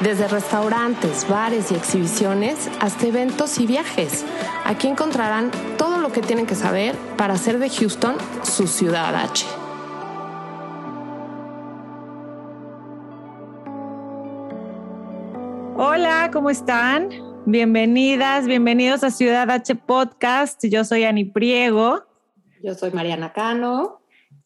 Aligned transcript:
Desde 0.00 0.28
restaurantes, 0.28 1.26
bares 1.26 1.72
y 1.72 1.74
exhibiciones 1.74 2.70
hasta 2.80 3.06
eventos 3.06 3.58
y 3.58 3.66
viajes. 3.66 4.26
Aquí 4.66 4.88
encontrarán 4.88 5.50
todo 5.78 5.96
lo 5.96 6.12
que 6.12 6.20
tienen 6.20 6.44
que 6.44 6.54
saber 6.54 6.94
para 7.16 7.32
hacer 7.32 7.58
de 7.58 7.70
Houston 7.70 8.14
su 8.42 8.66
ciudad 8.66 9.14
H. 9.14 9.46
Hola, 15.78 16.28
¿cómo 16.30 16.50
están? 16.50 17.08
Bienvenidas, 17.46 18.46
bienvenidos 18.46 19.02
a 19.02 19.10
Ciudad 19.10 19.50
H 19.50 19.76
Podcast. 19.76 20.62
Yo 20.66 20.84
soy 20.84 21.04
Ani 21.04 21.24
Priego. 21.24 22.04
Yo 22.62 22.74
soy 22.74 22.90
Mariana 22.90 23.32
Cano. 23.32 24.02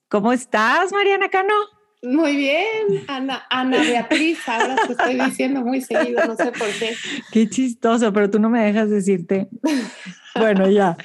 ¿Cómo 0.08 0.32
estás, 0.32 0.92
Mariana 0.92 1.28
Cano? 1.28 1.55
Muy 2.02 2.34
bien, 2.34 3.04
Ana, 3.09 3.46
Beatriz, 3.68 4.38
ahora 4.48 4.77
te 4.86 4.92
estoy 4.92 5.20
diciendo 5.20 5.60
muy 5.60 5.82
seguido, 5.82 6.25
no 6.27 6.34
sé 6.34 6.47
por 6.47 6.69
qué. 6.78 6.94
Qué 7.30 7.48
chistoso, 7.50 8.11
pero 8.12 8.30
tú 8.30 8.38
no 8.38 8.48
me 8.48 8.64
dejas 8.64 8.88
decirte. 8.88 9.48
Bueno, 10.34 10.70
ya. 10.70 10.97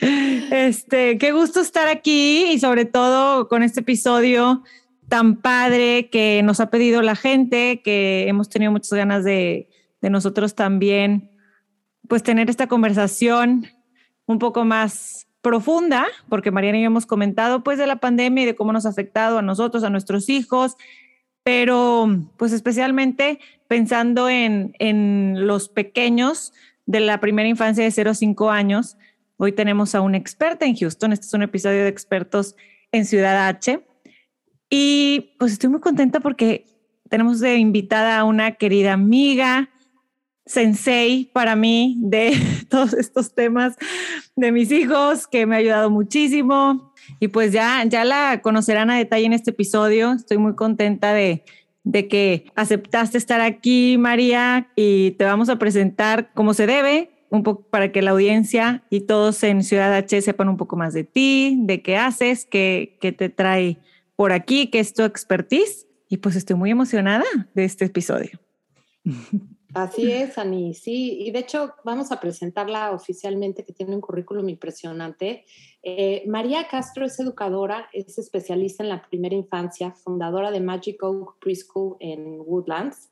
Este, 0.51 1.17
qué 1.17 1.31
gusto 1.31 1.59
estar 1.59 1.87
aquí 1.87 2.51
y 2.51 2.59
sobre 2.59 2.85
todo 2.85 3.47
con 3.47 3.63
este 3.63 3.81
episodio 3.81 4.63
tan 5.09 5.35
padre 5.37 6.09
que 6.09 6.41
nos 6.43 6.59
ha 6.59 6.69
pedido 6.69 7.01
la 7.01 7.15
gente, 7.15 7.81
que 7.83 8.27
hemos 8.27 8.49
tenido 8.49 8.71
muchas 8.71 8.93
ganas 8.93 9.23
de, 9.23 9.67
de 10.01 10.09
nosotros 10.09 10.55
también, 10.55 11.31
pues 12.07 12.23
tener 12.23 12.49
esta 12.49 12.67
conversación 12.67 13.67
un 14.27 14.39
poco 14.39 14.63
más 14.63 15.27
profunda, 15.45 16.07
porque 16.27 16.49
Mariana 16.49 16.79
y 16.79 16.81
yo 16.81 16.87
hemos 16.87 17.05
comentado 17.05 17.63
pues 17.63 17.77
de 17.77 17.85
la 17.85 17.97
pandemia 17.97 18.41
y 18.41 18.45
de 18.47 18.55
cómo 18.55 18.73
nos 18.73 18.87
ha 18.87 18.89
afectado 18.89 19.37
a 19.37 19.43
nosotros, 19.43 19.83
a 19.83 19.91
nuestros 19.91 20.27
hijos, 20.27 20.75
pero 21.43 22.09
pues 22.37 22.51
especialmente 22.51 23.39
pensando 23.67 24.27
en, 24.27 24.75
en 24.79 25.45
los 25.45 25.69
pequeños 25.69 26.51
de 26.87 26.99
la 26.99 27.19
primera 27.19 27.47
infancia 27.47 27.83
de 27.83 27.91
0 27.91 28.09
a 28.09 28.13
5 28.15 28.49
años. 28.49 28.97
Hoy 29.37 29.51
tenemos 29.51 29.93
a 29.93 30.01
una 30.01 30.17
experta 30.17 30.65
en 30.65 30.75
Houston, 30.77 31.13
este 31.13 31.27
es 31.27 31.33
un 31.35 31.43
episodio 31.43 31.83
de 31.83 31.89
expertos 31.89 32.55
en 32.91 33.05
Ciudad 33.05 33.47
H. 33.47 33.85
Y 34.71 35.35
pues 35.37 35.51
estoy 35.51 35.69
muy 35.69 35.79
contenta 35.79 36.21
porque 36.21 36.65
tenemos 37.07 37.39
de 37.39 37.57
invitada 37.57 38.17
a 38.17 38.23
una 38.23 38.53
querida 38.53 38.93
amiga, 38.93 39.69
sensei 40.45 41.29
para 41.33 41.55
mí 41.55 41.97
de 41.99 42.33
todos 42.69 42.93
estos 42.93 43.33
temas 43.33 43.75
de 44.35 44.51
mis 44.51 44.71
hijos, 44.71 45.27
que 45.27 45.45
me 45.45 45.55
ha 45.55 45.59
ayudado 45.59 45.89
muchísimo. 45.89 46.93
Y 47.19 47.27
pues 47.27 47.51
ya, 47.51 47.83
ya 47.85 48.03
la 48.03 48.41
conocerán 48.41 48.89
a 48.89 48.97
detalle 48.97 49.25
en 49.25 49.33
este 49.33 49.51
episodio. 49.51 50.13
Estoy 50.13 50.37
muy 50.37 50.55
contenta 50.55 51.13
de, 51.13 51.43
de 51.83 52.07
que 52.07 52.45
aceptaste 52.55 53.17
estar 53.17 53.41
aquí, 53.41 53.97
María, 53.97 54.71
y 54.75 55.11
te 55.11 55.25
vamos 55.25 55.49
a 55.49 55.57
presentar 55.57 56.31
como 56.33 56.53
se 56.53 56.65
debe, 56.65 57.11
un 57.29 57.43
poco 57.43 57.67
para 57.69 57.91
que 57.91 58.01
la 58.01 58.11
audiencia 58.11 58.83
y 58.89 59.01
todos 59.01 59.43
en 59.43 59.63
Ciudad 59.63 59.93
H 59.93 60.21
sepan 60.21 60.49
un 60.49 60.57
poco 60.57 60.77
más 60.77 60.93
de 60.93 61.03
ti, 61.03 61.57
de 61.61 61.81
qué 61.81 61.97
haces, 61.97 62.45
qué, 62.45 62.97
qué 63.01 63.11
te 63.11 63.29
trae 63.29 63.77
por 64.15 64.31
aquí, 64.31 64.67
qué 64.67 64.79
es 64.79 64.93
tu 64.93 65.03
expertise. 65.03 65.87
Y 66.07 66.17
pues 66.17 66.35
estoy 66.35 66.55
muy 66.55 66.71
emocionada 66.71 67.25
de 67.53 67.65
este 67.65 67.85
episodio. 67.85 68.39
Así 69.75 70.09
es, 70.09 70.37
Ani, 70.37 70.73
sí, 70.73 71.17
y 71.19 71.31
de 71.31 71.39
hecho 71.39 71.73
vamos 71.83 72.09
a 72.13 72.21
presentarla 72.21 72.91
oficialmente, 72.91 73.65
que 73.65 73.73
tiene 73.73 73.93
un 73.93 73.99
currículum 73.99 74.47
impresionante. 74.47 75.43
Eh, 75.83 76.23
María 76.27 76.65
Castro 76.69 77.05
es 77.05 77.19
educadora, 77.19 77.89
es 77.91 78.17
especialista 78.17 78.83
en 78.83 78.89
la 78.89 79.01
primera 79.01 79.35
infancia, 79.35 79.91
fundadora 79.91 80.49
de 80.49 80.61
Magic 80.61 81.03
Oak 81.03 81.39
Preschool 81.41 81.97
en 81.99 82.39
Woodlands. 82.39 83.11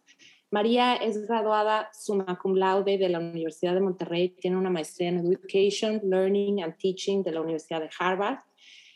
María 0.52 0.96
es 0.96 1.28
graduada 1.28 1.90
summa 1.94 2.40
cum 2.42 2.56
laude 2.56 2.98
de 2.98 3.10
la 3.10 3.20
Universidad 3.20 3.74
de 3.74 3.82
Monterrey, 3.82 4.30
tiene 4.30 4.56
una 4.56 4.70
maestría 4.70 5.10
en 5.10 5.18
Education, 5.18 6.00
Learning 6.06 6.64
and 6.64 6.78
Teaching 6.78 7.24
de 7.24 7.32
la 7.34 7.42
Universidad 7.42 7.82
de 7.82 7.90
Harvard. 8.00 8.38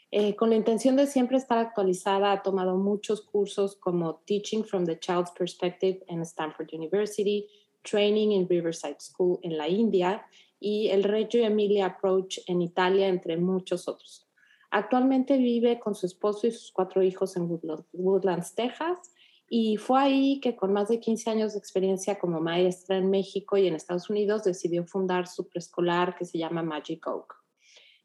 Eh, 0.09 0.35
con 0.35 0.49
la 0.49 0.55
intención 0.55 0.95
de 0.95 1.05
siempre 1.05 1.37
estar 1.37 1.57
actualizada, 1.57 2.31
ha 2.31 2.41
tomado 2.41 2.77
muchos 2.77 3.21
cursos 3.21 3.75
como 3.75 4.21
Teaching 4.25 4.63
from 4.63 4.85
the 4.85 4.97
Child's 4.97 5.31
Perspective 5.31 6.03
en 6.07 6.21
Stanford 6.21 6.69
University, 6.73 7.47
Training 7.83 8.31
in 8.31 8.47
Riverside 8.47 8.97
School 8.99 9.39
en 9.43 9.57
la 9.57 9.67
India 9.67 10.25
y 10.59 10.87
el 10.89 11.03
Reggio 11.03 11.45
Emilia 11.45 11.87
Approach 11.87 12.39
en 12.47 12.61
Italia, 12.61 13.07
entre 13.07 13.37
muchos 13.37 13.87
otros. 13.87 14.25
Actualmente 14.71 15.37
vive 15.37 15.79
con 15.79 15.93
su 15.93 16.05
esposo 16.05 16.47
y 16.47 16.51
sus 16.51 16.71
cuatro 16.71 17.03
hijos 17.03 17.35
en 17.37 17.49
Woodlands, 17.93 18.55
Texas, 18.55 19.13
y 19.49 19.77
fue 19.77 19.99
ahí 20.01 20.39
que 20.41 20.55
con 20.55 20.73
más 20.73 20.89
de 20.89 20.99
15 20.99 21.29
años 21.29 21.53
de 21.53 21.59
experiencia 21.59 22.19
como 22.19 22.41
maestra 22.41 22.97
en 22.97 23.09
México 23.09 23.57
y 23.57 23.67
en 23.67 23.75
Estados 23.75 24.09
Unidos 24.09 24.43
decidió 24.43 24.85
fundar 24.85 25.27
su 25.27 25.47
preescolar 25.47 26.15
que 26.17 26.25
se 26.25 26.37
llama 26.37 26.63
Magic 26.63 27.07
Oak. 27.07 27.36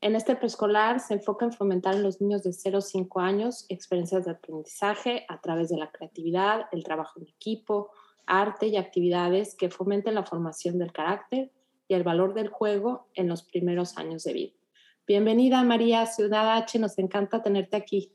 En 0.02 0.16
este 0.16 0.34
preescolar 0.34 0.98
se 0.98 1.14
enfoca 1.14 1.44
en 1.44 1.52
fomentar 1.52 1.94
en 1.94 2.02
los 2.02 2.20
niños 2.20 2.42
de 2.42 2.52
0 2.52 2.78
a 2.78 2.80
5 2.80 3.20
años 3.20 3.66
experiencias 3.68 4.24
de 4.24 4.32
aprendizaje 4.32 5.24
a 5.28 5.40
través 5.40 5.68
de 5.68 5.76
la 5.76 5.92
creatividad, 5.92 6.62
el 6.72 6.82
trabajo 6.82 7.20
en 7.20 7.28
equipo, 7.28 7.92
arte 8.26 8.66
y 8.66 8.76
actividades 8.76 9.54
que 9.54 9.70
fomenten 9.70 10.16
la 10.16 10.24
formación 10.24 10.76
del 10.76 10.90
carácter 10.90 11.52
y 11.86 11.94
el 11.94 12.02
valor 12.02 12.34
del 12.34 12.48
juego 12.48 13.06
en 13.14 13.28
los 13.28 13.44
primeros 13.44 13.96
años 13.96 14.24
de 14.24 14.32
vida. 14.32 14.52
Bienvenida 15.06 15.62
María 15.62 16.04
Ciudad 16.06 16.56
H, 16.56 16.80
nos 16.80 16.98
encanta 16.98 17.40
tenerte 17.40 17.76
aquí. 17.76 18.12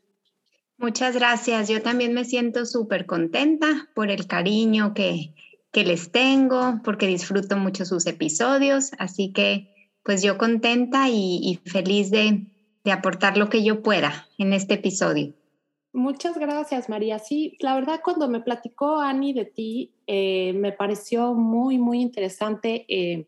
Muchas 0.77 1.15
gracias, 1.15 1.69
yo 1.69 1.81
también 1.81 2.13
me 2.13 2.25
siento 2.25 2.65
súper 2.65 3.05
contenta 3.05 3.87
por 3.95 4.11
el 4.11 4.27
cariño 4.27 4.93
que, 4.93 5.33
que 5.71 5.85
les 5.85 6.11
tengo, 6.11 6.81
porque 6.83 7.07
disfruto 7.07 7.55
mucho 7.55 7.85
sus 7.85 8.07
episodios, 8.07 8.91
así 8.99 9.31
que 9.31 9.76
pues 10.07 10.23
yo 10.23 10.37
contenta 10.37 11.09
y, 11.09 11.59
feliz 11.65 12.11
de, 12.11 12.45
aportar 12.89 13.37
lo 13.37 13.49
que 13.49 13.61
yo 13.61 13.83
pueda 13.83 14.25
en 14.37 14.53
este 14.53 14.75
episodio. 14.75 15.33
Muchas 15.91 16.37
gracias, 16.37 16.87
María. 16.87 17.19
Sí, 17.19 17.57
la 17.59 17.75
verdad, 17.75 17.99
cuando 18.01 18.29
me 18.29 18.39
platicó 18.39 19.01
Ani 19.01 19.33
de 19.33 19.43
ti, 19.43 19.91
eh, 20.07 20.53
me 20.53 20.71
pareció 20.71 21.33
muy, 21.33 21.77
muy 21.77 21.99
interesante 21.99 22.85
eh, 22.87 23.27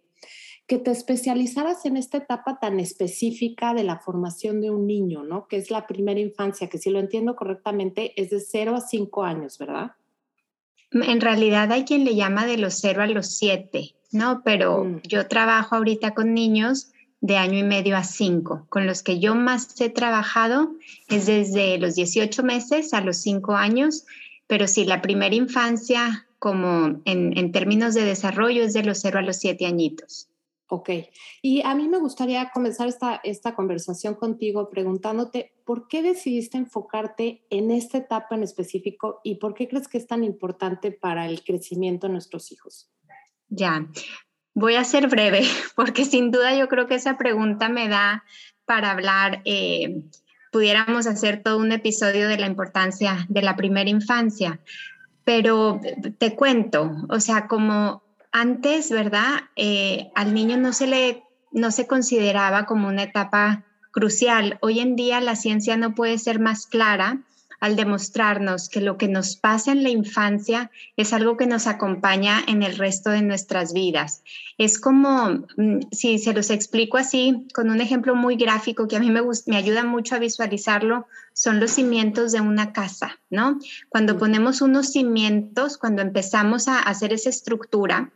que 0.68 0.78
te 0.78 0.92
especializaras 0.92 1.86
en 1.86 1.98
esta 1.98 2.20
etapa 2.20 2.60
tan 2.62 2.80
específica 2.80 3.74
de 3.74 3.84
la 3.84 4.00
formación 4.00 4.62
de 4.62 4.72
un 4.72 4.88
niño, 4.88 5.26
¿no? 5.26 5.50
Que 5.50 5.58
es 5.58 5.72
la 5.72 5.86
primera 5.86 6.22
infancia, 6.22 6.70
que 6.70 6.78
si 6.78 6.90
lo 6.92 7.00
entiendo 7.00 7.36
correctamente, 7.36 8.14
es 8.16 8.30
de 8.30 8.40
0 8.40 8.78
a 8.78 8.80
5 8.80 9.24
años, 9.26 9.58
¿verdad? 9.58 9.92
En 10.92 11.20
realidad 11.20 11.74
hay 11.74 11.84
quien 11.84 12.06
le 12.06 12.16
llama 12.16 12.46
de 12.46 12.58
los 12.58 12.76
0 12.76 13.02
a 13.02 13.08
los 13.08 13.36
7. 13.38 13.99
¿No? 14.12 14.42
Pero 14.44 14.84
mm. 14.84 15.02
yo 15.04 15.28
trabajo 15.28 15.76
ahorita 15.76 16.14
con 16.14 16.34
niños 16.34 16.92
de 17.22 17.38
año 17.38 17.58
y 17.58 17.64
medio 17.64 17.98
a 17.98 18.04
cinco. 18.04 18.66
Con 18.70 18.88
los 18.88 19.04
que 19.04 19.20
yo 19.20 19.36
más 19.36 19.80
he 19.82 19.90
trabajado 19.90 20.74
es 21.08 21.26
desde 21.26 21.78
los 21.78 21.96
18 21.96 22.44
meses 22.44 22.94
a 22.94 23.02
los 23.02 23.18
5 23.18 23.56
años, 23.56 24.06
pero 24.48 24.68
sí, 24.68 24.86
la 24.86 25.02
primera 25.02 25.36
infancia, 25.36 26.28
como 26.40 27.02
en, 27.06 27.38
en 27.38 27.52
términos 27.52 27.94
de 27.94 28.06
desarrollo, 28.06 28.64
es 28.64 28.74
de 28.74 28.84
los 28.84 29.00
0 29.00 29.20
a 29.20 29.22
los 29.22 29.38
7 29.38 29.66
añitos. 29.66 30.30
Ok, 30.72 30.90
y 31.42 31.64
a 31.64 31.74
mí 31.74 31.88
me 31.88 31.98
gustaría 31.98 32.52
comenzar 32.54 32.88
esta, 32.88 33.20
esta 33.24 33.56
conversación 33.56 34.14
contigo 34.14 34.70
preguntándote 34.70 35.52
por 35.66 35.88
qué 35.88 36.04
decidiste 36.04 36.60
enfocarte 36.60 37.44
en 37.50 37.72
esta 37.72 37.98
etapa 37.98 38.36
en 38.36 38.44
específico 38.44 39.20
y 39.24 39.36
por 39.36 39.56
qué 39.56 39.68
crees 39.68 39.88
que 39.88 39.98
es 39.98 40.06
tan 40.06 40.24
importante 40.24 40.92
para 40.92 41.26
el 41.26 41.44
crecimiento 41.44 42.06
de 42.06 42.14
nuestros 42.14 42.52
hijos. 42.52 42.92
Ya, 43.50 43.86
voy 44.54 44.76
a 44.76 44.84
ser 44.84 45.08
breve 45.08 45.42
porque 45.76 46.06
sin 46.06 46.32
duda 46.32 46.56
yo 46.56 46.68
creo 46.68 46.88
que 46.88 46.96
esa 46.96 47.18
pregunta 47.18 47.70
me 47.70 47.88
da 47.88 48.24
para 48.66 48.92
hablar, 48.92 49.42
eh, 49.46 50.04
pudiéramos 50.52 51.08
hacer 51.08 51.42
todo 51.44 51.58
un 51.58 51.72
episodio 51.72 52.28
de 52.28 52.38
la 52.38 52.46
importancia 52.46 53.26
de 53.30 53.42
la 53.42 53.56
primera 53.56 53.90
infancia, 53.90 54.60
pero 55.24 55.80
te 56.18 56.36
cuento, 56.36 56.92
o 57.10 57.20
sea, 57.20 57.48
como 57.48 58.04
antes, 58.32 58.92
¿verdad? 58.92 59.42
Eh, 59.56 60.12
al 60.16 60.34
niño 60.34 60.58
no 60.58 60.74
se 60.74 60.88
le, 60.88 61.24
no 61.52 61.72
se 61.72 61.88
consideraba 61.88 62.66
como 62.66 62.88
una 62.88 63.04
etapa 63.04 63.66
crucial. 63.92 64.60
Hoy 64.62 64.80
en 64.80 64.96
día 64.96 65.20
la 65.22 65.36
ciencia 65.36 65.78
no 65.78 65.96
puede 65.96 66.18
ser 66.18 66.40
más 66.40 66.68
clara 66.68 67.24
al 67.60 67.76
demostrarnos 67.76 68.70
que 68.70 68.82
lo 68.82 68.98
que 68.98 69.08
nos 69.08 69.36
pasa 69.36 69.72
en 69.72 69.84
la 69.84 69.90
infancia 69.90 70.72
es 70.98 71.14
algo 71.14 71.38
que 71.38 71.48
nos 71.48 71.68
acompaña 71.68 72.42
en 72.48 72.64
el 72.64 72.78
resto 72.78 73.10
de 73.10 73.22
nuestras 73.22 73.74
vidas. 73.74 74.24
Es 74.58 74.80
como, 74.80 75.46
mm, 75.58 75.80
si 75.92 76.20
se 76.20 76.34
los 76.34 76.50
explico 76.50 76.98
así, 76.98 77.48
con 77.54 77.70
un 77.70 77.82
ejemplo 77.82 78.16
muy 78.16 78.36
gráfico 78.36 78.88
que 78.88 78.96
a 78.96 79.00
mí 79.00 79.12
me, 79.12 79.22
me 79.46 79.58
ayuda 79.58 79.84
mucho 79.84 80.16
a 80.16 80.20
visualizarlo, 80.20 81.08
son 81.34 81.60
los 81.60 81.72
cimientos 81.72 82.32
de 82.32 82.42
una 82.42 82.74
casa, 82.74 83.20
¿no? 83.30 83.60
Cuando 83.90 84.18
ponemos 84.18 84.62
unos 84.62 84.92
cimientos, 84.92 85.78
cuando 85.78 86.02
empezamos 86.02 86.68
a 86.68 86.80
hacer 86.80 87.14
esa 87.14 87.30
estructura, 87.30 88.12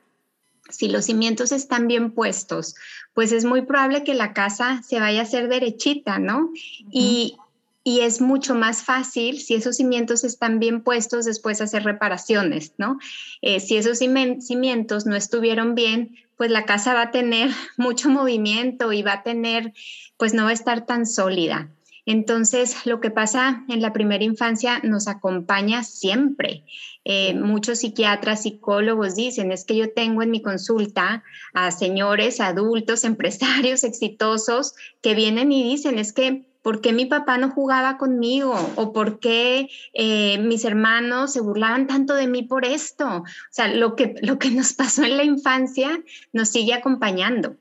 si 0.70 0.88
los 0.88 1.06
cimientos 1.06 1.52
están 1.52 1.88
bien 1.88 2.12
puestos, 2.12 2.76
pues 3.14 3.32
es 3.32 3.46
muy 3.46 3.62
probable 3.64 4.04
que 4.04 4.14
la 4.14 4.34
casa 4.34 4.82
se 4.82 5.00
vaya 5.00 5.20
a 5.20 5.24
hacer 5.24 5.48
derechita, 5.48 6.20
¿no? 6.20 6.52
y, 6.92 7.38
es 7.86 8.22
mucho 8.22 8.56
más 8.56 8.84
fácil 8.84 9.40
si 9.40 9.56
esos 9.56 9.78
cimientos 9.78 10.24
están 10.24 10.60
bien 10.60 10.82
puestos 10.82 11.26
después 11.26 11.62
hacer 11.62 11.84
reparaciones, 11.84 12.74
¿no? 12.78 12.98
Eh, 13.42 13.60
si 13.60 13.76
esos 13.76 13.98
cimientos 13.98 15.06
no 15.06 15.16
estuvieron 15.16 15.76
bien, 15.76 16.16
pues 16.38 16.50
la 16.50 16.66
casa 16.66 16.94
va 16.94 17.04
a 17.04 17.12
tener 17.12 17.52
mucho 17.78 18.10
movimiento 18.10 18.94
y 18.94 19.02
va 19.02 19.14
a 19.14 19.24
tener, 19.24 19.74
pues 20.18 20.34
no 20.34 20.46
va 20.46 20.52
a 20.52 20.54
estar 20.54 20.86
tan 20.86 21.06
sólida. 21.06 21.70
Entonces, 22.06 22.86
lo 22.86 23.00
que 23.00 23.12
pasa 23.12 23.64
en 23.70 23.82
la 23.82 23.94
primera 23.94 24.24
infancia 24.24 24.80
nos 24.84 25.08
acompaña 25.08 25.84
siempre. 25.84 26.64
Eh, 27.06 27.34
muchos 27.34 27.80
psiquiatras, 27.80 28.44
psicólogos 28.44 29.16
dicen, 29.16 29.52
es 29.52 29.64
que 29.64 29.78
yo 29.78 29.94
tengo 29.94 30.22
en 30.22 30.32
mi 30.32 30.42
consulta 30.42 31.24
a 31.54 31.72
señores, 31.72 32.42
adultos, 32.42 33.04
empresarios 33.06 33.84
exitosos 33.84 34.74
que 35.02 35.16
vienen 35.16 35.52
y 35.52 35.64
dicen, 35.64 35.98
es 35.98 36.12
que 36.12 36.44
¿por 36.64 36.82
qué 36.82 36.94
mi 36.94 37.06
papá 37.06 37.38
no 37.38 37.52
jugaba 37.52 37.98
conmigo? 37.98 38.56
¿O 38.76 38.92
por 38.94 39.20
qué 39.20 39.70
eh, 39.94 40.40
mis 40.40 40.66
hermanos 40.66 41.34
se 41.34 41.42
burlaban 41.42 41.86
tanto 41.86 42.16
de 42.16 42.26
mí 42.26 42.42
por 42.42 42.66
esto? 42.66 43.08
O 43.18 43.24
sea, 43.52 43.68
lo 43.68 43.96
que, 43.96 44.16
lo 44.24 44.40
que 44.40 44.50
nos 44.50 44.74
pasó 44.74 45.04
en 45.04 45.18
la 45.18 45.24
infancia 45.24 46.02
nos 46.32 46.50
sigue 46.50 46.74
acompañando. 46.74 47.58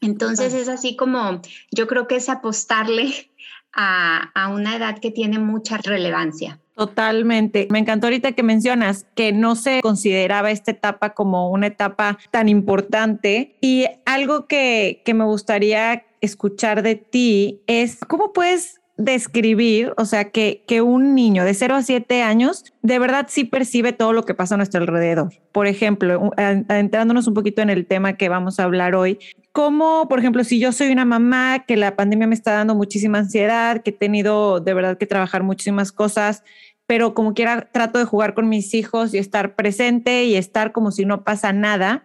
Entonces 0.00 0.54
es 0.54 0.68
así 0.68 0.96
como 0.96 1.42
yo 1.72 1.86
creo 1.86 2.06
que 2.06 2.16
es 2.16 2.28
apostarle 2.28 3.30
a, 3.72 4.48
una 4.52 4.76
edad 4.76 4.98
que 4.98 5.10
tiene 5.10 5.38
mucha 5.38 5.76
relevancia. 5.76 6.58
Totalmente. 6.80 7.68
Me 7.70 7.78
encantó 7.78 8.06
ahorita 8.06 8.32
que 8.32 8.42
mencionas 8.42 9.04
que 9.14 9.32
no 9.32 9.54
se 9.54 9.82
consideraba 9.82 10.50
esta 10.50 10.70
etapa 10.70 11.10
como 11.10 11.50
una 11.50 11.66
etapa 11.66 12.18
tan 12.30 12.48
importante 12.48 13.54
y 13.60 13.84
algo 14.06 14.46
que, 14.46 15.02
que 15.04 15.12
me 15.12 15.24
gustaría 15.24 16.06
escuchar 16.22 16.82
de 16.82 16.94
ti 16.94 17.60
es 17.66 17.98
cómo 18.08 18.32
puedes 18.32 18.80
describir, 18.96 19.92
o 19.96 20.04
sea, 20.04 20.30
que, 20.30 20.62
que 20.66 20.82
un 20.82 21.14
niño 21.14 21.44
de 21.44 21.54
0 21.54 21.74
a 21.74 21.82
7 21.82 22.22
años 22.22 22.64
de 22.82 22.98
verdad 22.98 23.26
sí 23.28 23.44
percibe 23.44 23.92
todo 23.92 24.12
lo 24.12 24.24
que 24.24 24.34
pasa 24.34 24.54
a 24.54 24.58
nuestro 24.58 24.80
alrededor. 24.80 25.32
Por 25.52 25.66
ejemplo, 25.66 26.30
entrándonos 26.36 27.26
un 27.26 27.34
poquito 27.34 27.62
en 27.62 27.70
el 27.70 27.86
tema 27.86 28.14
que 28.14 28.28
vamos 28.28 28.60
a 28.60 28.64
hablar 28.64 28.94
hoy, 28.94 29.18
como, 29.52 30.06
por 30.08 30.18
ejemplo, 30.18 30.44
si 30.44 30.60
yo 30.60 30.70
soy 30.70 30.92
una 30.92 31.04
mamá 31.04 31.64
que 31.66 31.76
la 31.76 31.96
pandemia 31.96 32.26
me 32.26 32.34
está 32.34 32.52
dando 32.52 32.74
muchísima 32.74 33.18
ansiedad, 33.18 33.82
que 33.82 33.90
he 33.90 33.94
tenido 33.94 34.60
de 34.60 34.74
verdad 34.74 34.98
que 34.98 35.06
trabajar 35.06 35.42
muchísimas 35.42 35.92
cosas, 35.92 36.44
pero 36.90 37.14
como 37.14 37.34
quiera 37.34 37.70
trato 37.70 38.00
de 38.00 38.04
jugar 38.04 38.34
con 38.34 38.48
mis 38.48 38.74
hijos 38.74 39.14
y 39.14 39.18
estar 39.18 39.54
presente 39.54 40.24
y 40.24 40.34
estar 40.34 40.72
como 40.72 40.90
si 40.90 41.04
no 41.04 41.22
pasa 41.22 41.52
nada. 41.52 42.04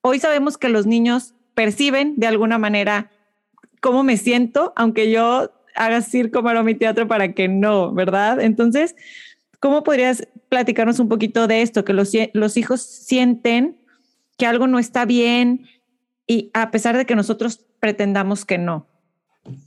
Hoy 0.00 0.20
sabemos 0.20 0.56
que 0.56 0.70
los 0.70 0.86
niños 0.86 1.34
perciben 1.52 2.14
de 2.16 2.26
alguna 2.26 2.56
manera 2.56 3.10
cómo 3.82 4.04
me 4.04 4.16
siento, 4.16 4.72
aunque 4.74 5.10
yo 5.10 5.52
haga 5.74 6.00
circo, 6.00 6.42
mi 6.42 6.74
teatro 6.74 7.06
para 7.06 7.34
que 7.34 7.48
no, 7.48 7.92
¿verdad? 7.92 8.40
Entonces, 8.40 8.96
¿cómo 9.60 9.82
podrías 9.82 10.26
platicarnos 10.48 10.98
un 10.98 11.10
poquito 11.10 11.46
de 11.46 11.60
esto? 11.60 11.84
Que 11.84 11.92
los, 11.92 12.12
los 12.32 12.56
hijos 12.56 12.80
sienten 12.80 13.76
que 14.38 14.46
algo 14.46 14.66
no 14.66 14.78
está 14.78 15.04
bien, 15.04 15.66
y 16.26 16.50
a 16.54 16.70
pesar 16.70 16.96
de 16.96 17.04
que 17.04 17.16
nosotros 17.16 17.66
pretendamos 17.80 18.46
que 18.46 18.56
no. 18.56 18.86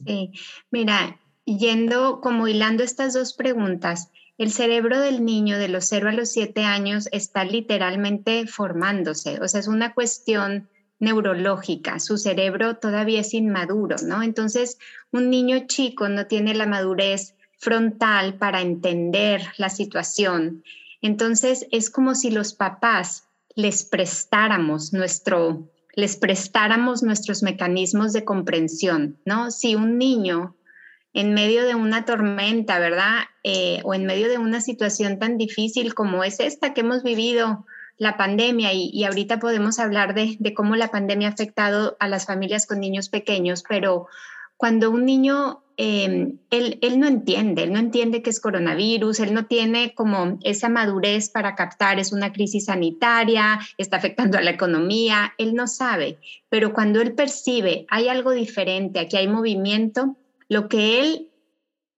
Sí, 0.07 0.31
mira, 0.72 1.19
yendo 1.46 2.19
como 2.19 2.48
hilando 2.48 2.84
estas 2.84 3.13
dos 3.13 3.34
preguntas, 3.34 4.10
el 4.39 4.53
cerebro 4.53 5.01
del 5.01 5.25
niño 5.25 5.59
de 5.59 5.68
los 5.68 5.86
0 5.86 6.09
a 6.09 6.13
los 6.13 6.30
7 6.31 6.63
años 6.63 7.09
está 7.12 7.44
literalmente 7.44 8.47
formándose, 8.47 9.38
o 9.41 9.47
sea, 9.50 9.59
es 9.59 9.68
una 9.68 9.94
cuestión 9.94 10.69
neurológica, 10.97 12.00
su 12.00 12.18
cerebro 12.18 12.77
todavía 12.77 13.19
es 13.19 13.33
inmaduro, 13.33 13.97
¿no? 14.01 14.24
Entonces, 14.24 14.77
un 15.12 15.30
niño 15.30 15.68
chico 15.68 16.07
no 16.07 16.25
tiene 16.27 16.56
la 16.56 16.65
madurez 16.65 17.36
frontal 17.57 18.36
para 18.36 18.62
entender 18.62 19.41
la 19.57 19.69
situación. 19.69 20.63
Entonces, 21.01 21.68
es 21.71 21.89
como 21.89 22.15
si 22.15 22.31
los 22.31 22.53
papás 22.53 23.24
les 23.56 23.83
prestáramos 23.83 24.94
nuestro 24.94 25.69
les 25.95 26.15
prestáramos 26.15 27.03
nuestros 27.03 27.44
mecanismos 27.44 28.13
de 28.13 28.24
comprensión, 28.24 29.18
¿no? 29.25 29.51
Si 29.51 29.75
un 29.75 29.97
niño 29.97 30.56
en 31.14 31.34
medio 31.34 31.66
de 31.66 31.76
una 31.76 32.06
tormenta, 32.06 32.80
¿verdad? 32.80 33.24
Eh, 33.44 33.82
o 33.84 33.94
en 33.94 34.06
medio 34.06 34.30
de 34.30 34.38
una 34.38 34.62
situación 34.62 35.20
tan 35.20 35.38
difícil 35.38 35.94
como 35.94 36.24
es 36.24 36.40
esta 36.40 36.74
que 36.74 36.82
hemos 36.82 37.04
vivido, 37.04 37.66
la 37.98 38.16
pandemia, 38.16 38.72
y, 38.72 39.04
ahorita 39.04 39.40
podemos 39.40 39.78
hablar 39.78 40.14
de, 40.14 40.54
cómo 40.56 40.78
la 40.78 40.90
pandemia 40.90 41.28
ha 41.28 41.32
afectado 41.32 41.98
a 42.00 42.08
las 42.08 42.26
familias 42.26 42.66
con 42.66 42.80
niños 42.80 43.10
pequeños, 43.10 43.64
pero 43.68 44.08
cuando 44.56 44.90
un 44.90 45.06
niño 45.06 45.64
Em, 45.82 46.40
él, 46.50 47.00
no 47.00 47.08
entiende, 47.08 47.64
él 47.64 47.72
no 47.72 47.80
entiende 47.80 48.22
que 48.22 48.32
es 48.32 48.42
coronavirus, 48.42 49.22
él 49.22 49.34
no 49.34 49.46
tiene 49.46 49.94
como 49.96 50.38
esa 50.44 50.68
madurez 50.68 51.30
para 51.30 51.56
captar, 51.56 52.00
es 52.00 52.12
una 52.12 52.34
crisis 52.34 52.66
sanitaria, 52.66 53.62
está 53.78 53.96
afectando 53.96 54.38
a 54.38 54.42
la 54.42 54.52
economía, 54.52 55.34
él 55.38 55.54
no 55.54 55.68
sabe, 55.68 56.18
pero 56.50 56.74
cuando 56.74 57.00
él 57.00 57.14
percibe 57.14 57.86
hay 57.90 58.10
algo 58.10 58.32
diferente, 58.32 59.00
aquí 59.00 59.16
hay 59.16 59.30
movimiento, 59.30 60.18
lo 60.50 60.68
que 60.68 61.00
él 61.00 61.31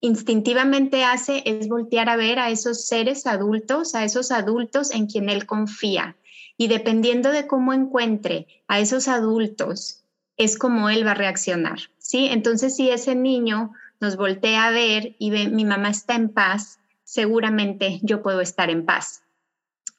instintivamente 0.01 1.03
hace 1.03 1.41
es 1.45 1.67
voltear 1.67 2.09
a 2.09 2.17
ver 2.17 2.37
a 2.39 2.49
esos 2.49 2.85
seres 2.85 3.25
adultos, 3.25 3.95
a 3.95 4.03
esos 4.03 4.31
adultos 4.31 4.91
en 4.91 5.07
quien 5.07 5.29
él 5.29 5.45
confía. 5.45 6.17
Y 6.57 6.67
dependiendo 6.67 7.31
de 7.31 7.47
cómo 7.47 7.73
encuentre 7.73 8.47
a 8.67 8.79
esos 8.79 9.07
adultos, 9.07 10.03
es 10.37 10.57
como 10.57 10.89
él 10.89 11.05
va 11.05 11.11
a 11.11 11.15
reaccionar. 11.15 11.79
¿sí? 11.97 12.27
Entonces, 12.27 12.75
si 12.75 12.89
ese 12.89 13.15
niño 13.15 13.71
nos 13.99 14.17
voltea 14.17 14.65
a 14.65 14.71
ver 14.71 15.15
y 15.17 15.29
ve, 15.29 15.47
mi 15.47 15.63
mamá 15.63 15.89
está 15.89 16.15
en 16.15 16.29
paz, 16.29 16.79
seguramente 17.03 17.99
yo 18.03 18.21
puedo 18.21 18.41
estar 18.41 18.69
en 18.69 18.85
paz. 18.85 19.23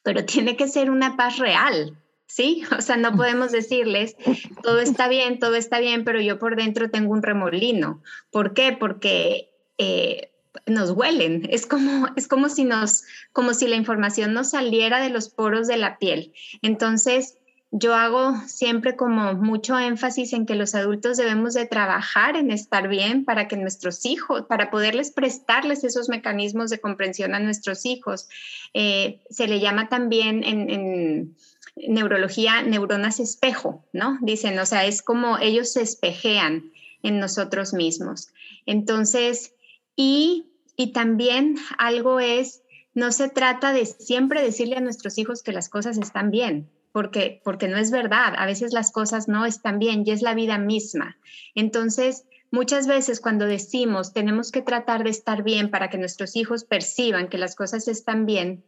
Pero 0.03 0.25
tiene 0.25 0.57
que 0.57 0.69
ser 0.69 0.91
una 0.91 1.17
paz 1.17 1.39
real, 1.39 1.97
¿sí? 2.33 2.63
O 2.79 2.81
sea, 2.81 2.97
no 2.97 3.13
podemos 3.13 3.53
decirles, 3.53 4.17
todo 4.63 4.81
está 4.81 5.09
bien, 5.09 5.39
todo 5.39 5.55
está 5.55 5.81
bien, 5.81 6.05
pero 6.05 6.21
yo 6.21 6.39
por 6.39 6.57
dentro 6.57 6.91
tengo 6.91 7.13
un 7.13 7.23
remolino. 7.23 8.03
¿Por 8.31 8.55
qué? 8.55 8.75
Porque 8.79 9.51
eh, 9.77 10.33
nos 10.67 10.93
huelen. 10.93 11.47
Es 11.51 11.67
como, 11.67 12.09
es 12.17 12.29
como 12.29 12.49
si 12.49 12.65
nos, 12.65 13.05
como 13.33 13.53
si 13.53 13.69
la 13.69 13.77
información 13.77 14.33
nos 14.33 14.51
saliera 14.51 15.01
de 15.01 15.11
los 15.11 15.29
poros 15.29 15.67
de 15.67 15.77
la 15.77 15.99
piel. 15.99 16.33
Entonces, 16.63 17.37
yo 17.71 17.95
hago 17.95 18.35
siempre 18.47 18.97
como 18.97 19.33
mucho 19.33 19.79
énfasis 19.79 20.35
en 20.35 20.45
que 20.45 20.55
los 20.55 20.75
adultos 20.75 21.17
debemos 21.17 21.55
de 21.55 21.67
trabajar 21.67 22.37
en 22.37 22.51
estar 22.51 22.87
bien 22.87 23.25
para 23.25 23.49
que 23.49 23.57
nuestros 23.57 24.05
hijos, 24.05 24.43
para 24.43 24.71
poderles 24.71 25.11
prestarles 25.11 25.83
esos 25.83 26.11
mecanismos 26.11 26.69
de 26.69 26.81
comprensión 26.81 27.35
a 27.35 27.41
nuestros 27.41 27.87
hijos. 27.87 28.29
Eh, 28.75 29.21
se 29.31 29.49
le 29.49 29.59
llama 29.59 29.89
también 29.89 30.45
en, 30.45 31.35
neurología 31.77 32.63
neuronas 32.63 33.21
espejo, 33.21 33.85
¿no? 33.93 34.19
Dicen, 34.21 34.59
o 34.59 34.67
sea, 34.67 34.85
es 34.87 35.03
como 35.03 35.39
ellos 35.39 35.73
se 35.73 35.83
espejean 35.83 36.73
en 37.03 37.19
nosotros 37.19 37.73
mismos. 37.73 38.29
Entonces, 38.67 39.55
y, 39.97 40.47
y 40.77 40.93
también 40.93 41.57
algo 41.79 42.21
es, 42.21 42.63
no 42.95 43.11
se 43.11 43.29
trata 43.29 43.73
de 43.73 43.87
siempre 43.87 44.43
decirle 44.43 44.77
a 44.77 44.81
nuestros 44.81 45.19
hijos 45.19 45.43
que 45.43 45.53
las 45.53 45.69
cosas 45.69 45.99
están 45.99 46.31
bien 46.31 46.69
porque, 46.93 47.41
porque 47.43 47.69
no 47.69 47.79
es 47.79 47.91
verdad. 47.91 48.35
A 48.37 48.47
veces 48.47 48.73
las 48.73 48.93
cosas 48.93 49.27
no 49.27 49.45
están 49.47 49.79
bien 49.79 50.05
y 50.07 50.13
es 50.13 50.23
la 50.23 50.35
vida 50.35 50.59
misma. 50.59 51.17
Entonces, 51.55 52.25
muchas 52.51 52.87
veces 52.87 53.21
cuando 53.21 53.47
decimos 53.47 54.13
tenemos 54.13 54.53
que 54.53 54.63
tratar 54.63 55.03
de 55.03 55.11
estar 55.11 55.43
bien 55.43 55.71
para 55.71 55.91
que 55.91 55.99
nuestros 55.99 56.37
hijos 56.37 56.65
perciban 56.65 57.29
que 57.29 57.39
las 57.39 57.57
cosas 57.57 57.89
están 57.89 58.27
bien, 58.27 58.65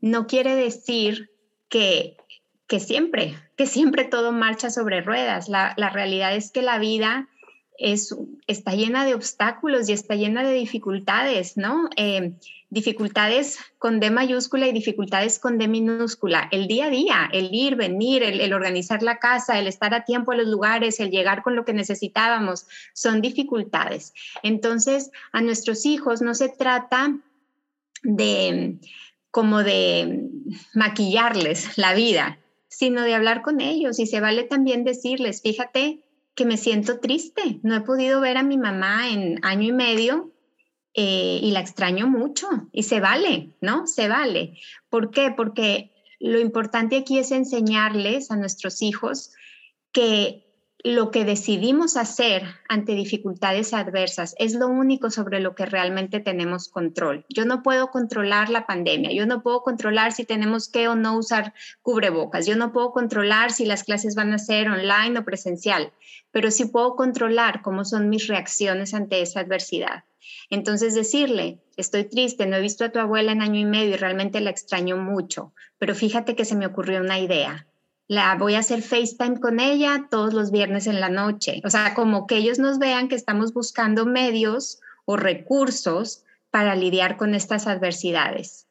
no 0.00 0.26
quiere 0.26 0.56
decir 0.56 1.30
que, 1.68 2.16
que 2.70 2.78
siempre, 2.78 3.34
que 3.56 3.66
siempre 3.66 4.04
todo 4.04 4.30
marcha 4.30 4.70
sobre 4.70 5.00
ruedas. 5.00 5.48
La, 5.48 5.74
la 5.76 5.90
realidad 5.90 6.36
es 6.36 6.52
que 6.52 6.62
la 6.62 6.78
vida 6.78 7.28
es, 7.78 8.14
está 8.46 8.74
llena 8.74 9.04
de 9.04 9.14
obstáculos 9.14 9.88
y 9.88 9.92
está 9.92 10.14
llena 10.14 10.44
de 10.44 10.52
dificultades, 10.52 11.56
¿no? 11.56 11.90
Eh, 11.96 12.34
dificultades 12.68 13.58
con 13.78 13.98
D 13.98 14.12
mayúscula 14.12 14.68
y 14.68 14.72
dificultades 14.72 15.40
con 15.40 15.58
D 15.58 15.66
minúscula. 15.66 16.46
El 16.52 16.68
día 16.68 16.86
a 16.86 16.90
día, 16.90 17.28
el 17.32 17.52
ir, 17.52 17.74
venir, 17.74 18.22
el, 18.22 18.52
organizar 18.52 19.02
la 19.02 19.18
casa, 19.18 19.58
el 19.58 19.66
estar 19.66 19.92
a 19.92 20.04
tiempo 20.04 20.30
en 20.30 20.38
los 20.38 20.46
lugares, 20.46 21.00
el 21.00 21.10
llegar 21.10 21.42
con 21.42 21.56
lo 21.56 21.64
que 21.64 21.72
necesitábamos, 21.72 22.68
son 22.92 23.20
dificultades. 23.20 24.14
Entonces, 24.44 25.10
a 25.32 25.40
nuestros 25.40 25.86
hijos 25.86 26.22
no 26.22 26.34
se 26.34 26.50
trata 26.50 27.16
de 28.04 28.78
como 29.32 29.62
de 29.62 30.28
maquillarles 30.74 31.78
la 31.78 31.94
vida, 31.94 32.39
sino 32.70 33.02
de 33.02 33.14
hablar 33.14 33.42
con 33.42 33.60
ellos 33.60 33.98
y 33.98 34.06
se 34.06 34.20
vale 34.20 34.44
también 34.44 34.84
decirles, 34.84 35.42
fíjate 35.42 36.04
que 36.34 36.44
me 36.46 36.56
siento 36.56 37.00
triste, 37.00 37.60
no 37.62 37.74
he 37.74 37.80
podido 37.82 38.20
ver 38.20 38.38
a 38.38 38.42
mi 38.42 38.56
mamá 38.56 39.10
en 39.10 39.44
año 39.44 39.68
y 39.68 39.72
medio 39.72 40.32
eh, 40.94 41.40
y 41.42 41.50
la 41.50 41.60
extraño 41.60 42.06
mucho 42.06 42.48
y 42.72 42.84
se 42.84 43.00
vale, 43.00 43.50
¿no? 43.60 43.86
Se 43.86 44.08
vale. 44.08 44.58
¿Por 44.88 45.10
qué? 45.10 45.32
Porque 45.36 45.90
lo 46.20 46.38
importante 46.38 46.96
aquí 46.96 47.18
es 47.18 47.32
enseñarles 47.32 48.30
a 48.30 48.36
nuestros 48.36 48.80
hijos 48.82 49.32
que 49.92 50.49
lo 50.82 51.10
que 51.10 51.24
decidimos 51.26 51.96
hacer 51.96 52.42
ante 52.68 52.92
dificultades 52.92 53.74
adversas 53.74 54.34
es 54.38 54.54
lo 54.54 54.66
único 54.68 55.10
sobre 55.10 55.40
lo 55.40 55.54
que 55.54 55.66
realmente 55.66 56.20
tenemos 56.20 56.68
control. 56.68 57.26
Yo 57.28 57.44
no 57.44 57.62
puedo 57.62 57.90
controlar 57.90 58.48
la 58.48 58.66
pandemia, 58.66 59.12
yo 59.12 59.26
no 59.26 59.42
puedo 59.42 59.62
controlar 59.62 60.12
si 60.12 60.24
tenemos 60.24 60.68
que 60.68 60.88
o 60.88 60.94
no 60.94 61.18
usar 61.18 61.52
cubrebocas, 61.82 62.46
yo 62.46 62.56
no 62.56 62.72
puedo 62.72 62.92
controlar 62.92 63.52
si 63.52 63.66
las 63.66 63.84
clases 63.84 64.14
van 64.14 64.32
a 64.32 64.38
ser 64.38 64.70
online 64.70 65.18
o 65.18 65.24
presencial, 65.24 65.92
pero 66.30 66.50
sí 66.50 66.64
puedo 66.64 66.96
controlar 66.96 67.60
cómo 67.60 67.84
son 67.84 68.08
mis 68.08 68.26
reacciones 68.26 68.94
ante 68.94 69.20
esa 69.20 69.40
adversidad. 69.40 70.04
Entonces 70.48 70.94
decirle, 70.94 71.58
estoy 71.76 72.04
triste, 72.04 72.46
no 72.46 72.56
he 72.56 72.60
visto 72.60 72.84
a 72.84 72.90
tu 72.90 72.98
abuela 72.98 73.32
en 73.32 73.42
año 73.42 73.60
y 73.60 73.64
medio 73.64 73.94
y 73.94 73.98
realmente 73.98 74.40
la 74.40 74.50
extraño 74.50 74.96
mucho, 74.96 75.52
pero 75.78 75.94
fíjate 75.94 76.34
que 76.34 76.44
se 76.44 76.56
me 76.56 76.66
ocurrió 76.66 77.00
una 77.00 77.18
idea 77.18 77.66
la 78.10 78.34
voy 78.34 78.56
a 78.56 78.58
hacer 78.58 78.82
FaceTime 78.82 79.38
con 79.38 79.60
ella 79.60 80.08
todos 80.10 80.34
los 80.34 80.50
viernes 80.50 80.88
en 80.88 80.98
la 80.98 81.08
noche. 81.08 81.62
O 81.64 81.70
sea, 81.70 81.94
como 81.94 82.26
que 82.26 82.38
ellos 82.38 82.58
nos 82.58 82.80
vean 82.80 83.06
que 83.06 83.14
estamos 83.14 83.54
buscando 83.54 84.04
medios 84.04 84.80
o 85.04 85.16
recursos 85.16 86.24
para 86.50 86.74
lidiar 86.74 87.16
con 87.16 87.36
estas 87.36 87.68
adversidades. 87.68 88.66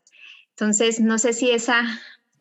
Entonces, 0.50 1.00
no 1.00 1.18
sé 1.20 1.32
si 1.32 1.52
esa 1.52 1.84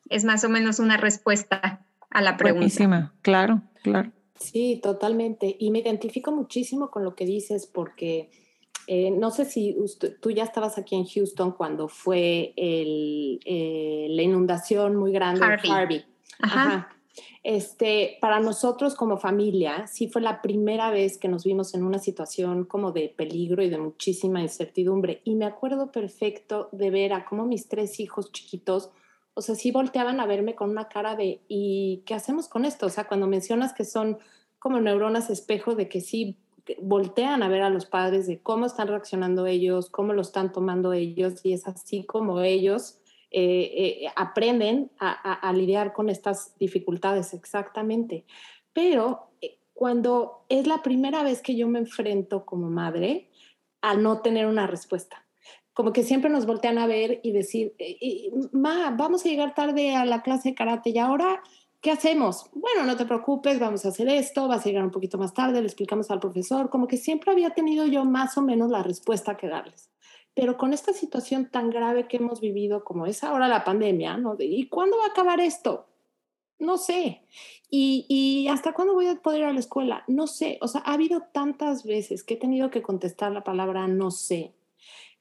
es 0.09 0.25
más 0.25 0.43
o 0.43 0.49
menos 0.49 0.81
una 0.81 0.97
respuesta 0.97 1.87
a 2.11 2.21
la 2.21 2.37
pregunta. 2.37 2.63
Buenísima, 2.63 3.15
claro, 3.23 3.63
claro. 3.85 4.11
Sí, 4.41 4.81
totalmente. 4.83 5.55
Y 5.57 5.71
me 5.71 5.79
identifico 5.79 6.33
muchísimo 6.33 6.91
con 6.91 7.05
lo 7.05 7.15
que 7.15 7.27
dices 7.27 7.69
porque 7.73 8.29
eh, 8.89 9.13
no 9.13 9.31
sé 9.31 9.45
si 9.45 9.77
tú 10.21 10.33
ya 10.33 10.43
estabas 10.43 10.79
aquí 10.79 10.97
en 10.97 11.05
Houston 11.05 11.53
cuando 11.53 11.87
fue 11.87 12.55
eh, 12.57 14.09
la 14.11 14.23
inundación 14.23 14.97
muy 14.97 15.13
grande 15.13 15.47
de 15.47 15.71
Harvey. 15.71 16.05
Ajá. 16.41 16.89
Este, 17.43 18.19
para 18.21 18.41
nosotros 18.41 18.95
como 18.95 19.17
familia, 19.17 19.87
sí 19.87 20.09
fue 20.09 20.23
la 20.23 20.43
primera 20.43 20.91
vez 20.91 21.19
que 21.19 21.29
nos 21.29 21.45
vimos 21.45 21.75
en 21.75 21.83
una 21.83 21.99
situación 21.99 22.65
como 22.65 22.93
de 22.93 23.09
peligro 23.17 23.63
y 23.63 23.71
de 23.71 23.79
muchísima 23.79 24.41
incertidumbre. 24.41 25.21
Y 25.25 25.35
me 25.35 25.47
acuerdo 25.47 25.91
perfecto 25.91 26.69
de 26.73 26.91
ver 26.91 27.13
a 27.13 27.25
cómo 27.25 27.47
mis 27.47 27.69
tres 27.69 28.01
hijos 28.01 28.33
chiquitos, 28.33 28.91
o 29.35 29.43
sea, 29.43 29.55
sí 29.55 29.71
volteaban 29.71 30.21
a 30.21 30.27
verme 30.27 30.55
con 30.55 30.71
una 30.71 30.89
cara 30.89 31.17
de, 31.17 31.41
¿y 31.49 32.03
qué 32.07 32.15
hacemos 32.15 32.49
con 32.49 32.65
esto? 32.65 32.87
O 32.87 32.91
sea, 32.91 33.09
cuando 33.09 33.27
mencionas 33.27 33.73
que 33.73 33.85
son 33.85 34.19
como 34.59 34.81
neuronas 34.81 35.31
espejo 35.31 35.75
de 35.75 35.89
que 35.89 36.01
sí 36.01 36.37
voltean 36.83 37.43
a 37.43 37.49
ver 37.49 37.63
a 37.63 37.71
los 37.71 37.87
padres 37.87 38.27
de 38.27 38.41
cómo 38.41 38.67
están 38.67 38.89
reaccionando 38.89 39.47
ellos, 39.47 39.89
cómo 39.89 40.13
lo 40.13 40.21
están 40.21 40.53
tomando 40.53 40.93
ellos, 40.93 41.41
y 41.45 41.53
es 41.53 41.67
así 41.67 42.05
como 42.05 42.41
ellos 42.43 42.99
eh, 43.31 44.05
eh, 44.05 44.13
aprenden 44.17 44.91
a, 44.99 45.53
lidiar 45.53 45.93
con 45.93 46.09
estas 46.09 46.57
dificultades, 46.59 47.35
exactamente. 47.35 48.25
Pero 48.73 49.33
eh, 49.43 49.59
cuando 49.75 50.47
es 50.49 50.67
la 50.67 50.83
primera 50.83 51.23
vez 51.23 51.43
que 51.43 51.55
yo 51.55 51.69
me 51.69 51.79
enfrento 51.79 52.47
como 52.47 52.71
madre 52.71 53.29
a 53.83 53.95
no 53.95 54.23
tener 54.23 54.47
una 54.47 54.67
respuesta, 54.67 55.27
como 55.75 55.93
que 55.93 56.05
siempre 56.05 56.31
nos 56.31 56.47
voltean 56.47 56.79
a 56.79 56.87
ver 56.87 57.21
y 57.23 57.33
decir, 57.33 57.75
ma, 58.53 58.95
vamos 58.97 59.25
a 59.25 59.29
llegar 59.29 59.55
tarde 59.55 59.95
a 59.95 60.05
la 60.05 60.23
clase 60.23 60.49
de 60.49 60.55
karate 60.55 60.91
y 60.91 60.99
ahora, 60.99 61.43
¿qué 61.81 61.93
hacemos? 61.93 62.51
Bueno, 62.53 62.85
no 62.85 62.97
te 62.97 63.05
preocupes, 63.05 63.61
vamos 63.61 63.85
a 63.85 63.91
hacer 63.91 64.09
esto, 64.09 64.49
vas 64.49 64.63
a 64.63 64.69
llegar 64.69 64.85
un 64.85 64.91
poquito 64.91 65.19
más 65.19 65.35
tarde, 65.35 65.61
le 65.61 65.67
explicamos 65.67 66.11
al 66.11 66.19
profesor, 66.19 66.71
como 66.71 66.89
que 66.89 66.97
siempre 66.97 67.31
había 67.31 67.51
tenido 67.51 67.87
yo 67.87 68.05
más 68.05 68.37
o 68.39 68.43
menos 68.43 68.71
la 68.71 68.83
respuesta 68.83 69.37
que 69.37 69.49
darles. 69.49 69.91
Pero 70.39 70.57
con 70.57 70.73
esta 70.73 70.93
situación 70.93 71.51
tan 71.51 71.69
grave 71.69 72.07
que 72.07 72.19
hemos 72.19 72.41
vivido 72.41 72.85
como 72.85 73.07
es 73.07 73.25
ahora 73.25 73.49
la 73.49 73.65
pandemia, 73.65 74.17
¿no? 74.19 74.37
¿Y 74.39 74.69
cuándo 74.69 74.97
va 74.97 75.07
a 75.07 75.09
acabar 75.09 75.41
esto? 75.41 75.89
No 76.61 76.79
sé. 76.79 77.23
¿Y, 77.69 78.07
¿Y, 78.09 78.47
hasta 78.47 78.73
cuándo 78.73 78.95
voy 78.95 79.09
a 79.09 79.17
poder 79.17 79.41
ir 79.41 79.47
a 79.47 79.53
la 79.53 79.59
escuela? 79.59 80.05
No 80.07 80.29
sé. 80.29 80.61
O 80.61 80.69
sea, 80.69 80.83
ha 80.83 80.93
habido 80.93 81.25
tantas 81.33 81.83
veces 81.83 82.23
que 82.23 82.35
he 82.35 82.37
tenido 82.37 82.71
que 82.71 82.83
contestar 82.83 83.33
la 83.33 83.43
palabra 83.43 83.89
no 83.89 84.13
sé, 84.13 84.55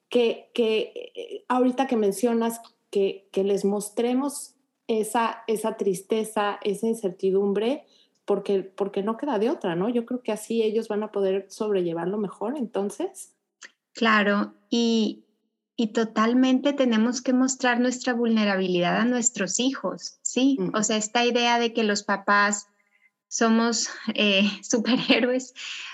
que, 0.08 0.52
que 0.54 0.94
eh, 1.16 1.46
ahorita 1.48 1.88
que 1.88 1.98
mencionas 1.98 2.62
que, 2.92 3.28
que 3.32 3.44
les 3.44 3.66
mostremos 3.66 4.54
esa, 4.86 5.42
esa 5.48 5.78
tristeza, 5.78 6.60
esa 6.62 6.86
incertidumbre, 6.86 7.86
porque, 8.24 8.62
porque 8.62 9.02
no 9.02 9.18
queda 9.18 9.40
de 9.40 9.50
otra, 9.50 9.74
¿no? 9.74 9.90
Yo 9.90 10.06
creo 10.06 10.22
que 10.22 10.32
así 10.32 10.62
ellos 10.62 10.90
van 10.90 11.02
a 11.02 11.12
poder 11.12 11.48
sobrellevarlo 11.50 12.20
mejor, 12.20 12.56
entonces. 12.56 13.34
Claro, 13.98 14.54
y, 14.70 15.24
totalmente 15.94 16.74
tenemos 16.74 17.22
que 17.22 17.34
mostrar 17.34 17.80
nuestra 17.80 18.14
vulnerabilidad 18.14 18.98
a 18.98 19.06
nuestros 19.06 19.60
hijos, 19.60 20.20
¿sí? 20.22 20.58
O 20.74 20.84
sea, 20.84 20.98
esta 20.98 21.26
idea 21.26 21.60
de 21.60 21.74
que 21.74 21.84
los 21.84 22.04
papás 22.04 22.68
somos 23.28 23.90
eh, 24.14 24.50
superhéroes, 24.62 25.54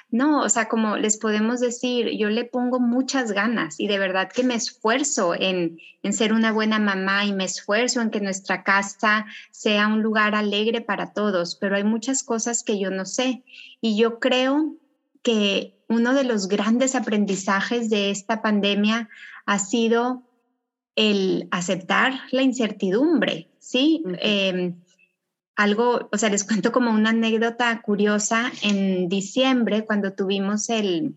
no, 0.10 0.42
o 0.42 0.50
sea, 0.50 0.68
como 0.68 0.98
les 0.98 1.18
podemos 1.18 1.62
decir, 1.62 2.12
yo 2.18 2.30
le 2.30 2.44
pongo 2.44 2.82
muchas 2.82 3.32
ganas 3.32 3.80
y 3.80 3.88
de 3.88 4.00
verdad 4.00 4.30
que 4.30 4.44
me 4.44 4.56
esfuerzo 4.56 5.34
en, 5.34 5.80
en 6.04 6.14
ser 6.14 6.34
una 6.34 6.52
buena 6.52 6.80
mamá 6.80 7.26
y 7.26 7.32
me 7.32 7.46
esfuerzo 7.46 8.02
en 8.02 8.10
que 8.10 8.20
nuestra 8.20 8.64
casa 8.64 9.26
sea 9.52 9.88
un 9.88 10.02
lugar 10.02 10.36
alegre 10.36 10.82
para 10.82 11.14
todos, 11.14 11.56
pero 11.56 11.78
hay 11.78 11.86
muchas 11.86 12.24
cosas 12.24 12.64
que 12.64 12.80
yo 12.80 12.92
no 12.92 13.06
sé 13.06 13.44
y 13.80 13.98
yo 13.98 14.20
creo 14.20 14.76
que 15.24 15.74
uno 15.94 16.14
de 16.14 16.24
los 16.24 16.48
grandes 16.48 16.96
aprendizajes 16.96 17.90
de 17.90 18.10
esta 18.10 18.42
pandemia 18.42 19.10
ha 19.46 19.60
sido 19.60 20.24
el 20.96 21.48
aceptar 21.52 22.14
la 22.32 22.42
incertidumbre, 22.42 23.50
¿sí? 23.60 24.04
Em, 24.20 24.76
algo, 25.56 26.10
o 26.12 26.18
sea, 26.18 26.30
les 26.30 26.44
cuento 26.44 26.72
como 26.72 26.92
una 26.92 27.12
anécdota 27.12 27.82
curiosa. 27.82 28.52
En 28.62 29.10
diciembre, 29.10 29.86
cuando 29.86 30.14
tuvimos 30.14 30.70
el, 30.70 31.16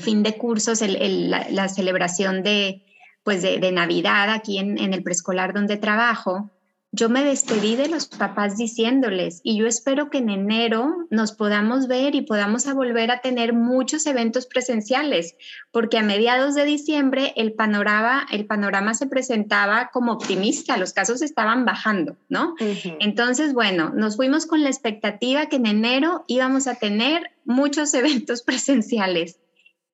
fin 0.00 0.22
de 0.22 0.36
cursos, 0.36 0.82
la, 0.82 1.68
celebración 1.68 2.42
de, 2.42 2.84
pues 3.22 3.42
de, 3.42 3.72
Navidad 3.72 4.30
aquí 4.30 4.58
en, 4.58 4.78
en 4.78 4.92
el 4.94 5.02
preescolar 5.02 5.54
donde 5.54 5.76
trabajo, 5.76 6.50
yo 6.92 7.08
me 7.08 7.22
despedí 7.22 7.76
de 7.76 7.88
los 7.88 8.06
papás 8.06 8.56
diciéndoles, 8.56 9.40
y 9.44 9.56
yo 9.56 9.68
espero 9.68 10.10
que 10.10 10.18
en 10.18 10.28
enero 10.28 11.06
nos 11.08 11.32
podamos 11.32 11.86
ver 11.86 12.16
y 12.16 12.22
podamos 12.22 12.66
volver 12.74 13.12
a 13.12 13.20
tener 13.20 13.52
muchos 13.52 14.06
eventos 14.06 14.46
presenciales, 14.46 15.36
porque 15.70 15.98
a 15.98 16.02
mediados 16.02 16.56
de 16.56 16.64
diciembre 16.64 17.32
el 17.36 17.52
panorama, 17.52 18.26
el 18.32 18.44
panorama 18.46 18.94
se 18.94 19.06
presentaba 19.06 19.90
como 19.92 20.12
optimista, 20.12 20.76
los 20.78 20.92
casos 20.92 21.22
estaban 21.22 21.64
bajando, 21.64 22.16
¿no? 22.28 22.56
Entonces, 22.98 23.54
bueno, 23.54 23.90
nos 23.94 24.16
fuimos 24.16 24.46
con 24.46 24.62
la 24.62 24.68
expectativa 24.68 25.46
que 25.46 25.56
en 25.56 25.66
enero 25.66 26.24
íbamos 26.26 26.66
a 26.66 26.74
tener 26.74 27.30
muchos 27.44 27.94
eventos 27.94 28.42
presenciales. 28.42 29.38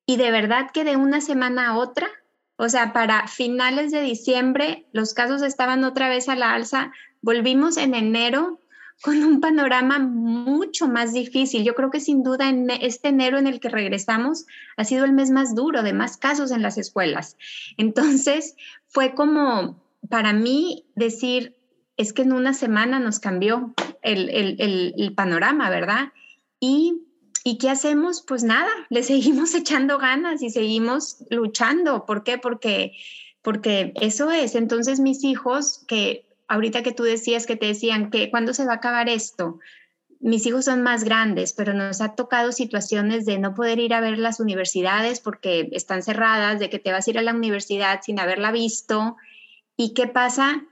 Y 0.07 0.17
de 0.17 0.31
verdad 0.31 0.71
que 0.73 0.83
de 0.83 0.95
una 0.95 1.21
semana 1.21 1.67
a 1.67 1.77
otra 1.77 2.07
o 2.57 2.69
sea, 2.69 2.91
para 2.91 3.27
finales 3.27 3.91
de 3.91 4.01
diciembre 4.01 4.87
los 4.91 5.13
casos 5.13 5.43
estaban 5.43 5.83
otra 5.83 6.09
vez 6.09 6.27
a 6.27 6.35
la 6.35 6.53
alza. 6.53 6.91
Volvimos 7.21 7.77
en 7.77 7.93
enero 7.93 8.59
con 9.01 9.23
un 9.23 9.39
panorama 9.39 9.99
mucho 9.99 10.87
más 10.87 11.13
difícil. 11.13 11.63
Yo 11.63 11.75
creo 11.75 11.91
que 11.91 11.99
sin 11.99 12.23
duda 12.23 12.49
en 12.49 12.69
este 12.71 13.09
enero 13.09 13.37
en 13.37 13.45
el 13.45 13.59
que 13.59 13.69
regresamos 13.69 14.47
ha 14.75 14.83
sido 14.83 15.05
el 15.05 15.13
mes 15.13 15.29
más 15.29 15.53
duro, 15.53 15.83
de 15.83 15.93
más 15.93 16.17
casos 16.17 16.51
en 16.51 16.63
las 16.63 16.79
escuelas. 16.79 17.37
Entonces, 17.77 18.55
fue 18.87 19.13
como 19.13 19.83
para 20.09 20.33
mí 20.33 20.85
decir, 20.95 21.55
es 21.95 22.11
que 22.11 22.23
en 22.23 22.33
una 22.33 22.53
semana 22.53 22.99
nos 22.99 23.19
cambió 23.19 23.75
el, 24.01 24.29
el 24.29 25.13
panorama, 25.15 25.69
¿verdad? 25.69 26.11
Y 26.59 27.06
¿Y 27.47 27.57
qué 27.59 27.69
hacemos? 27.69 28.25
Pues 28.27 28.43
nada, 28.43 28.69
le 28.89 29.03
seguimos 29.03 29.55
echando 29.55 29.97
ganas 29.99 30.41
y 30.41 30.49
seguimos 30.49 31.23
luchando. 31.29 32.05
¿Por 32.05 32.25
qué? 32.25 32.37
Porque, 32.37 32.91
porque 33.41 33.93
eso 34.01 34.31
es. 34.31 34.53
Entonces 34.53 34.99
mis 34.99 35.23
hijos, 35.23 35.85
que 35.87 36.25
ahorita 36.49 36.83
que 36.83 36.91
tú 36.91 37.03
decías 37.03 37.45
que 37.45 37.55
te 37.55 37.67
decían 37.67 38.09
que 38.09 38.29
cuándo 38.31 38.53
se 38.53 38.65
va 38.65 38.73
a 38.73 38.75
acabar 38.75 39.07
esto, 39.07 39.59
mis 40.19 40.45
hijos 40.45 40.65
son 40.65 40.83
más 40.83 41.05
grandes, 41.05 41.53
pero 41.53 41.73
nos 41.73 42.01
ha 42.01 42.15
tocado 42.15 42.51
situaciones 42.51 43.25
de 43.25 43.39
no 43.39 43.53
poder 43.53 43.79
ir 43.79 43.93
a 43.93 44.01
ver 44.01 44.17
las 44.17 44.41
universidades 44.41 45.21
porque 45.21 45.69
están 45.71 46.03
cerradas, 46.03 46.59
de 46.59 46.69
que 46.69 46.79
te 46.79 46.91
vas 46.91 47.07
a 47.07 47.11
ir 47.11 47.17
a 47.17 47.21
la 47.21 47.33
universidad 47.33 48.01
sin 48.03 48.19
haberla 48.19 48.51
visto. 48.51 49.15
¿Y 49.77 49.93
qué 49.93 50.07
pasa? 50.07 50.65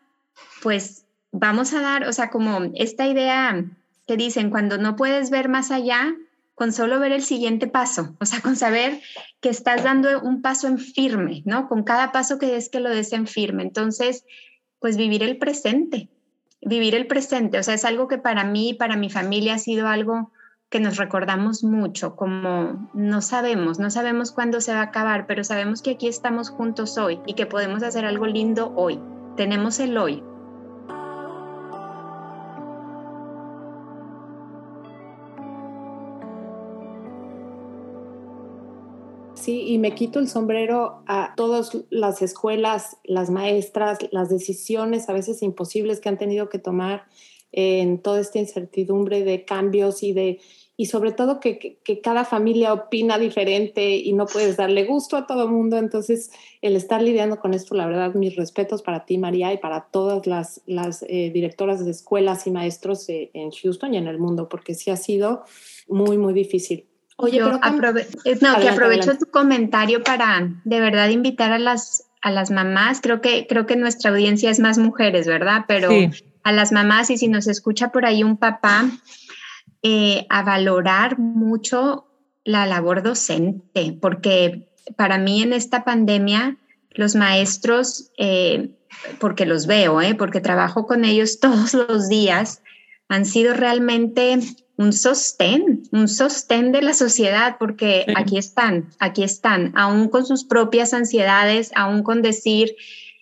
Pues 0.61 1.05
vamos 1.31 1.71
a 1.71 1.79
dar, 1.79 2.05
o 2.05 2.11
sea, 2.11 2.29
como 2.31 2.69
esta 2.73 3.07
idea 3.07 3.63
que 4.07 4.17
dicen, 4.17 4.49
cuando 4.49 4.77
no 4.77 4.97
puedes 4.97 5.29
ver 5.29 5.47
más 5.47 5.71
allá, 5.71 6.13
con 6.55 6.71
solo 6.71 6.99
ver 6.99 7.11
el 7.11 7.21
siguiente 7.21 7.67
paso, 7.67 8.15
o 8.19 8.25
sea, 8.25 8.41
con 8.41 8.55
saber 8.55 9.01
que 9.41 9.49
estás 9.49 9.83
dando 9.83 10.21
un 10.21 10.41
paso 10.41 10.67
en 10.67 10.79
firme, 10.79 11.43
¿no? 11.45 11.67
Con 11.67 11.83
cada 11.83 12.11
paso 12.11 12.39
que 12.39 12.47
des 12.47 12.69
que 12.69 12.79
lo 12.79 12.89
des 12.89 13.11
en 13.13 13.27
firme. 13.27 13.61
Entonces, 13.61 14.25
pues 14.79 14.97
vivir 14.97 15.21
el 15.21 15.37
presente, 15.37 16.09
vivir 16.61 16.95
el 16.95 17.07
presente, 17.07 17.59
o 17.59 17.63
sea, 17.63 17.73
es 17.73 17.85
algo 17.85 18.07
que 18.07 18.17
para 18.17 18.45
mí, 18.45 18.73
para 18.73 18.95
mi 18.95 19.09
familia 19.09 19.55
ha 19.55 19.59
sido 19.59 19.87
algo 19.87 20.31
que 20.69 20.79
nos 20.79 20.97
recordamos 20.97 21.63
mucho, 21.63 22.15
como 22.15 22.89
no 22.93 23.21
sabemos, 23.21 23.77
no 23.77 23.91
sabemos 23.91 24.31
cuándo 24.31 24.61
se 24.61 24.73
va 24.73 24.79
a 24.79 24.83
acabar, 24.83 25.27
pero 25.27 25.43
sabemos 25.43 25.81
que 25.81 25.91
aquí 25.91 26.07
estamos 26.07 26.49
juntos 26.49 26.97
hoy 26.97 27.19
y 27.27 27.33
que 27.33 27.45
podemos 27.45 27.83
hacer 27.83 28.05
algo 28.05 28.25
lindo 28.25 28.73
hoy. 28.75 28.99
Tenemos 29.37 29.79
el 29.79 29.97
hoy. 29.97 30.23
Sí, 39.45 39.61
y 39.67 39.77
me 39.77 39.93
quito 39.93 40.17
el 40.17 40.27
sombrero 40.27 41.03
a 41.05 41.35
todas 41.37 41.77
las 41.91 42.23
escuelas, 42.23 42.97
las 43.03 43.29
maestras, 43.29 43.99
las 44.09 44.27
decisiones 44.27 45.07
a 45.07 45.13
veces 45.13 45.43
imposibles 45.43 45.99
que 45.99 46.09
han 46.09 46.17
tenido 46.17 46.49
que 46.49 46.57
tomar 46.57 47.05
en 47.51 48.01
toda 48.01 48.21
esta 48.21 48.39
incertidumbre 48.39 49.23
de 49.23 49.45
cambios 49.45 50.01
y 50.01 50.13
de 50.13 50.39
y 50.77 50.87
sobre 50.87 51.11
todo 51.11 51.39
que, 51.39 51.77
cada 52.01 52.25
familia 52.25 52.73
opina 52.73 53.19
diferente 53.19 53.95
y 53.97 54.13
no 54.13 54.25
puedes 54.25 54.57
darle 54.57 54.83
gusto 54.83 55.15
a 55.15 55.27
todo 55.27 55.47
mundo. 55.47 55.77
Entonces, 55.77 56.31
el 56.63 56.75
estar 56.75 57.03
lidiando 57.03 57.39
con 57.39 57.53
esto, 57.53 57.75
la 57.75 57.85
verdad, 57.85 58.15
mis 58.15 58.35
respetos 58.35 58.81
para 58.81 59.05
ti, 59.05 59.19
María, 59.19 59.53
y 59.53 59.57
para 59.59 59.89
todas 59.91 60.25
las, 60.25 60.63
las 60.65 61.03
eh, 61.03 61.29
directoras 61.31 61.85
de 61.85 61.91
escuelas 61.91 62.47
y 62.47 62.51
maestros 62.51 63.07
eh, 63.09 63.29
en 63.35 63.51
Houston 63.51 63.93
y 63.93 63.97
en 63.97 64.07
el 64.07 64.17
mundo, 64.17 64.49
porque 64.49 64.73
sí 64.73 64.89
ha 64.89 64.97
sido 64.97 65.43
muy, 65.87 66.17
muy 66.17 66.33
difícil. 66.33 66.87
Oye, 67.17 67.37
Yo 67.37 67.47
eh, 67.47 68.37
no, 68.41 68.59
que 68.59 68.69
aprovecho 68.69 69.17
tu 69.17 69.25
comentario 69.27 70.03
para 70.03 70.49
de 70.65 70.79
verdad 70.81 71.09
invitar 71.09 71.53
a 71.53 71.59
las, 71.59 72.07
a 72.21 72.31
las 72.31 72.51
mamás. 72.51 72.99
Creo 73.01 73.21
que, 73.21 73.47
creo 73.47 73.65
que 73.65 73.77
nuestra 73.77 74.11
audiencia 74.11 74.49
es 74.49 74.59
más 74.59 74.77
mujeres, 74.77 75.25
¿verdad? 75.25 75.65
Pero 75.67 75.89
a 76.43 76.51
las 76.51 76.71
mamás 76.71 77.09
y 77.09 77.17
si 77.17 77.27
nos 77.27 77.47
escucha 77.47 77.91
por 77.91 78.05
ahí 78.05 78.23
un 78.23 78.37
papá, 78.37 78.89
eh, 79.81 80.25
a 80.29 80.43
valorar 80.43 81.19
mucho 81.19 82.07
la 82.43 82.65
labor 82.65 83.01
docente, 83.01 83.97
porque 84.01 84.67
para 84.97 85.17
mí 85.17 85.41
en 85.41 85.53
esta 85.53 85.83
pandemia 85.83 86.57
los 86.91 87.15
maestros, 87.15 88.11
eh, 88.17 88.71
porque 89.19 89.45
los 89.45 89.67
veo, 89.67 89.99
porque 90.17 90.41
trabajo 90.41 90.85
con 90.85 91.05
ellos 91.05 91.39
todos 91.41 91.73
los 91.73 92.09
días, 92.09 92.61
han 93.07 93.25
sido 93.25 93.53
realmente 93.53 94.39
un 94.77 94.91
sostén, 94.91 95.83
un 95.91 96.07
sostén 96.07 96.71
de 96.71 96.81
la 96.81 96.93
sociedad, 96.93 97.57
porque 97.59 98.05
aquí 98.15 98.37
están, 98.37 98.89
aquí 98.99 99.23
están, 99.23 99.71
aún 99.75 100.09
con 100.09 100.25
sus 100.25 100.43
propias 100.43 100.93
ansiedades, 100.93 101.71
aún 101.75 102.03
con 102.03 102.21
decir, 102.21 102.75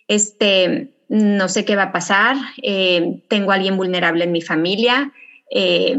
este, 0.08 0.90
no 1.08 1.48
sé 1.48 1.64
qué 1.64 1.76
va 1.76 1.84
a 1.84 1.92
pasar, 1.92 2.36
eh, 2.62 3.22
tengo 3.28 3.52
a 3.52 3.54
alguien 3.54 3.76
vulnerable 3.76 4.24
en 4.24 4.32
mi 4.32 4.42
familia, 4.42 5.12
eh, 5.50 5.96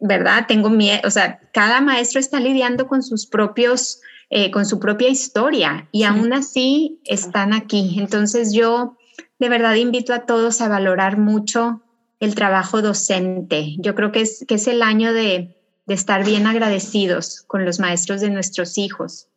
¿verdad? 0.00 0.46
Tengo 0.48 0.70
miedo, 0.70 1.00
o 1.04 1.10
sea, 1.10 1.40
cada 1.52 1.80
maestro 1.80 2.18
está 2.18 2.40
lidiando 2.40 2.88
con 2.88 3.02
sus 3.02 3.26
propios, 3.26 4.00
eh, 4.28 4.50
con 4.50 4.66
su 4.66 4.80
propia 4.80 5.08
historia 5.08 5.88
y 5.92 6.02
aún 6.02 6.32
así 6.32 7.00
están 7.04 7.52
aquí. 7.52 7.96
Entonces 7.98 8.52
yo 8.52 8.96
de 9.38 9.48
verdad 9.48 9.74
invito 9.74 10.12
a 10.12 10.26
todos 10.26 10.60
a 10.60 10.68
valorar 10.68 11.16
mucho 11.16 11.80
el 12.20 12.34
trabajo 12.34 12.82
docente. 12.82 13.74
Yo 13.78 13.94
creo 13.94 14.12
que 14.12 14.22
es, 14.22 14.44
que 14.46 14.54
es 14.54 14.66
el 14.66 14.82
año 14.82 15.12
de, 15.12 15.52
estar 15.86 16.24
bien 16.24 16.48
agradecidos 16.48 17.42
con 17.46 17.64
los 17.64 17.78
maestros 17.78 18.20
de 18.20 18.30
nuestros 18.30 18.76
hijos. 18.76 19.28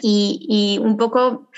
Y, 0.00 0.78
un 0.82 0.96
poco 0.96 1.50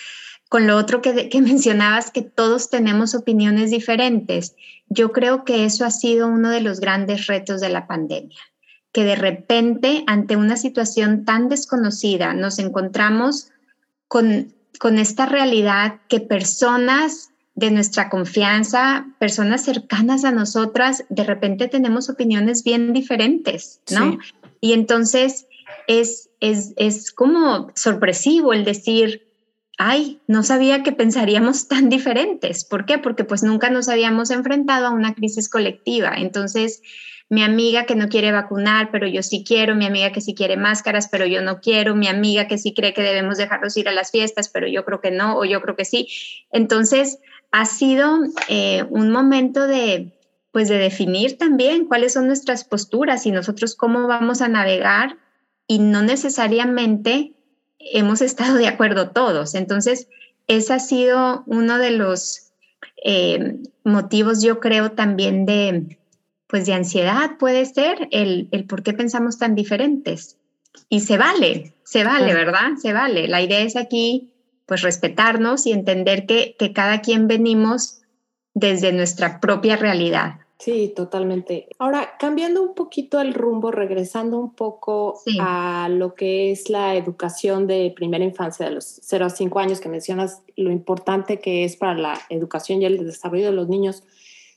con 0.49 0.67
lo 0.67 0.76
otro 0.76 1.02
que, 1.02 1.28
que, 1.28 1.40
mencionabas, 1.43 2.11
que 2.11 2.23
todos 2.23 2.71
tenemos 2.71 3.14
opiniones 3.14 3.71
diferentes. 3.71 4.57
Yo 4.88 5.12
creo 5.12 5.45
que 5.45 5.64
eso 5.64 5.85
ha 5.85 5.90
sido 5.90 6.26
uno 6.26 6.50
de 6.50 6.61
los 6.61 6.81
grandes 6.81 7.27
retos 7.27 7.61
de 7.61 7.68
la 7.68 7.87
pandemia, 7.87 8.38
que 8.90 9.05
de 9.05 9.16
repente 9.16 10.03
ante 10.07 10.37
una 10.37 10.57
situación 10.57 11.25
tan 11.25 11.49
desconocida 11.49 12.35
nos 12.35 12.59
encontramos 12.59 13.51
con, 14.09 14.53
con 14.81 14.99
esta 14.99 15.27
realidad 15.27 16.01
que 16.09 16.20
personas 16.20 17.31
de 17.59 17.73
nuestra 17.73 18.09
confianza, 18.09 19.07
personas 19.18 19.64
cercanas 19.64 20.25
a 20.25 20.31
nosotras, 20.31 21.05
de 21.09 21.25
repente 21.25 21.66
tenemos 21.66 22.09
opiniones 22.09 22.62
bien 22.62 22.92
diferentes, 22.92 23.81
¿no? 23.90 24.16
Y 24.61 24.75
entonces 24.75 25.49
es, 25.88 26.31
es, 26.38 26.73
es 26.77 27.11
como 27.11 27.73
sorpresivo 27.75 28.53
el 28.53 28.64
decir, 28.64 29.27
ay, 29.77 30.21
no 30.29 30.44
sabía 30.44 30.85
que 30.85 30.92
pensaríamos 30.92 31.66
tan 31.66 31.88
diferentes. 31.88 32.64
¿Por 32.64 32.87
qué? 32.87 32.99
Porque 32.99 33.25
pues 33.25 33.42
nunca 33.42 33.71
nos 33.71 33.88
habíamos 33.88 34.31
enfrentado 34.31 34.87
a 34.87 34.90
una 34.90 35.14
crisis 35.14 35.49
colectiva. 35.49 36.14
Entonces, 36.16 36.81
mi 37.29 37.42
amiga 37.42 37.87
que 37.87 37.97
no 37.97 38.09
quiere 38.09 38.31
vacunar, 38.31 38.90
pero 38.92 39.09
yo 39.09 39.23
sí 39.23 39.44
quiero, 39.47 39.75
mi 39.75 39.85
amiga 39.85 40.12
que 40.12 40.21
sí 40.21 40.35
quiere 40.35 40.57
máscaras, 40.57 41.09
pero 41.09 41.27
yo 41.27 41.42
no 41.42 41.61
quiero, 41.61 41.97
mi 41.97 42.07
amiga 42.07 42.47
que 42.47 42.57
sí 42.57 42.73
cree 42.73 42.94
que 42.94 43.03
debemos 43.03 43.37
dejarlos 43.37 43.77
ir 43.77 43.88
a 43.88 43.92
las 43.92 44.12
fiestas, 44.12 44.49
pero 44.49 44.68
yo 44.68 44.85
creo 44.85 45.01
que 45.01 45.11
no, 45.11 45.37
o 45.37 45.44
yo 45.44 45.61
creo 45.61 45.77
que 45.77 45.85
sí. 45.85 46.09
Entonces, 46.53 47.18
ha 47.50 47.64
sido 47.66 48.18
eh, 48.48 48.84
un 48.90 49.11
momento 49.11 49.66
de, 49.66 50.12
pues, 50.52 50.68
de 50.68 50.78
definir 50.78 51.38
también 51.38 51.87
cuáles 51.87 52.12
son 52.12 52.26
nuestras 52.26 52.64
posturas 52.64 53.26
y 53.26 53.30
nosotros 53.30 53.74
cómo 53.74 54.06
vamos 54.06 54.42
a 54.42 54.48
navegar 54.48 55.16
y 55.66 55.78
no 55.78 56.02
necesariamente 56.02 57.32
hemos 57.78 58.20
estado 58.22 58.56
de 58.56 58.68
acuerdo 58.68 59.11
todos. 59.11 59.54
Entonces, 59.54 60.08
ese 60.46 60.72
ha 60.72 60.78
sido 60.78 61.44
uno 61.46 61.78
de 61.78 61.90
los 61.90 62.50
eh, 63.04 63.56
motivos, 63.84 64.42
yo 64.42 64.61
creo, 64.61 64.92
también 64.92 65.46
de, 65.46 65.98
pues, 66.46 66.66
de 66.66 66.74
ansiedad, 66.74 67.38
puede 67.38 67.64
ser, 67.66 68.08
el, 68.11 68.48
el 68.50 68.64
por 68.64 68.82
qué 68.82 68.92
pensamos 68.92 69.38
tan 69.38 69.54
diferentes. 69.54 70.37
Y 70.88 71.00
se 71.00 71.18
vale, 71.18 71.74
se 71.84 72.04
vale, 72.04 72.34
¿verdad? 72.34 72.76
Se 72.80 72.92
vale. 72.92 73.28
La 73.28 73.42
idea 73.42 73.61
es 73.61 73.76
aquí 73.76 74.30
pues 74.68 74.83
respetarnos 74.83 75.66
y 75.66 75.72
entender 75.72 76.26
que, 76.26 76.54
cada 76.74 77.00
quien 77.00 77.26
venimos 77.26 78.02
desde 78.52 78.92
nuestra 78.92 79.40
propia 79.40 79.76
realidad. 79.76 80.40
Sí, 80.59 80.92
totalmente. 80.94 81.68
Ahora, 81.78 82.11
cambiando 82.18 82.62
un 82.62 82.74
poquito 82.74 83.20
el 83.20 83.33
rumbo, 83.33 83.70
regresando 83.70 84.38
un 84.38 84.54
poco 84.54 85.20
a 85.40 85.88
lo 85.90 86.14
que 86.14 86.50
es 86.50 86.68
la 86.68 86.96
educación 86.96 87.66
de 87.66 87.92
primera 87.96 88.24
infancia 88.24 88.66
de 88.66 88.72
los 88.72 88.85
0 88.85 89.24
a 89.24 89.31
5 89.31 89.59
años, 89.59 89.81
que 89.81 89.88
mencionas 89.88 90.42
lo 90.54 90.70
importante 90.70 91.40
que 91.40 91.64
es 91.64 91.76
para 91.76 91.94
la 91.94 92.20
educación 92.28 92.83
y 92.83 92.85
el 92.85 93.07
desarrollo 93.07 93.46
de 93.46 93.52
los 93.52 93.68
niños. 93.68 94.02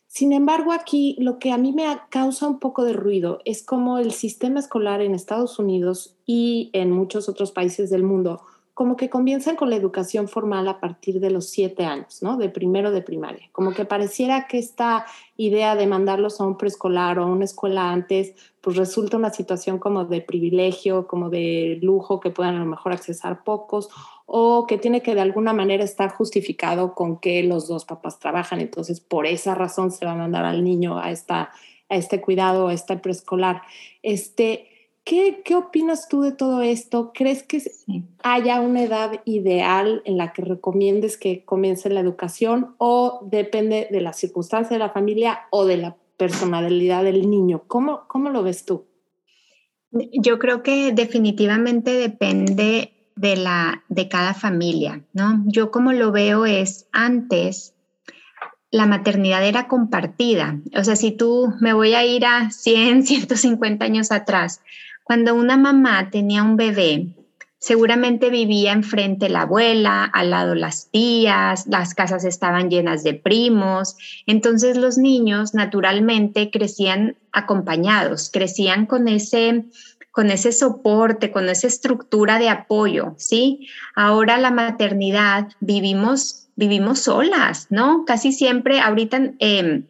Sin 0.07 0.33
embargo, 0.33 0.73
aquí 0.73 1.15
lo 1.19 1.39
que 1.39 1.51
a 1.51 1.57
mí 1.57 1.71
me 1.71 1.85
causa 2.09 2.47
un 2.47 2.59
poco 2.59 2.83
de 2.83 2.91
ruido 2.91 3.39
es 3.45 3.63
como 3.63 3.97
el 3.97 4.11
sistema 4.11 4.59
escolar 4.59 5.01
en 5.01 5.15
Estados 5.15 5.57
Unidos 5.57 6.17
y 6.25 6.69
en 6.73 6.91
muchos 6.91 7.29
otros 7.29 7.53
países 7.53 7.89
del 7.89 8.03
mundo 8.03 8.41
como 8.81 8.97
que 8.97 9.11
comienzan 9.11 9.55
con 9.57 9.69
la 9.69 9.75
educación 9.75 10.27
formal 10.27 10.67
a 10.67 10.79
partir 10.79 11.19
de 11.19 11.29
los 11.29 11.51
siete 11.51 11.85
años, 11.85 12.23
¿no? 12.23 12.35
De 12.37 12.49
primero 12.49 12.89
de 12.89 13.03
primaria. 13.03 13.47
Como 13.51 13.75
que 13.75 13.85
pareciera 13.85 14.47
que 14.47 14.57
esta 14.57 15.05
idea 15.37 15.75
de 15.75 15.85
mandarlos 15.85 16.41
a 16.41 16.45
un 16.45 16.57
preescolar 16.57 17.19
o 17.19 17.23
a 17.25 17.27
una 17.27 17.45
escuela 17.45 17.91
antes, 17.91 18.33
pues 18.59 18.77
resulta 18.77 19.17
una 19.17 19.29
situación 19.29 19.77
como 19.77 20.05
de 20.05 20.21
privilegio, 20.21 21.05
como 21.05 21.29
de 21.29 21.77
lujo 21.83 22.19
que 22.19 22.31
puedan 22.31 22.55
a 22.55 22.59
lo 22.61 22.65
mejor 22.65 22.91
accesar 22.91 23.43
pocos, 23.43 23.89
o 24.25 24.65
que 24.65 24.79
tiene 24.79 25.03
que 25.03 25.13
de 25.13 25.21
alguna 25.21 25.53
manera 25.53 25.83
estar 25.83 26.09
justificado 26.09 26.95
con 26.95 27.19
que 27.19 27.43
los 27.43 27.67
dos 27.67 27.85
papás 27.85 28.17
trabajan. 28.17 28.61
Entonces, 28.61 28.99
por 28.99 29.27
esa 29.27 29.53
razón 29.53 29.91
se 29.91 30.07
va 30.07 30.13
a 30.13 30.15
mandar 30.15 30.43
al 30.43 30.63
niño 30.63 30.97
a, 30.97 31.11
esta, 31.11 31.51
a 31.87 31.95
este 31.97 32.19
cuidado, 32.19 32.69
a 32.69 32.73
este 32.73 32.97
preescolar. 32.97 33.61
Este, 34.01 34.70
¿Qué, 35.11 35.41
¿Qué, 35.43 35.55
opinas 35.55 36.07
tú 36.07 36.21
de 36.21 36.31
todo 36.31 36.61
esto? 36.61 37.11
¿Crees 37.13 37.43
que 37.43 37.61
haya 38.23 38.61
una 38.61 38.81
edad 38.81 39.19
ideal 39.25 40.01
en 40.05 40.15
la 40.15 40.31
que 40.31 40.41
recomiendes 40.41 41.17
que 41.17 41.43
comience 41.43 41.89
la 41.89 41.99
educación 41.99 42.75
o 42.77 43.19
depende 43.29 43.89
de 43.91 43.99
la 43.99 44.13
circunstancia 44.13 44.75
de 44.75 44.79
la 44.79 44.91
familia 44.91 45.41
o 45.49 45.65
de 45.65 45.75
la 45.75 45.97
personalidad 46.15 47.03
del 47.03 47.29
niño? 47.29 47.63
¿Cómo, 47.67 48.07
cómo 48.07 48.29
lo 48.29 48.41
ves 48.41 48.63
tú? 48.63 48.85
Yo 49.91 50.39
creo 50.39 50.63
que 50.63 50.93
definitivamente 50.93 51.91
depende 51.91 52.93
de, 53.17 53.35
la, 53.35 53.83
de 53.89 54.07
cada 54.07 54.33
familia, 54.33 55.03
¿no? 55.11 55.43
Yo 55.45 55.71
como 55.71 55.91
lo 55.91 56.13
veo 56.13 56.45
es 56.45 56.87
antes 56.93 57.75
la 58.71 58.85
maternidad 58.85 59.45
era 59.45 59.67
compartida. 59.67 60.57
O 60.73 60.83
sea, 60.85 60.95
si 60.95 61.11
tú 61.11 61.53
me 61.59 61.73
voy 61.73 61.93
a 61.95 62.05
ir 62.05 62.25
a 62.25 62.49
100, 62.49 63.05
150 63.05 63.83
años 63.85 64.13
atrás, 64.13 64.61
cuando 65.03 65.35
una 65.35 65.57
mamá 65.57 66.09
tenía 66.09 66.43
un 66.43 66.55
bebé, 66.57 67.15
seguramente 67.61 68.31
vivía 68.31 68.71
enfrente 68.71 69.29
la 69.29 69.41
abuela, 69.41 70.03
al 70.03 70.31
lado 70.31 70.55
las 70.55 70.89
tías, 70.89 71.67
las 71.67 71.93
casas 71.93 72.25
estaban 72.25 72.69
llenas 72.69 73.03
de 73.03 73.13
primos, 73.13 73.95
entonces 74.25 74.77
los 74.77 74.97
niños 74.97 75.53
naturalmente 75.53 76.49
crecían 76.49 77.17
acompañados, 77.31 78.31
crecían 78.31 78.87
con 78.87 79.07
ese 79.07 79.65
con 80.11 80.29
ese 80.29 80.51
soporte, 80.51 81.31
con 81.31 81.47
esa 81.47 81.67
estructura 81.67 82.37
de 82.37 82.49
apoyo, 82.49 83.13
¿sí? 83.17 83.69
Ahora 83.95 84.37
la 84.37 84.51
maternidad 84.51 85.47
vivimos, 85.61 86.49
vivimos 86.57 86.99
solas, 86.99 87.67
¿no? 87.69 88.03
Casi 88.05 88.33
siempre, 88.33 88.81
ahorita 88.81 89.31
eh, 89.39 89.83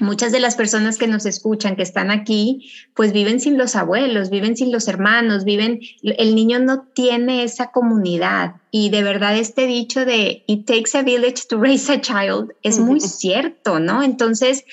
muchas 0.00 0.32
de 0.32 0.40
las 0.40 0.56
personas 0.56 0.98
que 0.98 1.08
nos 1.08 1.26
escuchan, 1.26 1.76
que 1.76 1.82
están 1.82 2.10
aquí, 2.10 2.70
pues 2.94 3.12
viven 3.12 3.40
sin 3.40 3.58
los 3.58 3.76
abuelos, 3.76 4.30
viven 4.30 4.56
sin 4.56 4.72
los 4.72 4.88
hermanos, 4.88 5.44
viven, 5.44 5.80
el 6.02 6.34
niño 6.34 6.58
no 6.58 6.82
tiene 6.94 7.42
esa 7.42 7.70
comunidad. 7.70 8.56
Y 8.70 8.90
de 8.90 9.02
verdad 9.02 9.36
este 9.36 9.66
dicho 9.66 10.04
de, 10.04 10.44
it 10.46 10.66
takes 10.66 10.96
a 10.96 11.02
village 11.02 11.46
to 11.48 11.60
raise 11.60 11.92
a 11.92 12.00
child, 12.00 12.52
es 12.62 12.78
muy 12.78 13.00
cierto, 13.00 13.80
¿no? 13.80 14.02
Entonces, 14.02 14.64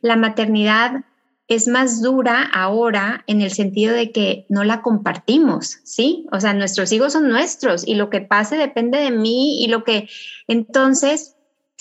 la 0.00 0.16
maternidad 0.16 1.04
es 1.48 1.68
más 1.68 2.00
dura 2.00 2.42
ahora 2.52 3.24
en 3.26 3.40
el 3.40 3.50
sentido 3.50 3.94
de 3.94 4.10
que 4.10 4.46
no 4.48 4.64
la 4.64 4.80
compartimos, 4.82 5.78
¿sí? 5.84 6.26
O 6.32 6.40
sea, 6.40 6.54
nuestros 6.54 6.92
hijos 6.92 7.12
son 7.12 7.28
nuestros 7.28 7.86
y 7.86 7.94
lo 7.94 8.10
que 8.10 8.20
pase 8.20 8.56
depende 8.56 8.98
de 8.98 9.10
mí 9.10 9.62
y 9.62 9.68
lo 9.68 9.84
que, 9.84 10.08
entonces, 10.48 11.36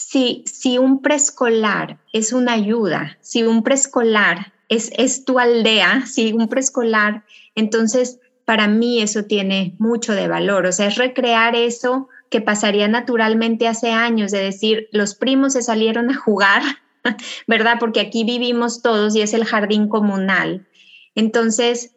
si, 0.08 0.44
si 0.46 0.78
un 0.78 1.02
preescolar 1.02 2.00
es 2.12 2.34
una 2.34 2.54
ayuda, 2.54 3.18
si 3.22 3.44
un 3.44 3.64
preescolar 3.64 4.54
es, 4.68 4.92
es 4.98 5.26
tu 5.26 5.40
aldea, 5.40 6.06
si 6.06 6.34
un 6.34 6.48
preescolar, 6.48 7.24
entonces 7.56 8.20
para 8.46 8.68
mí 8.68 9.02
eso 9.02 9.26
tiene 9.26 9.76
mucho 9.80 10.14
de 10.14 10.28
valor, 10.28 10.66
o 10.66 10.72
sea, 10.72 10.88
es 10.88 10.96
recrear 10.96 11.56
eso 11.56 12.10
que 12.30 12.42
pasaría 12.42 12.88
naturalmente 12.88 13.68
hace 13.68 13.92
años, 13.92 14.32
de 14.32 14.44
decir, 14.44 14.90
los 14.92 15.16
primos 15.16 15.54
se 15.54 15.62
salieron 15.62 16.10
a 16.10 16.18
jugar, 16.18 16.64
¿verdad? 17.48 17.78
Porque 17.80 18.00
aquí 18.00 18.24
vivimos 18.24 18.82
todos 18.82 19.16
y 19.16 19.22
es 19.22 19.34
el 19.34 19.46
jardín 19.46 19.88
comunal. 19.88 20.68
Entonces, 21.14 21.96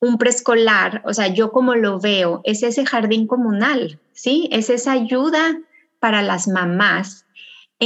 un 0.00 0.16
preescolar, 0.18 1.02
o 1.04 1.12
sea, 1.12 1.28
yo 1.28 1.50
como 1.50 1.74
lo 1.74 2.00
veo, 2.00 2.40
es 2.44 2.62
ese 2.62 2.86
jardín 2.86 3.26
comunal, 3.26 4.00
¿sí? 4.12 4.48
Es 4.52 4.70
esa 4.70 4.92
ayuda 4.92 5.58
para 5.98 6.22
las 6.22 6.46
mamás 6.46 7.23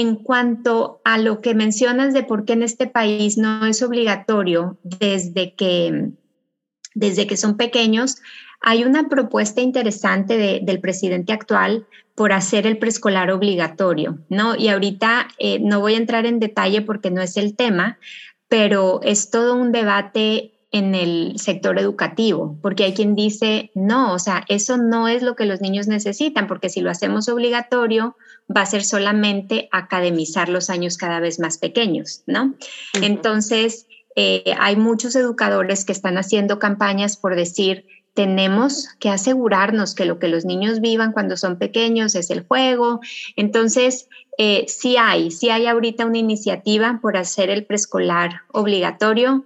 en 0.00 0.14
cuanto 0.14 1.00
a 1.04 1.18
lo 1.18 1.40
que 1.40 1.54
mencionas 1.54 2.14
de 2.14 2.22
por 2.22 2.44
qué 2.44 2.52
en 2.52 2.62
este 2.62 2.86
país 2.86 3.36
no 3.36 3.66
es 3.66 3.82
obligatorio 3.82 4.78
desde 4.84 5.54
que, 5.54 6.12
desde 6.94 7.26
que 7.26 7.36
son 7.36 7.56
pequeños, 7.56 8.18
hay 8.60 8.84
una 8.84 9.08
propuesta 9.08 9.60
interesante 9.60 10.60
del 10.62 10.80
presidente 10.80 11.32
actual 11.32 11.86
por 12.14 12.32
hacer 12.32 12.64
el 12.66 12.78
preescolar 12.78 13.32
obligatorio, 13.32 14.20
¿no? 14.28 14.54
Y 14.54 14.68
ahorita 14.68 15.28
eh, 15.38 15.58
no 15.58 15.80
voy 15.80 15.94
a 15.94 15.98
entrar 15.98 16.26
en 16.26 16.38
detalle 16.38 16.82
porque 16.82 17.10
no 17.10 17.20
es 17.20 17.36
el 17.36 17.56
tema, 17.56 17.98
pero 18.48 19.00
es 19.02 19.30
todo 19.30 19.56
un 19.56 19.72
debate 19.72 20.52
en 20.70 20.94
el 20.94 21.38
sector 21.38 21.78
educativo, 21.78 22.56
porque 22.62 22.84
hay 22.84 22.94
quien 22.94 23.16
dice, 23.16 23.72
no, 23.74 24.12
o 24.12 24.18
sea, 24.20 24.44
eso 24.48 24.76
no 24.76 25.08
es 25.08 25.22
lo 25.22 25.34
que 25.34 25.46
los 25.46 25.60
niños 25.60 25.88
necesitan, 25.88 26.46
porque 26.46 26.68
si 26.68 26.82
lo 26.82 26.90
hacemos 26.90 27.28
obligatorio, 27.28 28.16
va 28.54 28.62
a 28.62 28.66
ser 28.66 28.84
solamente 28.84 29.68
academizar 29.72 30.48
los 30.48 30.70
años 30.70 30.96
cada 30.96 31.20
vez 31.20 31.38
más 31.38 31.58
pequeños, 31.58 32.22
¿no? 32.26 32.54
Entonces, 32.94 33.86
eh, 34.16 34.54
hay 34.58 34.76
muchos 34.76 35.14
educadores 35.16 35.84
que 35.84 35.92
están 35.92 36.18
haciendo 36.18 36.58
campañas 36.58 37.16
por 37.16 37.36
decir, 37.36 37.86
tenemos 38.14 38.88
que 38.98 39.10
asegurarnos 39.10 39.94
que 39.94 40.04
lo 40.04 40.18
que 40.18 40.26
los 40.26 40.44
niños 40.44 40.80
vivan 40.80 41.12
cuando 41.12 41.36
son 41.36 41.56
pequeños 41.56 42.16
es 42.16 42.30
el 42.30 42.44
juego. 42.44 42.98
Entonces, 43.36 44.08
eh, 44.38 44.64
sí 44.66 44.96
hay, 44.96 45.30
sí 45.30 45.50
hay 45.50 45.66
ahorita 45.66 46.04
una 46.04 46.18
iniciativa 46.18 46.98
por 47.00 47.16
hacer 47.16 47.48
el 47.48 47.64
preescolar 47.64 48.40
obligatorio. 48.52 49.44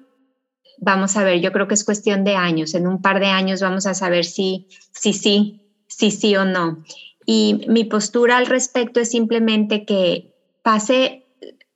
Vamos 0.78 1.18
a 1.18 1.24
ver, 1.24 1.40
yo 1.40 1.52
creo 1.52 1.68
que 1.68 1.74
es 1.74 1.84
cuestión 1.84 2.24
de 2.24 2.36
años. 2.36 2.72
En 2.72 2.86
un 2.86 3.02
par 3.02 3.20
de 3.20 3.26
años 3.26 3.60
vamos 3.60 3.84
a 3.84 3.92
saber 3.92 4.24
si, 4.24 4.68
si 4.92 5.12
sí, 5.12 5.60
si 5.86 6.10
sí 6.10 6.34
o 6.36 6.46
no. 6.46 6.82
Y 7.26 7.64
mi 7.68 7.84
postura 7.84 8.36
al 8.36 8.46
respecto 8.46 9.00
es 9.00 9.10
simplemente 9.10 9.84
que 9.84 10.34
pase, 10.62 11.24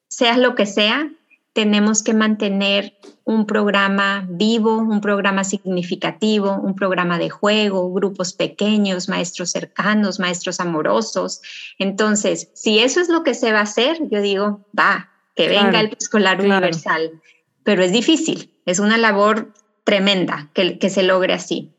sea 0.09 0.37
lo 0.37 0.55
que 0.55 0.67
sea, 0.67 1.11
tenemos 1.57 2.03
que 2.03 2.13
mantener 2.13 2.99
un 3.25 3.47
programa 3.47 4.27
vivo, 4.29 4.77
un 4.77 5.01
programa 5.01 5.43
significativo, 5.43 6.53
un 6.53 6.75
programa 6.75 7.19
de 7.19 7.31
juego, 7.31 7.91
grupos 7.95 8.35
pequeños, 8.35 9.09
maestros 9.09 9.53
cercanos, 9.53 10.21
maestros 10.21 10.61
amorosos. 10.61 11.41
Entonces, 11.79 12.51
si 12.53 12.81
eso 12.81 13.01
es 13.01 13.09
lo 13.09 13.23
que 13.23 13.33
se 13.33 13.53
va 13.53 13.61
a 13.61 13.63
hacer, 13.63 13.99
yo 14.11 14.21
digo, 14.21 14.67
va, 14.79 15.09
que 15.35 15.49
venga 15.49 15.81
el 15.81 15.97
escolar 15.99 16.43
universal. 16.43 17.23
Pero 17.65 17.83
es 17.83 17.91
difícil, 17.91 18.53
es 18.67 18.79
una 18.79 18.99
labor 18.99 19.55
tremenda 19.83 20.51
que, 20.53 20.79
que 20.79 20.91
se 20.91 21.05
logre 21.05 21.33
así. 21.33 21.73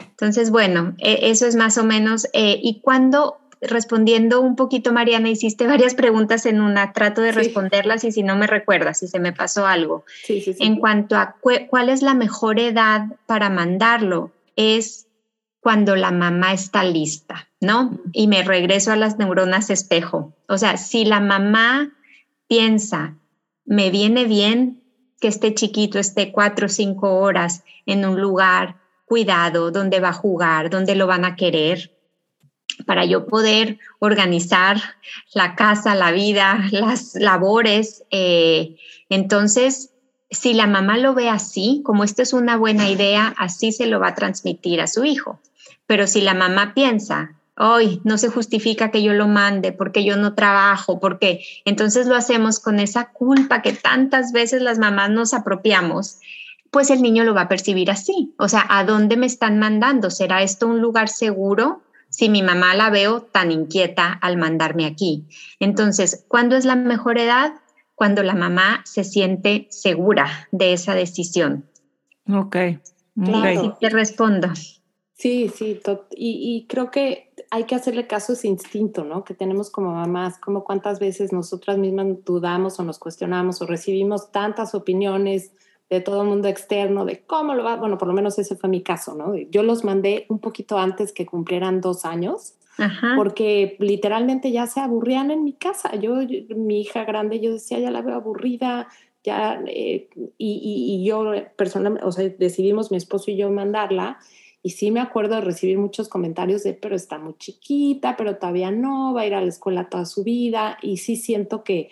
Entonces, 0.00 0.50
bueno, 0.50 0.94
e, 0.98 1.30
eso 1.30 1.46
es 1.46 1.56
más 1.56 1.78
o 1.78 1.84
menos. 1.84 2.26
Eh, 2.32 2.58
y 2.62 2.80
cuando, 2.80 3.38
respondiendo 3.60 4.40
un 4.40 4.56
poquito, 4.56 4.92
Mariana, 4.92 5.28
hiciste 5.28 5.66
varias 5.66 5.94
preguntas 5.94 6.46
en 6.46 6.60
una, 6.60 6.92
trato 6.92 7.20
de 7.22 7.32
responderlas 7.32 8.04
y 8.04 8.12
si 8.12 8.22
no 8.22 8.36
me 8.36 8.46
recuerdas, 8.46 8.98
si 8.98 9.08
se 9.08 9.20
me 9.20 9.32
pasó 9.32 9.66
algo. 9.66 10.04
Sí, 10.24 10.40
sí, 10.40 10.54
en 10.60 10.76
cuanto 10.76 11.16
a 11.16 11.36
cuál 11.40 11.88
es 11.88 12.02
la 12.02 12.14
mejor 12.14 12.58
edad 12.58 13.06
para 13.26 13.50
mandarlo, 13.50 14.32
es 14.56 15.06
cuando 15.60 15.94
la 15.94 16.10
mamá 16.10 16.52
está 16.52 16.84
lista, 16.84 17.48
¿no? 17.60 18.00
Y 18.12 18.26
me 18.28 18.42
regreso 18.42 18.92
a 18.92 18.96
las 18.96 19.18
neuronas 19.18 19.70
espejo. 19.70 20.34
O 20.48 20.56
sea, 20.56 20.76
si 20.78 21.04
la 21.04 21.20
mamá 21.20 21.92
piensa, 22.48 23.16
me 23.66 23.90
viene 23.90 24.24
bien 24.24 24.82
que 25.20 25.28
este 25.28 25.54
chiquito 25.54 25.98
esté 25.98 26.32
cuatro 26.32 26.66
o 26.66 26.70
cinco 26.70 27.18
horas 27.18 27.62
en 27.84 28.06
un 28.06 28.20
lugar 28.20 28.76
cuidado, 29.10 29.72
dónde 29.72 29.98
va 29.98 30.10
a 30.10 30.12
jugar, 30.12 30.70
dónde 30.70 30.94
lo 30.94 31.08
van 31.08 31.24
a 31.24 31.34
querer, 31.34 31.90
para 32.86 33.04
yo 33.04 33.26
poder 33.26 33.80
organizar 33.98 34.80
la 35.34 35.56
casa, 35.56 35.96
la 35.96 36.12
vida, 36.12 36.68
las 36.70 37.16
labores. 37.16 38.04
Eh, 38.12 38.76
entonces, 39.08 39.90
si 40.30 40.54
la 40.54 40.68
mamá 40.68 40.96
lo 40.96 41.12
ve 41.12 41.28
así, 41.28 41.82
como 41.84 42.04
esto 42.04 42.22
es 42.22 42.32
una 42.32 42.56
buena 42.56 42.88
idea, 42.88 43.34
así 43.36 43.72
se 43.72 43.88
lo 43.88 43.98
va 43.98 44.10
a 44.10 44.14
transmitir 44.14 44.80
a 44.80 44.86
su 44.86 45.04
hijo. 45.04 45.40
Pero 45.88 46.06
si 46.06 46.20
la 46.20 46.34
mamá 46.34 46.72
piensa, 46.72 47.32
hoy 47.58 48.00
no 48.04 48.16
se 48.16 48.28
justifica 48.28 48.92
que 48.92 49.02
yo 49.02 49.12
lo 49.12 49.26
mande 49.26 49.72
porque 49.72 50.04
yo 50.04 50.16
no 50.16 50.34
trabajo, 50.34 51.00
porque 51.00 51.44
entonces 51.64 52.06
lo 52.06 52.14
hacemos 52.14 52.60
con 52.60 52.78
esa 52.78 53.06
culpa 53.06 53.60
que 53.60 53.72
tantas 53.72 54.30
veces 54.30 54.62
las 54.62 54.78
mamás 54.78 55.10
nos 55.10 55.34
apropiamos 55.34 56.20
pues 56.70 56.90
el 56.90 57.02
niño 57.02 57.24
lo 57.24 57.34
va 57.34 57.42
a 57.42 57.48
percibir 57.48 57.90
así. 57.90 58.34
O 58.38 58.48
sea, 58.48 58.64
¿a 58.68 58.84
dónde 58.84 59.16
me 59.16 59.26
están 59.26 59.58
mandando? 59.58 60.10
¿Será 60.10 60.42
esto 60.42 60.68
un 60.68 60.80
lugar 60.80 61.08
seguro? 61.08 61.82
Si 62.08 62.28
mi 62.28 62.42
mamá 62.42 62.74
la 62.74 62.90
veo 62.90 63.22
tan 63.22 63.50
inquieta 63.50 64.12
al 64.12 64.36
mandarme 64.36 64.86
aquí. 64.86 65.26
Entonces, 65.58 66.24
¿cuándo 66.28 66.56
es 66.56 66.64
la 66.64 66.76
mejor 66.76 67.18
edad? 67.18 67.54
Cuando 67.94 68.22
la 68.22 68.34
mamá 68.34 68.82
se 68.84 69.04
siente 69.04 69.66
segura 69.70 70.48
de 70.52 70.72
esa 70.72 70.94
decisión. 70.94 71.66
Ok. 72.32 72.56
Claro. 73.22 73.76
te 73.78 73.90
respondo. 73.90 74.48
Sí, 75.14 75.50
sí, 75.54 75.78
y, 76.16 76.56
y, 76.56 76.66
creo 76.66 76.90
que 76.90 77.34
hay 77.50 77.64
que 77.64 77.74
hacerle 77.74 78.06
caso 78.06 78.32
a 78.32 78.36
ese 78.36 78.48
instinto, 78.48 79.04
¿no? 79.04 79.22
Que 79.22 79.34
tenemos 79.34 79.68
como 79.68 79.92
mamás, 79.92 80.38
como 80.38 80.64
cuántas 80.64 80.98
veces 80.98 81.30
nosotras 81.30 81.76
mismas 81.76 82.06
dudamos 82.24 82.80
o 82.80 82.84
nos 82.84 82.98
cuestionamos 82.98 83.60
o 83.60 83.66
recibimos 83.66 84.32
tantas 84.32 84.74
opiniones 84.74 85.52
de 85.90 86.00
todo 86.00 86.22
el 86.22 86.28
mundo 86.28 86.46
externo, 86.46 87.04
de 87.04 87.20
cómo 87.26 87.54
lo 87.54 87.64
va, 87.64 87.74
bueno, 87.74 87.98
por 87.98 88.06
lo 88.06 88.14
menos 88.14 88.38
ese 88.38 88.54
fue 88.54 88.70
mi 88.70 88.80
caso, 88.80 89.14
¿no? 89.14 89.36
Yo 89.36 89.64
los 89.64 89.84
mandé 89.84 90.24
un 90.28 90.38
poquito 90.38 90.78
antes 90.78 91.12
que 91.12 91.26
cumplieran 91.26 91.80
dos 91.80 92.04
años, 92.04 92.54
porque 93.16 93.76
literalmente 93.78 94.52
ya 94.52 94.66
se 94.66 94.80
aburrían 94.80 95.30
en 95.30 95.44
mi 95.44 95.52
casa. 95.52 95.96
Yo, 95.96 96.14
mi 96.56 96.80
hija 96.80 97.04
grande, 97.04 97.38
yo 97.38 97.52
decía, 97.52 97.78
ya 97.78 97.90
la 97.90 98.00
veo 98.00 98.14
aburrida, 98.14 98.88
ya, 99.22 99.60
eh, 99.66 100.08
y, 100.38 100.96
y, 101.02 101.04
yo 101.04 101.30
personalmente, 101.56 102.06
o 102.06 102.12
sea, 102.12 102.26
decidimos 102.38 102.90
mi 102.90 102.96
esposo 102.96 103.30
y 103.30 103.36
yo 103.36 103.50
mandarla, 103.50 104.18
y 104.62 104.70
sí 104.70 104.90
me 104.90 105.00
acuerdo 105.00 105.34
de 105.34 105.40
recibir 105.42 105.76
muchos 105.76 106.08
comentarios 106.08 106.62
de, 106.62 106.72
pero 106.72 106.94
está 106.94 107.18
muy 107.18 107.34
chiquita, 107.36 108.16
pero 108.16 108.36
todavía 108.36 108.70
no, 108.70 109.12
va 109.12 109.22
a 109.22 109.26
ir 109.26 109.34
a 109.34 109.42
la 109.42 109.48
escuela 109.48 109.90
toda 109.90 110.06
su 110.06 110.22
vida, 110.22 110.78
y 110.80 110.98
sí 110.98 111.16
siento 111.16 111.64
que 111.64 111.90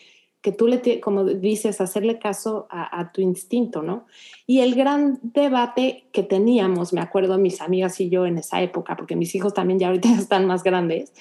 que 0.48 0.56
tú 0.56 0.66
le, 0.66 1.00
como 1.00 1.24
dices, 1.24 1.78
hacerle 1.82 2.18
caso 2.18 2.68
a, 2.70 3.12
tu 3.12 3.20
instinto, 3.20 3.82
¿no? 3.82 4.06
Y 4.46 4.60
el 4.60 4.74
gran 4.74 5.18
debate 5.22 6.08
que 6.10 6.22
teníamos, 6.22 6.94
me 6.94 7.02
acuerdo 7.02 7.36
mis 7.36 7.60
amigas 7.60 8.00
y 8.00 8.08
yo 8.08 8.24
en 8.24 8.38
esa 8.38 8.62
época, 8.62 8.96
porque 8.96 9.14
mis 9.14 9.34
hijos 9.34 9.52
también 9.52 9.78
ya 9.78 9.88
ahorita 9.88 10.08
están 10.18 10.46
más 10.46 10.62
grandes, 10.62 11.12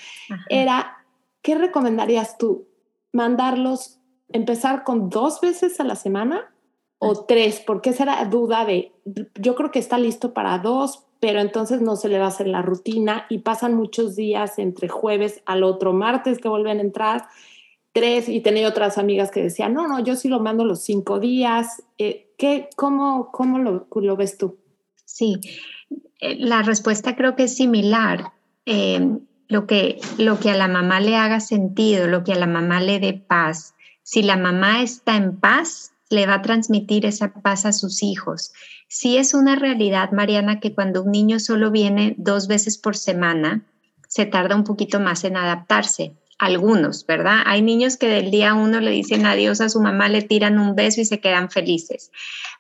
era, 0.49 1.03
¿qué 1.41 1.55
recomendarías 1.55 2.37
tú? 2.37 2.69
¿Mandarlos, 3.11 3.99
empezar 4.29 4.85
con 4.85 5.09
dos 5.09 5.41
veces 5.41 5.77
a 5.81 5.83
la 5.83 5.97
semana 5.97 6.55
o 6.97 7.25
tres? 7.25 7.61
Porque 7.67 7.89
esa 7.89 8.03
era 8.03 8.23
duda 8.23 8.63
de, 8.63 8.93
yo 9.35 9.55
creo 9.55 9.71
que 9.71 9.79
está 9.79 9.97
listo 9.97 10.33
para 10.33 10.57
dos, 10.59 11.03
pero 11.19 11.41
entonces 11.41 11.81
no 11.81 11.97
se 11.97 12.07
le 12.07 12.17
va 12.17 12.25
a 12.25 12.29
hacer 12.29 12.47
la 12.47 12.61
rutina 12.61 13.25
y 13.29 13.39
pasan 13.39 13.73
muchos 13.73 14.15
días 14.15 14.57
entre 14.57 14.87
jueves 14.87 15.43
al 15.45 15.65
otro 15.65 15.91
martes 15.91 16.39
que 16.39 16.47
vuelven 16.47 16.77
a 16.77 16.83
entrar 16.83 17.27
y 18.27 18.41
tenía 18.41 18.67
otras 18.67 18.97
amigas 18.97 19.31
que 19.31 19.41
decían, 19.41 19.73
no, 19.73 19.87
no, 19.87 20.03
yo 20.03 20.15
sí 20.15 20.27
lo 20.27 20.39
mando 20.39 20.65
los 20.65 20.81
cinco 20.81 21.19
días. 21.19 21.83
Eh, 21.97 22.31
¿qué, 22.37 22.69
¿Cómo, 22.75 23.31
cómo 23.31 23.59
lo, 23.59 23.87
lo, 23.93 24.15
ves 24.15 24.37
tú? 24.37 24.57
Sí, 25.05 25.39
eh, 26.19 26.35
la 26.39 26.61
respuesta 26.61 27.15
creo 27.15 27.35
que 27.35 27.43
es 27.43 27.55
similar. 27.55 28.31
Eh, 28.65 29.17
lo, 29.47 29.65
que, 29.65 29.99
lo 30.17 30.39
que 30.39 30.51
a 30.51 30.55
la 30.55 30.67
mamá 30.67 30.99
le 30.99 31.15
haga 31.15 31.39
sentido, 31.39 32.07
lo 32.07 32.23
que 32.23 32.33
a 32.33 32.39
la 32.39 32.47
mamá 32.47 32.81
le 32.81 32.99
dé 32.99 33.13
paz. 33.13 33.73
Si 34.03 34.21
la 34.21 34.37
mamá 34.37 34.83
está 34.83 35.15
en 35.15 35.37
paz, 35.37 35.91
le 36.09 36.25
va 36.25 36.35
a 36.35 36.41
transmitir 36.41 37.05
esa 37.05 37.33
paz 37.33 37.65
a 37.65 37.73
sus 37.73 38.03
hijos. 38.03 38.53
Si 38.87 39.17
es 39.17 39.33
una 39.33 39.55
realidad, 39.55 40.11
Mariana, 40.11 40.59
que 40.59 40.73
cuando 40.73 41.03
un 41.03 41.11
niño 41.11 41.39
solo 41.39 41.71
viene 41.71 42.15
dos 42.17 42.47
veces 42.47 42.77
por 42.77 42.95
semana, 42.95 43.65
se 44.07 44.25
tarda 44.25 44.55
un 44.55 44.63
poquito 44.63 44.99
más 44.99 45.23
en 45.23 45.35
adaptarse. 45.35 46.13
Algunos, 46.39 47.05
¿verdad? 47.05 47.41
Hay 47.45 47.61
niños 47.61 47.97
que 47.97 48.07
del 48.07 48.29
día 48.29 48.53
uno 48.53 48.79
le 48.79 48.91
dicen 48.91 49.25
adiós 49.25 49.59
a 49.59 49.69
su 49.69 49.81
mamá, 49.81 50.07
le 50.07 50.21
tiran 50.21 50.59
un 50.59 50.75
beso 50.75 51.01
y 51.01 51.05
se 51.05 51.19
quedan 51.19 51.49
felices. 51.49 52.11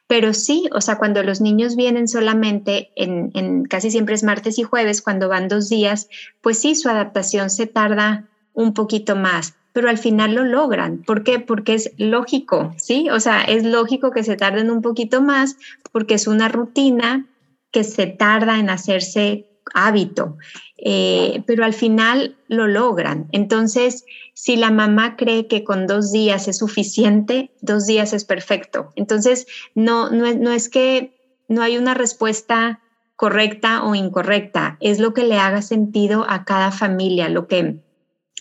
Pero 0.07 0.33
sí, 0.33 0.69
o 0.73 0.81
sea, 0.81 0.97
cuando 0.97 1.21
los 1.21 1.41
niños 1.41 1.75
vienen 1.75 2.07
solamente 2.07 2.91
en, 2.95 3.31
en 3.35 3.65
casi 3.65 3.91
siempre 3.91 4.15
es 4.15 4.23
martes 4.23 4.57
y 4.57 4.63
jueves, 4.63 5.01
cuando 5.01 5.29
van 5.29 5.47
dos 5.47 5.69
días, 5.69 6.09
pues 6.41 6.59
sí, 6.59 6.75
su 6.75 6.89
adaptación 6.89 7.49
se 7.49 7.67
tarda 7.67 8.25
un 8.53 8.73
poquito 8.73 9.15
más 9.15 9.53
pero 9.77 9.91
al 9.91 9.99
final 9.99 10.33
lo 10.33 10.43
logran. 10.43 11.03
¿Por 11.03 11.23
qué? 11.23 11.37
Porque 11.37 11.75
es 11.75 11.91
lógico, 11.97 12.73
¿sí? 12.77 13.11
O 13.11 13.19
sea, 13.19 13.43
es 13.43 13.63
lógico 13.63 14.09
que 14.09 14.23
se 14.23 14.35
tarden 14.35 14.71
un 14.71 14.81
poquito 14.81 15.21
más 15.21 15.55
porque 15.91 16.15
es 16.15 16.25
una 16.25 16.47
rutina 16.47 17.27
que 17.69 17.83
se 17.83 18.07
tarda 18.07 18.57
en 18.57 18.71
hacerse 18.71 19.45
hábito, 19.73 20.37
eh, 20.77 21.43
pero 21.45 21.65
al 21.65 21.73
final 21.73 22.37
lo 22.47 22.67
logran. 22.67 23.27
Entonces, 23.31 24.05
si 24.33 24.55
la 24.55 24.71
mamá 24.71 25.15
cree 25.15 25.47
que 25.47 25.63
con 25.63 25.87
dos 25.87 26.11
días 26.11 26.47
es 26.47 26.59
suficiente, 26.59 27.51
dos 27.61 27.85
días 27.85 28.13
es 28.13 28.25
perfecto. 28.25 28.91
Entonces, 28.95 29.47
no, 29.75 30.09
no, 30.09 30.33
no 30.33 30.51
es 30.51 30.69
que 30.69 31.17
no 31.47 31.61
hay 31.61 31.77
una 31.77 31.93
respuesta 31.93 32.81
correcta 33.15 33.83
o 33.83 33.95
incorrecta, 33.95 34.77
es 34.79 34.99
lo 34.99 35.13
que 35.13 35.23
le 35.23 35.37
haga 35.37 35.61
sentido 35.61 36.25
a 36.29 36.45
cada 36.45 36.71
familia, 36.71 37.29
lo 37.29 37.47
que 37.47 37.81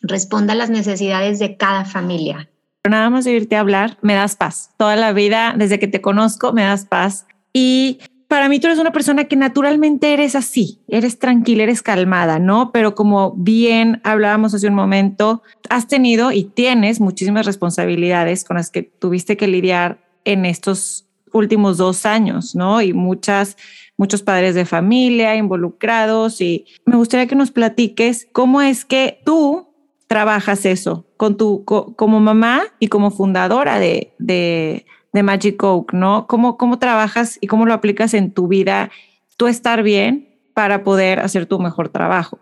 responda 0.03 0.53
a 0.53 0.57
las 0.57 0.71
necesidades 0.71 1.39
de 1.39 1.57
cada 1.57 1.85
familia. 1.85 2.51
Nada 2.89 3.11
más 3.11 3.25
de 3.25 3.33
irte 3.33 3.57
a 3.57 3.61
hablar, 3.61 3.99
me 4.03 4.15
das 4.15 4.37
paz. 4.37 4.71
Toda 4.77 4.97
la 4.97 5.12
vida, 5.12 5.55
desde 5.57 5.79
que 5.79 5.89
te 5.89 6.01
conozco, 6.01 6.53
me 6.53 6.62
das 6.62 6.85
paz. 6.85 7.27
Y 7.53 7.99
para 8.29 8.49
mí 8.49 8.59
tú 8.59 8.67
eres 8.67 8.79
una 8.79 8.93
persona 8.93 9.25
que 9.25 9.37
naturalmente 9.37 10.12
eres 10.12 10.35
así, 10.35 10.81
eres 10.89 11.19
tranquila, 11.19 11.62
eres 11.62 11.83
calmada, 11.83 12.39
¿no? 12.39 12.73
Pero 12.73 12.95
como 12.95 13.33
bien 13.37 14.01
hablábamos 14.05 14.55
hace 14.55 14.69
un 14.69 14.75
momento, 14.75 15.43
has 15.71 15.87
tenido 15.87 16.33
y 16.33 16.45
tienes 16.45 17.01
muchísimas 17.01 17.47
responsabilidades 17.47 18.45
con 18.45 18.57
las 18.57 18.71
que 18.71 18.83
tuviste 18.83 19.37
que 19.37 19.47
lidiar 19.47 19.99
en 20.25 20.45
estos 20.45 21.07
últimos 21.33 21.77
dos 21.77 22.07
años, 22.07 22.55
¿no? 22.55 22.83
Y 22.83 22.93
muchas, 22.93 23.57
muchos 23.97 24.23
padres 24.23 24.55
de 24.55 24.65
familia 24.65 25.37
involucrados 25.37 26.41
y 26.41 26.67
me 26.85 26.97
gustaría 26.97 27.27
que 27.27 27.37
nos 27.37 27.53
platiques 27.53 28.27
cómo 28.33 28.61
es 28.61 28.85
que 28.85 29.21
tú 29.25 29.69
trabajas 30.09 30.65
eso 30.67 31.05
con 31.17 31.37
tu, 31.37 31.65
como 31.65 32.21
mamá 32.21 32.62
y 32.79 32.89
como 32.89 33.11
fundadora 33.11 33.79
de, 33.79 34.15
de, 34.19 34.87
de 35.17 35.23
Magic 35.23 35.63
Oak, 35.63 35.95
¿no? 35.95 36.27
¿Cómo, 36.27 36.59
¿Cómo 36.59 36.79
trabajas 36.79 37.39
y 37.41 37.47
cómo 37.47 37.65
lo 37.65 37.73
aplicas 37.73 38.13
en 38.13 38.33
tu 38.33 38.49
vida, 38.49 38.91
tú 39.39 39.47
estar 39.47 39.83
bien 39.83 40.29
para 40.53 40.85
poder 40.85 41.21
hacer 41.21 41.47
tu 41.47 41.59
mejor 41.59 41.89
trabajo? 41.89 42.39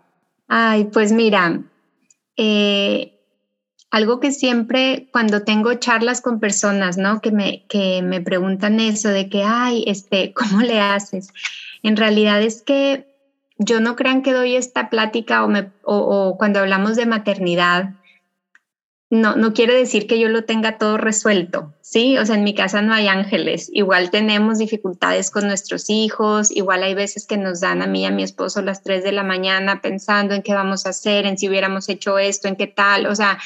Ay, 0.49 0.83
pues 0.91 1.13
mira, 1.13 1.61
eh, 2.35 3.13
algo 3.91 4.19
que 4.19 4.33
siempre 4.33 5.07
cuando 5.13 5.43
tengo 5.43 5.73
charlas 5.75 6.19
con 6.19 6.41
personas, 6.41 6.97
¿no? 6.97 7.21
Que 7.21 7.31
me, 7.31 7.63
que 7.69 8.01
me 8.01 8.19
preguntan 8.19 8.81
eso 8.81 9.07
de 9.07 9.29
que, 9.29 9.43
ay, 9.45 9.85
este, 9.87 10.33
¿cómo 10.35 10.61
le 10.61 10.81
haces? 10.81 11.29
En 11.81 11.95
realidad 11.95 12.41
es 12.41 12.61
que 12.61 13.07
yo 13.57 13.79
no 13.79 13.95
crean 13.95 14.21
que 14.21 14.33
doy 14.33 14.57
esta 14.57 14.89
plática 14.89 15.45
o, 15.45 15.47
me, 15.47 15.71
o, 15.83 16.35
cuando 16.37 16.59
hablamos 16.59 16.97
de 16.97 17.05
maternidad, 17.05 17.91
no, 19.21 19.35
no 19.35 19.53
quiere 19.53 19.75
decir 19.75 20.07
que 20.07 20.19
yo 20.19 20.29
lo 20.29 20.43
tenga 20.43 20.77
todo 20.77 20.97
resuelto, 20.97 21.73
¿sí? 21.81 22.17
O 22.17 22.25
sea, 22.25 22.35
en 22.35 22.43
mi 22.43 22.53
casa 22.53 22.81
no 22.81 22.93
hay 22.93 23.07
ángeles, 23.07 23.69
igual 23.73 24.11
tenemos 24.11 24.57
dificultades 24.57 25.31
con 25.31 25.47
nuestros 25.47 25.89
hijos, 25.89 26.51
igual 26.51 26.83
hay 26.83 26.93
veces 26.93 27.25
que 27.25 27.37
nos 27.37 27.61
dan 27.61 27.81
a 27.81 27.87
mí 27.87 28.01
y 28.01 28.05
a 28.05 28.11
mi 28.11 28.23
esposo 28.23 28.61
las 28.61 28.83
3 28.83 29.03
de 29.03 29.11
la 29.11 29.23
mañana 29.23 29.81
pensando 29.81 30.35
en 30.35 30.43
qué 30.43 30.53
vamos 30.53 30.85
a 30.85 30.89
hacer, 30.89 31.25
en 31.25 31.37
si 31.37 31.49
hubiéramos 31.49 31.89
hecho 31.89 32.17
esto, 32.17 32.47
en 32.47 32.55
qué 32.55 32.67
tal, 32.67 33.07
o 33.07 33.15
sea, 33.15 33.39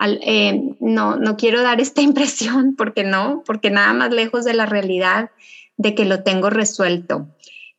eh, 0.00 0.74
no, 0.80 1.16
no 1.16 1.36
quiero 1.36 1.62
dar 1.62 1.80
esta 1.80 2.00
impresión 2.02 2.76
porque 2.76 3.04
no, 3.04 3.42
porque 3.46 3.70
nada 3.70 3.92
más 3.92 4.12
lejos 4.12 4.44
de 4.44 4.54
la 4.54 4.66
realidad 4.66 5.30
de 5.76 5.94
que 5.94 6.04
lo 6.04 6.22
tengo 6.22 6.50
resuelto. 6.50 7.28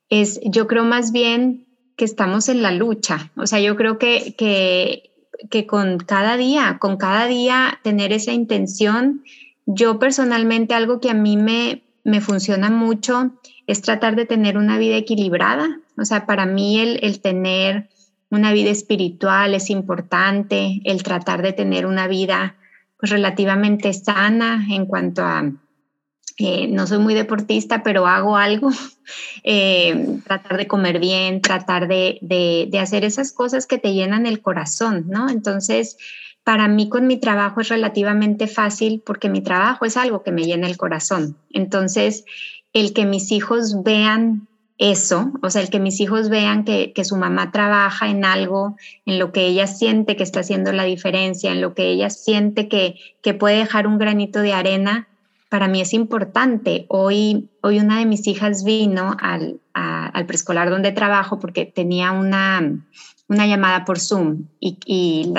Es, 0.10 0.40
yo 0.44 0.68
creo 0.68 0.84
más 0.84 1.12
bien 1.12 1.68
que 1.98 2.06
estamos 2.06 2.48
en 2.48 2.62
la 2.62 2.72
lucha. 2.72 3.32
O 3.36 3.48
sea, 3.48 3.60
yo 3.60 3.76
creo 3.76 3.98
que, 3.98 4.36
que, 4.38 5.12
que 5.50 5.68
con 5.68 5.98
cada 6.00 6.38
día, 6.38 6.78
con 6.80 6.98
cada 6.98 7.28
día 7.28 7.80
tener 7.84 8.12
esa 8.14 8.32
intención, 8.32 9.24
yo 9.66 10.00
personalmente 10.00 10.74
algo 10.74 11.00
que 11.00 11.10
a 11.10 11.14
mí 11.14 11.38
me, 11.38 11.84
me 12.04 12.22
funciona 12.22 12.70
mucho 12.70 13.32
es 13.68 13.82
tratar 13.82 14.16
de 14.16 14.26
tener 14.26 14.58
una 14.58 14.78
vida 14.78 14.96
equilibrada. 14.96 15.80
O 15.98 16.06
sea, 16.06 16.26
para 16.26 16.46
mí 16.46 16.80
el, 16.80 17.00
el 17.04 17.20
tener 17.20 17.90
una 18.30 18.54
vida 18.54 18.70
espiritual 18.70 19.54
es 19.54 19.70
importante, 19.70 20.82
el 20.84 21.04
tratar 21.04 21.42
de 21.42 21.54
tener 21.54 21.86
una 21.86 22.08
vida 22.08 22.56
pues, 23.00 23.12
relativamente 23.12 23.94
sana 23.94 24.66
en 24.70 24.86
cuanto 24.86 25.24
a 25.24 25.52
eh, 26.38 26.68
no 26.68 26.86
soy 26.86 27.00
muy 27.00 27.16
deportista, 27.16 27.82
pero 27.82 28.06
hago 28.06 28.38
algo, 28.38 28.70
eh, 29.44 30.20
tratar 30.26 30.58
de 30.58 30.68
comer 30.68 31.00
bien, 31.00 31.42
tratar 31.42 31.88
de, 31.88 32.20
de, 32.22 32.80
hacer 32.80 33.04
esas 33.06 33.32
cosas 33.32 33.66
que 33.66 33.80
te 33.80 33.94
llenan 33.94 34.26
el 34.26 34.42
corazón, 34.42 35.06
¿no? 35.08 35.30
Entonces, 35.30 35.98
para 36.44 36.68
mí 36.68 36.90
con 36.90 37.08
mi 37.08 37.18
trabajo 37.18 37.62
es 37.62 37.70
relativamente 37.70 38.48
fácil 38.48 39.02
porque 39.06 39.30
mi 39.30 39.42
trabajo 39.42 39.86
es 39.86 39.98
algo 39.98 40.24
que 40.24 40.32
me 40.32 40.44
llena 40.44 40.68
el 40.68 40.78
corazón. 40.78 41.38
Entonces, 41.50 42.24
el 42.72 42.94
que 42.94 43.06
mis 43.06 43.32
hijos 43.32 43.84
vean 43.84 44.48
eso, 44.78 45.32
o 45.42 45.50
sea, 45.50 45.64
el 45.64 45.72
que 45.72 45.80
mis 45.80 46.00
hijos 46.00 46.30
vean 46.30 46.64
que, 46.64 46.94
que, 46.94 47.04
su 47.04 47.18
mamá 47.18 47.52
trabaja 47.52 48.10
en 48.10 48.24
algo, 48.24 48.76
en 49.08 49.18
lo 49.18 49.32
que 49.32 49.48
ella 49.48 49.66
siente 49.66 50.16
que 50.16 50.22
está 50.22 50.42
haciendo 50.42 50.72
la 50.72 50.84
diferencia, 50.84 51.52
en 51.52 51.62
lo 51.62 51.74
que 51.74 51.88
ella 51.88 52.12
siente 52.12 52.68
que, 52.68 52.96
que 53.24 53.34
puede 53.34 53.58
dejar 53.58 53.88
un 53.88 53.98
granito 53.98 54.40
de 54.40 54.54
arena, 54.54 55.08
para 55.50 55.68
mí 55.68 55.82
es 55.82 55.94
importante. 55.94 56.86
Hoy, 56.90 57.50
hoy 57.62 57.80
una 57.80 58.00
de 58.00 58.06
mis 58.06 58.28
hijas 58.28 58.64
vino 58.64 59.16
al, 59.20 59.60
al 59.74 60.26
preescolar 60.26 60.70
donde 60.70 60.92
trabajo 60.92 61.40
porque 61.40 61.66
tenía 61.66 62.12
una, 62.12 62.84
una 63.28 63.48
llamada 63.48 63.86
por 63.86 64.00
Zoom 64.00 64.48
y, 64.60 65.34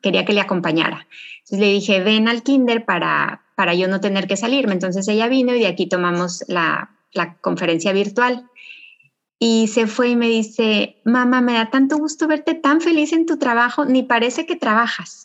quería 0.00 0.24
que 0.24 0.32
le 0.32 0.40
acompañara. 0.40 1.06
Entonces 1.40 1.58
le 1.60 1.72
dije, 1.72 2.02
ven 2.02 2.28
al 2.28 2.42
kinder 2.42 2.84
para, 2.84 3.42
para 3.54 3.74
yo 3.74 3.86
no 3.86 4.00
tener 4.00 4.26
que 4.26 4.36
salirme. 4.36 4.72
Entonces 4.72 5.06
ella 5.08 5.28
vino 5.28 5.54
y 5.54 5.60
de 5.60 5.68
aquí 5.68 5.86
tomamos 5.86 6.44
la, 6.48 6.90
la 7.12 7.34
conferencia 7.36 7.92
virtual 7.92 8.48
y 9.44 9.66
se 9.66 9.88
fue 9.88 10.10
y 10.10 10.14
me 10.14 10.28
dice, 10.28 11.00
mamá, 11.04 11.40
me 11.40 11.54
da 11.54 11.68
tanto 11.68 11.98
gusto 11.98 12.28
verte 12.28 12.54
tan 12.54 12.80
feliz 12.80 13.12
en 13.12 13.26
tu 13.26 13.38
trabajo, 13.38 13.84
ni 13.84 14.04
parece 14.04 14.46
que 14.46 14.54
trabajas. 14.54 15.22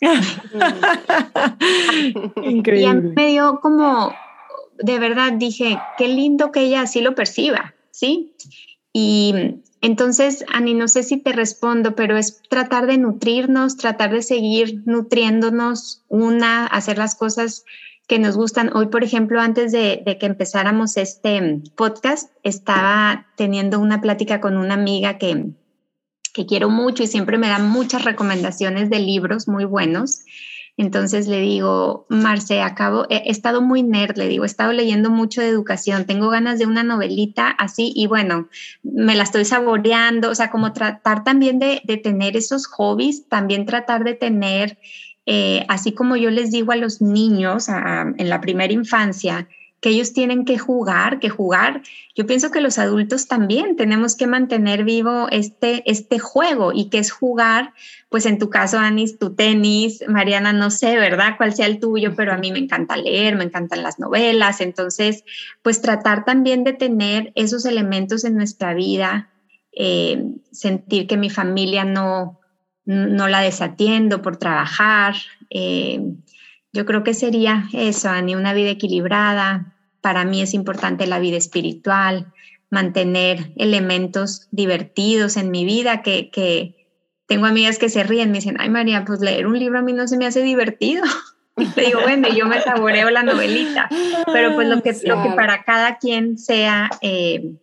Increíble. 2.42 2.80
Y 2.82 2.84
a 2.86 2.94
mí 2.94 3.12
me 3.14 3.28
dio 3.28 3.60
como, 3.60 4.12
de 4.76 4.98
verdad, 4.98 5.34
dije, 5.34 5.78
qué 5.96 6.08
lindo 6.08 6.50
que 6.50 6.62
ella 6.62 6.80
así 6.80 7.00
lo 7.00 7.14
perciba, 7.14 7.76
¿sí? 7.92 8.34
Y 8.92 9.60
entonces, 9.82 10.44
Ani, 10.52 10.74
no 10.74 10.88
sé 10.88 11.04
si 11.04 11.18
te 11.18 11.32
respondo, 11.32 11.94
pero 11.94 12.16
es 12.16 12.42
tratar 12.50 12.88
de 12.88 12.98
nutrirnos, 12.98 13.76
tratar 13.76 14.10
de 14.10 14.22
seguir 14.22 14.82
nutriéndonos, 14.84 16.02
una, 16.08 16.66
hacer 16.66 16.98
las 16.98 17.14
cosas 17.14 17.64
que 18.08 18.18
nos 18.18 18.36
gustan. 18.36 18.74
Hoy, 18.74 18.86
por 18.86 19.04
ejemplo, 19.04 19.40
antes 19.40 19.70
de, 19.70 20.02
que 20.18 20.26
empezáramos 20.26 20.96
este 20.96 21.60
podcast, 21.76 22.32
estaba 22.42 23.26
teniendo 23.36 23.78
una 23.78 24.00
plática 24.00 24.40
con 24.40 24.56
una 24.56 24.74
amiga 24.74 25.18
que, 25.18 25.50
que 26.32 26.46
quiero 26.46 26.70
mucho 26.70 27.02
y 27.02 27.06
siempre 27.06 27.36
me 27.36 27.48
da 27.48 27.58
muchas 27.58 28.04
recomendaciones 28.04 28.88
de 28.88 28.98
libros 28.98 29.46
muy 29.46 29.66
buenos. 29.66 30.22
Entonces 30.78 31.26
le 31.26 31.40
digo, 31.40 32.06
Marce, 32.08 32.62
acabo, 32.62 33.04
he, 33.10 33.30
estado 33.30 33.60
muy 33.60 33.82
nerd, 33.82 34.16
le 34.16 34.28
digo, 34.28 34.44
he 34.44 34.46
estado 34.46 34.72
leyendo 34.72 35.10
mucho 35.10 35.42
de 35.42 35.48
educación, 35.48 36.06
tengo 36.06 36.30
ganas 36.30 36.58
de 36.58 36.66
una 36.66 36.84
novelita 36.84 37.48
así 37.48 37.92
y 37.94 38.06
bueno, 38.06 38.48
me 38.84 39.16
la 39.16 39.24
estoy 39.24 39.44
saboreando, 39.44 40.30
o 40.30 40.34
sea, 40.36 40.50
como 40.50 40.72
tratar 40.72 41.24
también 41.24 41.58
de, 41.58 41.82
de 41.84 41.96
tener 41.96 42.36
esos 42.36 42.66
hobbies, 42.66 43.28
también 43.28 43.66
tratar 43.66 44.04
de 44.04 44.14
tener 44.14 44.78
eh, 45.30 45.66
así 45.68 45.92
como 45.92 46.16
yo 46.16 46.30
les 46.30 46.50
digo 46.50 46.72
a 46.72 46.76
los 46.76 47.02
niños 47.02 47.68
en 47.68 48.28
la 48.30 48.40
primera 48.40 48.72
infancia, 48.72 49.46
que 49.78 49.90
ellos 49.90 50.14
tienen 50.14 50.46
que 50.46 50.56
jugar, 50.56 51.20
que 51.20 51.28
jugar. 51.28 51.82
Yo 52.16 52.26
pienso 52.26 52.50
que 52.50 52.62
los 52.62 52.78
adultos 52.78 53.28
también 53.28 53.76
tenemos 53.76 54.16
que 54.16 54.26
mantener 54.26 54.84
vivo 54.84 55.26
este, 55.30 55.82
este 55.84 56.18
juego 56.18 56.72
y 56.72 56.88
que 56.88 56.98
es 56.98 57.10
jugar, 57.10 57.74
pues 58.08 58.24
en 58.24 58.38
tu 58.38 58.48
caso, 58.48 58.78
Anis, 58.78 59.18
tu 59.18 59.34
tenis, 59.34 60.02
Mariana, 60.08 60.54
no 60.54 60.70
sé, 60.70 60.96
¿verdad? 60.96 61.34
Cuál 61.36 61.54
sea 61.54 61.66
el 61.66 61.78
tuyo, 61.78 62.14
pero 62.16 62.32
a 62.32 62.38
mí 62.38 62.50
me 62.50 62.60
encanta 62.60 62.96
leer, 62.96 63.36
me 63.36 63.44
encantan 63.44 63.82
las 63.82 63.98
novelas. 63.98 64.62
Entonces, 64.62 65.24
pues 65.60 65.82
tratar 65.82 66.24
también 66.24 66.64
de 66.64 66.72
tener 66.72 67.32
esos 67.34 67.66
elementos 67.66 68.24
en 68.24 68.34
nuestra 68.34 68.72
vida, 68.72 69.28
eh, 69.72 70.24
sentir 70.52 71.06
que 71.06 71.18
mi 71.18 71.28
familia 71.28 71.84
no, 71.84 72.40
no 72.88 73.28
la 73.28 73.40
desatiendo 73.40 74.22
por 74.22 74.38
trabajar. 74.38 75.14
Eh, 75.50 76.00
yo 76.72 76.86
creo 76.86 77.04
que 77.04 77.12
sería 77.12 77.68
eso, 77.74 78.08
Ani, 78.08 78.34
una 78.34 78.54
vida 78.54 78.70
equilibrada. 78.70 79.74
Para 80.00 80.24
mí 80.24 80.40
es 80.40 80.54
importante 80.54 81.06
la 81.06 81.18
vida 81.18 81.36
espiritual, 81.36 82.32
mantener 82.70 83.52
elementos 83.56 84.48
divertidos 84.52 85.36
en 85.36 85.50
mi 85.50 85.66
vida, 85.66 86.00
que, 86.00 86.30
que 86.30 86.86
tengo 87.26 87.44
amigas 87.44 87.78
que 87.78 87.90
se 87.90 88.04
ríen, 88.04 88.30
me 88.30 88.38
dicen, 88.38 88.56
ay 88.58 88.70
María, 88.70 89.04
pues 89.04 89.20
leer 89.20 89.46
un 89.46 89.58
libro 89.58 89.78
a 89.78 89.82
mí 89.82 89.92
no 89.92 90.08
se 90.08 90.16
me 90.16 90.26
hace 90.26 90.42
divertido. 90.42 91.04
Y 91.60 91.66
te 91.66 91.80
digo, 91.86 92.00
bueno, 92.02 92.28
yo 92.28 92.46
me 92.46 92.60
saboreo 92.60 93.10
la 93.10 93.24
novelita, 93.24 93.88
pero 94.32 94.54
pues 94.54 94.68
lo 94.68 94.80
que, 94.80 94.96
lo 95.02 95.20
que 95.24 95.30
para 95.30 95.64
cada 95.64 95.98
quien 95.98 96.38
sea, 96.38 96.88
eh, 97.00 97.56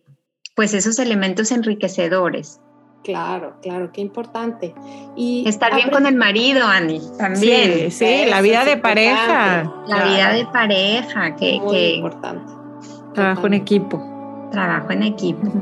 pues 0.54 0.74
esos 0.74 0.98
elementos 0.98 1.50
enriquecedores. 1.50 2.60
Claro, 3.06 3.54
claro, 3.62 3.92
qué 3.92 4.00
importante. 4.00 4.74
Y 5.14 5.48
estar 5.48 5.72
bien 5.76 5.90
con 5.90 6.06
el 6.06 6.16
marido, 6.16 6.66
Ani, 6.66 7.00
también. 7.16 7.88
Sí, 7.88 7.90
sí 7.92 8.26
la 8.28 8.40
vida 8.40 8.64
de 8.64 8.78
pareja. 8.78 9.72
La 9.86 10.04
vida 10.04 10.32
de 10.32 10.44
pareja, 10.46 11.36
que, 11.36 11.60
Muy 11.60 11.72
que 11.72 11.94
importante. 11.94 12.52
Trabajo 13.14 13.46
en 13.46 13.54
equipo. 13.54 14.48
Trabajo 14.50 14.90
en 14.90 15.04
equipo. 15.04 15.52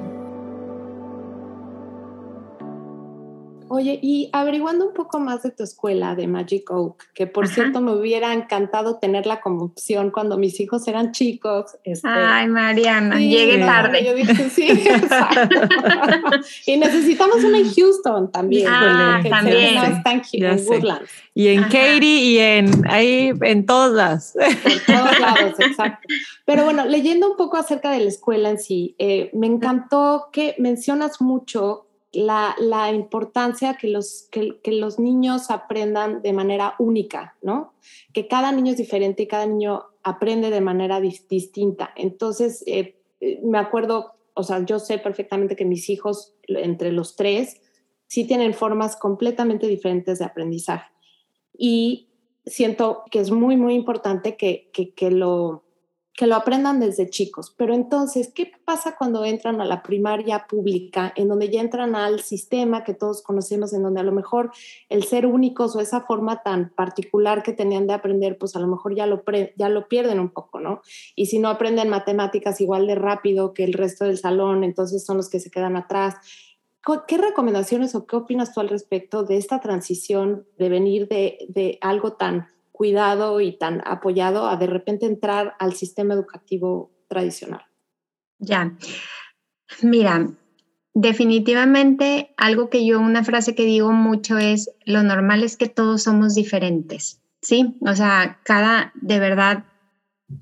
Oye, 3.74 3.98
y 4.00 4.30
averiguando 4.32 4.86
un 4.86 4.94
poco 4.94 5.18
más 5.18 5.42
de 5.42 5.50
tu 5.50 5.64
escuela 5.64 6.14
de 6.14 6.28
Magic 6.28 6.70
Oak, 6.70 7.12
que 7.12 7.26
por 7.26 7.48
cierto 7.48 7.80
me 7.80 7.90
hubiera 7.90 8.32
encantado 8.32 8.98
tenerla 9.00 9.40
como 9.40 9.64
opción 9.64 10.12
cuando 10.12 10.38
mis 10.38 10.60
hijos 10.60 10.86
eran 10.86 11.10
chicos. 11.10 11.76
Este, 11.82 12.06
Ay, 12.08 12.46
Mariana, 12.46 13.18
llegué 13.18 13.58
tarde. 13.58 14.04
Yo 14.04 14.14
dije, 14.14 14.48
sí, 14.48 14.68
y 16.66 16.76
necesitamos 16.76 17.42
una 17.42 17.58
en 17.58 17.74
Houston 17.74 18.30
también. 18.30 18.68
Ah, 18.70 19.20
también. 19.28 19.76
en 20.32 20.66
Woodlands. 20.68 21.10
Y 21.34 21.48
en 21.48 21.64
Katie 21.64 22.20
y 22.20 22.38
en 22.38 22.88
ahí, 22.88 23.32
en 23.40 23.66
todos 23.66 23.92
lados. 23.92 24.36
En 24.36 24.78
todos 24.86 25.18
lados, 25.18 25.58
exacto. 25.58 26.06
Pero 26.44 26.62
bueno, 26.62 26.84
leyendo 26.84 27.28
un 27.28 27.36
poco 27.36 27.56
acerca 27.56 27.90
de 27.90 27.98
la 27.98 28.08
escuela 28.08 28.50
en 28.50 28.58
sí, 28.60 28.94
eh, 29.00 29.30
me 29.32 29.48
encantó 29.48 30.28
que 30.32 30.54
mencionas 30.58 31.20
mucho 31.20 31.88
la, 32.14 32.92
importancia 32.92 33.74
que 33.74 33.88
los, 33.88 34.28
que, 34.30 34.72
los 34.72 34.98
niños 34.98 35.50
aprendan 35.50 36.22
de 36.22 36.32
manera 36.32 36.74
única, 36.78 37.36
¿no? 37.42 37.74
Que 38.12 38.28
cada 38.28 38.52
niño 38.52 38.72
es 38.72 38.78
diferente 38.78 39.24
y 39.24 39.26
cada 39.26 39.46
niño 39.46 39.84
aprende 40.02 40.50
de 40.50 40.60
manera 40.60 41.00
distinta. 41.00 41.90
Entonces, 41.96 42.62
eh, 42.66 42.96
eh, 43.20 43.40
me 43.42 43.58
acuerdo, 43.58 44.12
o 44.34 44.42
sea, 44.42 44.64
yo 44.64 44.78
sé 44.78 44.98
perfectamente 44.98 45.56
que 45.56 45.64
mis 45.64 45.90
hijos, 45.90 46.34
entre 46.46 46.92
los 46.92 47.16
tres, 47.16 47.60
sí 48.06 48.26
tienen 48.26 48.54
formas 48.54 48.96
completamente 48.96 49.66
diferentes 49.66 50.18
de 50.18 50.24
aprendizaje. 50.24 50.90
Y 51.56 52.08
siento 52.46 53.02
que 53.10 53.20
es 53.20 53.30
muy, 53.30 53.56
muy 53.56 53.74
importante 53.74 54.36
que, 54.36 54.70
que 54.72 55.10
lo 55.10 55.63
que 56.14 56.28
lo 56.28 56.36
aprendan 56.36 56.78
desde 56.78 57.10
chicos. 57.10 57.52
Pero 57.56 57.74
entonces, 57.74 58.32
¿qué 58.32 58.52
pasa 58.64 58.96
cuando 58.96 59.24
entran 59.24 59.60
a 59.60 59.64
la 59.64 59.82
primaria 59.82 60.46
pública, 60.48 61.12
en 61.16 61.28
donde 61.28 61.50
ya 61.50 61.60
entran 61.60 61.96
al 61.96 62.20
sistema 62.20 62.84
que 62.84 62.94
todos 62.94 63.20
conocemos, 63.22 63.72
en 63.72 63.82
donde 63.82 64.00
a 64.00 64.04
lo 64.04 64.12
mejor 64.12 64.52
el 64.88 65.02
ser 65.04 65.26
únicos 65.26 65.74
o 65.74 65.80
esa 65.80 66.02
forma 66.02 66.42
tan 66.42 66.70
particular 66.70 67.42
que 67.42 67.52
tenían 67.52 67.88
de 67.88 67.94
aprender, 67.94 68.38
pues 68.38 68.54
a 68.54 68.60
lo 68.60 68.68
mejor 68.68 68.94
ya 68.94 69.06
lo, 69.06 69.24
ya 69.56 69.68
lo 69.68 69.88
pierden 69.88 70.20
un 70.20 70.30
poco, 70.30 70.60
¿no? 70.60 70.82
Y 71.16 71.26
si 71.26 71.40
no 71.40 71.48
aprenden 71.48 71.88
matemáticas 71.88 72.60
igual 72.60 72.86
de 72.86 72.94
rápido 72.94 73.52
que 73.52 73.64
el 73.64 73.72
resto 73.72 74.04
del 74.04 74.18
salón, 74.18 74.62
entonces 74.62 75.04
son 75.04 75.16
los 75.16 75.28
que 75.28 75.40
se 75.40 75.50
quedan 75.50 75.76
atrás. 75.76 76.14
¿Qué 77.08 77.16
recomendaciones 77.16 77.94
o 77.94 78.06
qué 78.06 78.14
opinas 78.14 78.52
tú 78.52 78.60
al 78.60 78.68
respecto 78.68 79.24
de 79.24 79.38
esta 79.38 79.58
transición 79.60 80.46
de 80.58 80.68
venir 80.68 81.08
de, 81.08 81.38
de 81.48 81.78
algo 81.80 82.12
tan 82.12 82.53
cuidado 82.74 83.40
y 83.40 83.56
tan 83.56 83.82
apoyado 83.86 84.48
a 84.48 84.56
de 84.56 84.66
repente 84.66 85.06
entrar 85.06 85.54
al 85.60 85.74
sistema 85.74 86.12
educativo 86.14 86.90
tradicional. 87.06 87.64
Ya, 88.40 88.76
mira, 89.80 90.28
definitivamente 90.92 92.34
algo 92.36 92.70
que 92.70 92.84
yo, 92.84 92.98
una 92.98 93.22
frase 93.22 93.54
que 93.54 93.64
digo 93.64 93.92
mucho 93.92 94.38
es, 94.38 94.72
lo 94.86 95.04
normal 95.04 95.44
es 95.44 95.56
que 95.56 95.68
todos 95.68 96.02
somos 96.02 96.34
diferentes, 96.34 97.22
¿sí? 97.40 97.76
O 97.80 97.94
sea, 97.94 98.40
cada, 98.42 98.92
de 98.96 99.20
verdad, 99.20 99.66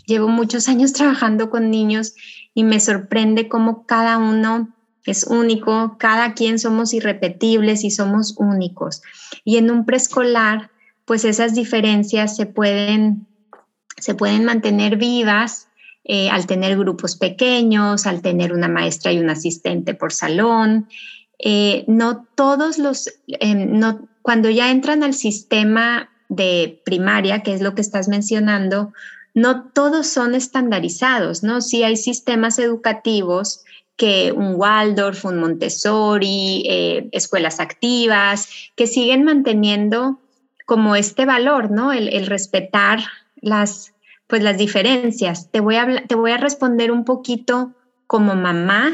llevo 0.06 0.28
muchos 0.28 0.68
años 0.68 0.94
trabajando 0.94 1.50
con 1.50 1.70
niños 1.70 2.14
y 2.54 2.64
me 2.64 2.80
sorprende 2.80 3.50
cómo 3.50 3.84
cada 3.84 4.16
uno 4.16 4.74
es 5.04 5.24
único, 5.24 5.96
cada 5.98 6.32
quien 6.32 6.58
somos 6.58 6.94
irrepetibles 6.94 7.84
y 7.84 7.90
somos 7.90 8.36
únicos. 8.38 9.02
Y 9.44 9.58
en 9.58 9.70
un 9.70 9.84
preescolar, 9.84 10.70
pues 11.04 11.24
esas 11.24 11.54
diferencias 11.54 12.36
se 12.36 12.46
pueden, 12.46 13.26
se 13.96 14.14
pueden 14.14 14.44
mantener 14.44 14.96
vivas 14.96 15.68
eh, 16.04 16.30
al 16.30 16.46
tener 16.46 16.76
grupos 16.76 17.16
pequeños, 17.16 18.06
al 18.06 18.22
tener 18.22 18.52
una 18.52 18.68
maestra 18.68 19.12
y 19.12 19.18
un 19.18 19.30
asistente 19.30 19.94
por 19.94 20.12
salón. 20.12 20.88
Eh, 21.38 21.84
no 21.86 22.26
todos 22.34 22.78
los, 22.78 23.08
em, 23.26 23.78
no, 23.78 24.08
cuando 24.22 24.50
ya 24.50 24.70
entran 24.70 25.02
al 25.02 25.14
sistema 25.14 26.10
de 26.28 26.80
primaria, 26.84 27.42
que 27.42 27.52
es 27.52 27.60
lo 27.60 27.74
que 27.74 27.82
estás 27.82 28.08
mencionando, 28.08 28.92
no 29.34 29.64
todos 29.70 30.06
son 30.06 30.34
estandarizados, 30.34 31.42
¿no? 31.42 31.60
Sí 31.60 31.82
hay 31.84 31.96
sistemas 31.96 32.58
educativos 32.58 33.64
que 33.96 34.32
un 34.32 34.54
Waldorf, 34.56 35.24
un 35.24 35.38
Montessori, 35.38 36.64
eh, 36.68 37.08
escuelas 37.12 37.60
activas, 37.60 38.48
que 38.74 38.86
siguen 38.86 39.22
manteniendo 39.22 40.18
como 40.66 40.96
este 40.96 41.24
valor, 41.24 41.70
¿no? 41.70 41.92
El, 41.92 42.26
respetar 42.26 43.00
las, 43.36 43.94
pues 44.26 44.42
las 44.42 44.58
diferencias. 44.58 45.50
Te 45.50 45.60
voy, 45.60 45.76
a, 45.76 46.04
te 46.06 46.14
voy 46.14 46.30
a 46.30 46.36
responder 46.36 46.90
un 46.92 47.04
poquito 47.04 47.72
como 48.06 48.34
mamá, 48.34 48.92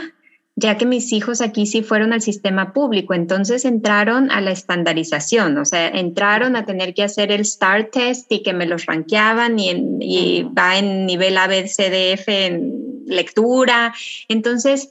ya 0.57 0.77
que 0.77 0.87
mis 0.87 1.13
hijos 1.13 1.41
aquí 1.41 1.67
sí 1.67 1.83
fueron 1.83 2.13
al 2.13 2.21
sistema 2.21 2.73
público, 2.73 3.15
entonces 3.15 3.65
entraron 3.65 4.31
a 4.31 4.41
la 4.41 4.51
estandarización, 4.51 5.57
o 5.59 5.65
sea, 5.65 5.89
entraron 5.89 6.57
a 6.57 6.67
tener 6.67 6.95
que 6.95 7.05
hacer 7.05 7.31
el 7.31 7.45
STAR 7.45 7.91
test 7.93 8.31
y 8.33 8.43
que 8.43 8.53
me 8.53 8.67
los 8.67 8.87
rankeaban 8.87 9.59
y, 9.59 9.71
y 10.01 10.43
va 10.43 10.79
en 10.79 11.07
nivel 11.07 11.37
ABCDF 11.37 12.29
en 12.29 13.05
lectura. 13.07 13.95
Entonces, 14.29 14.89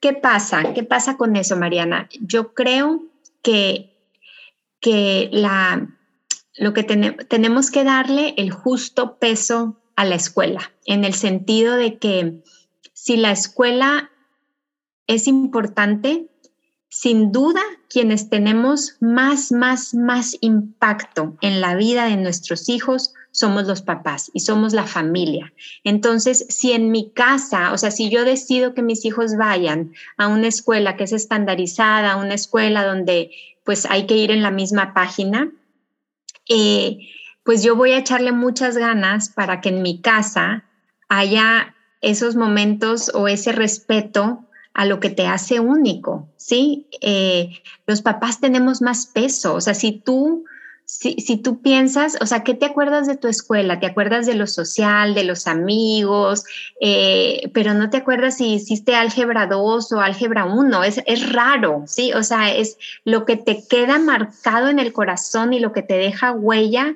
¿qué 0.00 0.12
pasa? 0.12 0.72
¿Qué 0.74 0.82
pasa 0.82 1.16
con 1.16 1.36
eso, 1.36 1.56
Mariana? 1.56 2.08
Yo 2.20 2.54
creo 2.54 3.04
que, 3.42 3.94
que 4.80 5.28
la, 5.32 5.88
lo 6.60 6.74
que 6.74 6.82
tenemos 6.82 7.70
que 7.70 7.84
darle 7.84 8.34
el 8.36 8.50
justo 8.50 9.16
peso 9.16 9.80
a 9.96 10.04
la 10.04 10.14
escuela, 10.14 10.72
en 10.84 11.04
el 11.04 11.14
sentido 11.14 11.74
de 11.74 11.96
que 11.96 12.42
si 12.92 13.16
la 13.16 13.30
escuela 13.30 14.10
es 15.06 15.26
importante, 15.26 16.28
sin 16.90 17.32
duda 17.32 17.62
quienes 17.88 18.28
tenemos 18.28 18.98
más, 19.00 19.52
más, 19.52 19.94
más 19.94 20.36
impacto 20.42 21.38
en 21.40 21.62
la 21.62 21.76
vida 21.76 22.04
de 22.04 22.18
nuestros 22.18 22.68
hijos 22.68 23.14
somos 23.30 23.66
los 23.66 23.80
papás 23.80 24.30
y 24.34 24.40
somos 24.40 24.74
la 24.74 24.84
familia. 24.84 25.54
Entonces, 25.82 26.44
si 26.50 26.72
en 26.72 26.90
mi 26.90 27.10
casa, 27.10 27.72
o 27.72 27.78
sea, 27.78 27.90
si 27.90 28.10
yo 28.10 28.26
decido 28.26 28.74
que 28.74 28.82
mis 28.82 29.06
hijos 29.06 29.38
vayan 29.38 29.92
a 30.18 30.28
una 30.28 30.48
escuela 30.48 30.96
que 30.96 31.04
es 31.04 31.12
estandarizada, 31.12 32.12
a 32.12 32.16
una 32.16 32.34
escuela 32.34 32.84
donde 32.84 33.30
pues 33.64 33.86
hay 33.86 34.06
que 34.06 34.18
ir 34.18 34.30
en 34.30 34.42
la 34.42 34.50
misma 34.50 34.92
página, 34.92 35.50
eh, 36.50 36.98
pues 37.44 37.62
yo 37.62 37.76
voy 37.76 37.92
a 37.92 37.98
echarle 37.98 38.32
muchas 38.32 38.76
ganas 38.76 39.30
para 39.30 39.60
que 39.62 39.70
en 39.70 39.82
mi 39.82 40.00
casa 40.00 40.64
haya 41.08 41.74
esos 42.02 42.36
momentos 42.36 43.10
o 43.14 43.28
ese 43.28 43.52
respeto 43.52 44.44
a 44.74 44.84
lo 44.84 45.00
que 45.00 45.10
te 45.10 45.26
hace 45.26 45.60
único, 45.60 46.28
¿sí? 46.36 46.86
Eh, 47.00 47.62
los 47.86 48.02
papás 48.02 48.40
tenemos 48.40 48.82
más 48.82 49.06
peso, 49.06 49.54
o 49.54 49.60
sea, 49.60 49.74
si 49.74 49.92
tú 49.92 50.44
si, 50.98 51.36
tú 51.38 51.62
piensas, 51.62 52.18
o 52.20 52.26
sea, 52.26 52.42
¿qué 52.42 52.52
te 52.52 52.66
acuerdas 52.66 53.06
de 53.06 53.16
tu 53.16 53.28
escuela? 53.28 53.78
¿Te 53.78 53.86
acuerdas 53.86 54.26
de 54.26 54.34
lo 54.34 54.46
social, 54.46 55.14
de 55.14 55.24
los 55.24 55.46
amigos? 55.46 56.44
Eh, 56.80 57.48
pero 57.54 57.74
no 57.74 57.90
te 57.90 57.98
acuerdas 57.98 58.38
si 58.38 58.54
hiciste 58.54 58.96
álgebra 58.96 59.46
2 59.46 59.92
o 59.92 60.00
álgebra 60.00 60.44
1. 60.44 60.84
Es, 60.84 61.00
es 61.06 61.32
raro, 61.32 61.84
¿sí? 61.86 62.12
O 62.12 62.22
sea, 62.22 62.52
es 62.52 62.76
lo 63.04 63.24
que 63.24 63.36
te 63.36 63.66
queda 63.68 63.98
marcado 63.98 64.68
en 64.68 64.78
el 64.78 64.92
corazón 64.92 65.52
y 65.52 65.60
lo 65.60 65.72
que 65.72 65.82
te 65.82 65.94
deja 65.94 66.32
huella 66.32 66.94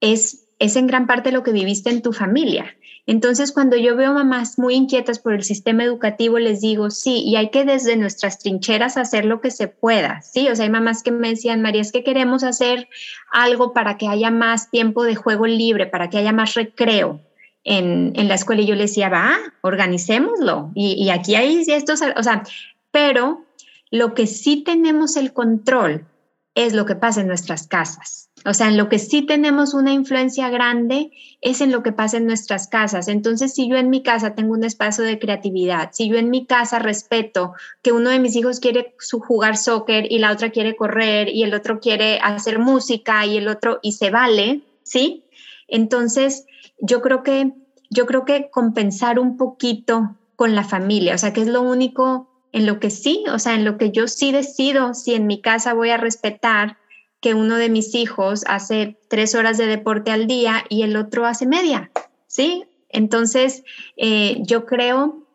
es 0.00 0.48
es 0.58 0.76
en 0.76 0.86
gran 0.86 1.06
parte 1.06 1.32
lo 1.32 1.42
que 1.42 1.52
viviste 1.52 1.90
en 1.90 2.02
tu 2.02 2.12
familia. 2.12 2.76
Entonces, 3.08 3.52
cuando 3.52 3.78
yo 3.78 3.96
veo 3.96 4.12
mamás 4.12 4.58
muy 4.58 4.74
inquietas 4.74 5.18
por 5.18 5.32
el 5.32 5.42
sistema 5.42 5.82
educativo, 5.82 6.38
les 6.38 6.60
digo, 6.60 6.90
sí, 6.90 7.22
y 7.24 7.36
hay 7.36 7.48
que 7.48 7.64
desde 7.64 7.96
nuestras 7.96 8.38
trincheras 8.38 8.98
hacer 8.98 9.24
lo 9.24 9.40
que 9.40 9.50
se 9.50 9.66
pueda, 9.66 10.20
¿sí? 10.20 10.46
O 10.50 10.54
sea, 10.54 10.66
hay 10.66 10.70
mamás 10.70 11.02
que 11.02 11.10
me 11.10 11.30
decían, 11.30 11.62
María, 11.62 11.80
es 11.80 11.90
que 11.90 12.04
queremos 12.04 12.44
hacer 12.44 12.86
algo 13.32 13.72
para 13.72 13.96
que 13.96 14.08
haya 14.08 14.30
más 14.30 14.70
tiempo 14.70 15.04
de 15.04 15.14
juego 15.14 15.46
libre, 15.46 15.86
para 15.86 16.10
que 16.10 16.18
haya 16.18 16.32
más 16.32 16.52
recreo 16.52 17.22
en, 17.64 18.12
la 18.28 18.34
escuela. 18.34 18.60
Y 18.60 18.66
yo 18.66 18.74
les 18.74 18.90
decía, 18.90 19.08
va, 19.08 19.38
organicémoslo. 19.62 20.70
Y, 20.74 21.02
y 21.02 21.08
aquí 21.08 21.34
hay 21.34 21.64
estos, 21.66 22.02
o 22.14 22.22
sea, 22.22 22.42
pero 22.90 23.42
lo 23.90 24.12
que 24.12 24.26
sí 24.26 24.62
tenemos 24.62 25.16
el 25.16 25.32
control 25.32 26.04
es 26.58 26.72
lo 26.72 26.86
que 26.86 26.96
pasa 26.96 27.20
en 27.20 27.28
nuestras 27.28 27.68
casas. 27.68 28.30
O 28.44 28.52
sea, 28.52 28.66
en 28.66 28.76
lo 28.76 28.88
que 28.88 28.98
sí 28.98 29.22
tenemos 29.22 29.74
una 29.74 29.92
influencia 29.92 30.50
grande 30.50 31.12
es 31.40 31.60
en 31.60 31.70
lo 31.70 31.84
que 31.84 31.92
pasa 31.92 32.16
en 32.16 32.26
nuestras 32.26 32.66
casas. 32.66 33.06
Entonces, 33.06 33.54
si 33.54 33.68
yo 33.68 33.76
en 33.76 33.90
mi 33.90 34.02
casa 34.02 34.34
tengo 34.34 34.54
un 34.54 34.64
espacio 34.64 35.04
de 35.04 35.20
creatividad, 35.20 35.90
si 35.92 36.08
yo 36.08 36.16
en 36.16 36.30
mi 36.30 36.46
casa 36.46 36.80
respeto 36.80 37.52
que 37.80 37.92
uno 37.92 38.10
de 38.10 38.18
mis 38.18 38.34
hijos 38.34 38.58
quiere 38.58 38.96
jugar 39.08 39.56
soccer 39.56 40.10
y 40.10 40.18
la 40.18 40.32
otra 40.32 40.50
quiere 40.50 40.74
correr 40.74 41.28
y 41.28 41.44
el 41.44 41.54
otro 41.54 41.78
quiere 41.78 42.18
hacer 42.18 42.58
música 42.58 43.24
y 43.24 43.36
el 43.36 43.46
otro 43.46 43.78
y 43.80 43.92
se 43.92 44.10
vale, 44.10 44.62
¿sí? 44.82 45.26
Entonces, 45.68 46.44
yo 46.80 47.02
creo 47.02 47.22
que 47.22 47.52
yo 47.88 48.06
creo 48.06 48.24
que 48.24 48.50
compensar 48.50 49.20
un 49.20 49.36
poquito 49.36 50.16
con 50.34 50.56
la 50.56 50.64
familia, 50.64 51.14
o 51.14 51.18
sea, 51.18 51.32
que 51.32 51.42
es 51.42 51.48
lo 51.48 51.62
único 51.62 52.28
en 52.52 52.66
lo 52.66 52.80
que 52.80 52.90
sí, 52.90 53.24
o 53.32 53.38
sea, 53.38 53.54
en 53.54 53.64
lo 53.64 53.78
que 53.78 53.90
yo 53.90 54.08
sí 54.08 54.32
decido 54.32 54.94
si 54.94 55.14
en 55.14 55.26
mi 55.26 55.40
casa 55.40 55.74
voy 55.74 55.90
a 55.90 55.96
respetar 55.96 56.78
que 57.20 57.34
uno 57.34 57.56
de 57.56 57.68
mis 57.68 57.94
hijos 57.94 58.44
hace 58.46 58.96
tres 59.08 59.34
horas 59.34 59.58
de 59.58 59.66
deporte 59.66 60.10
al 60.10 60.26
día 60.26 60.64
y 60.68 60.82
el 60.82 60.96
otro 60.96 61.26
hace 61.26 61.46
media, 61.46 61.90
¿sí? 62.26 62.64
Entonces, 62.88 63.64
eh, 63.96 64.38
yo 64.40 64.66
creo 64.66 65.26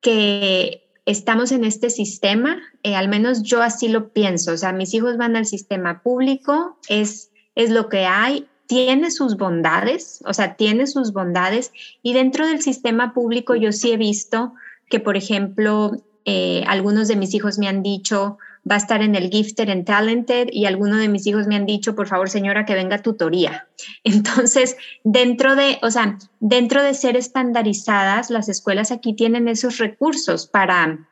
que 0.00 0.82
estamos 1.04 1.52
en 1.52 1.64
este 1.64 1.90
sistema, 1.90 2.62
eh, 2.82 2.94
al 2.94 3.08
menos 3.08 3.42
yo 3.42 3.60
así 3.60 3.88
lo 3.88 4.10
pienso, 4.10 4.52
o 4.52 4.56
sea, 4.56 4.72
mis 4.72 4.94
hijos 4.94 5.16
van 5.16 5.36
al 5.36 5.46
sistema 5.46 6.02
público, 6.02 6.78
es, 6.88 7.30
es 7.54 7.70
lo 7.70 7.88
que 7.88 8.06
hay, 8.06 8.46
tiene 8.66 9.10
sus 9.10 9.36
bondades, 9.36 10.22
o 10.24 10.32
sea, 10.32 10.54
tiene 10.54 10.86
sus 10.86 11.12
bondades, 11.12 11.72
y 12.02 12.14
dentro 12.14 12.46
del 12.46 12.62
sistema 12.62 13.12
público 13.12 13.56
yo 13.56 13.72
sí 13.72 13.92
he 13.92 13.96
visto 13.96 14.54
que, 14.88 15.00
por 15.00 15.16
ejemplo, 15.16 15.92
eh, 16.24 16.64
algunos 16.66 17.08
de 17.08 17.16
mis 17.16 17.34
hijos 17.34 17.58
me 17.58 17.68
han 17.68 17.82
dicho, 17.82 18.38
va 18.70 18.76
a 18.76 18.78
estar 18.78 19.02
en 19.02 19.14
el 19.14 19.30
Gifted 19.30 19.68
and 19.68 19.84
Talented 19.84 20.48
y 20.52 20.66
algunos 20.66 21.00
de 21.00 21.08
mis 21.08 21.26
hijos 21.26 21.46
me 21.46 21.56
han 21.56 21.66
dicho, 21.66 21.94
por 21.94 22.06
favor, 22.06 22.30
señora, 22.30 22.64
que 22.64 22.74
venga 22.74 23.02
tutoría. 23.02 23.68
Entonces, 24.04 24.76
dentro 25.04 25.56
de, 25.56 25.78
o 25.82 25.90
sea, 25.90 26.18
dentro 26.40 26.82
de 26.82 26.94
ser 26.94 27.16
estandarizadas, 27.16 28.30
las 28.30 28.48
escuelas 28.48 28.92
aquí 28.92 29.14
tienen 29.14 29.48
esos 29.48 29.78
recursos 29.78 30.46
para, 30.46 31.08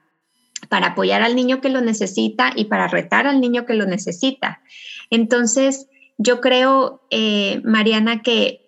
para 0.68 0.88
apoyar 0.88 1.22
al 1.22 1.34
niño 1.34 1.60
que 1.60 1.70
lo 1.70 1.80
necesita 1.80 2.52
y 2.54 2.66
para 2.66 2.88
retar 2.88 3.26
al 3.26 3.40
niño 3.40 3.66
que 3.66 3.74
lo 3.74 3.86
necesita. 3.86 4.60
Entonces, 5.10 5.88
yo 6.18 6.40
creo, 6.40 7.02
eh, 7.10 7.60
Mariana, 7.64 8.22
que 8.22 8.60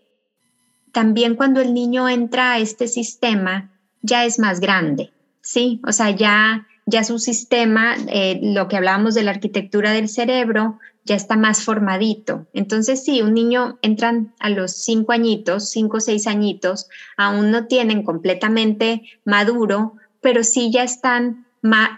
también 0.93 1.37
cuando 1.37 1.61
el 1.61 1.73
niño 1.73 2.09
entra 2.09 2.53
a 2.53 2.59
este 2.59 2.89
sistema, 2.89 3.71
ya 4.03 4.25
es 4.25 4.39
más 4.39 4.59
grande, 4.61 5.13
¿sí? 5.53 5.81
O 5.87 5.93
sea, 5.93 6.11
ya 6.11 6.67
ya 6.87 7.05
su 7.05 7.19
sistema, 7.19 7.97
eh, 8.09 8.41
lo 8.43 8.69
que 8.69 8.77
hablábamos 8.77 9.15
de 9.15 9.23
la 9.23 9.31
arquitectura 9.31 9.93
del 9.93 10.09
cerebro, 10.09 10.79
ya 11.05 11.15
está 11.15 11.37
más 11.37 11.63
formadito. 11.65 12.47
Entonces, 12.53 13.05
sí, 13.05 13.23
un 13.23 13.35
niño 13.35 13.79
entran 13.83 14.35
a 14.39 14.51
los 14.51 14.73
cinco 14.73 15.13
añitos, 15.13 15.71
cinco 15.71 15.99
o 15.99 16.01
seis 16.01 16.27
añitos, 16.27 16.89
aún 17.17 17.51
no 17.51 17.67
tienen 17.67 18.03
completamente 18.03 19.03
maduro, 19.25 19.95
pero 20.21 20.45
sí 20.45 20.71
ya 20.73 20.83
están, 20.83 21.47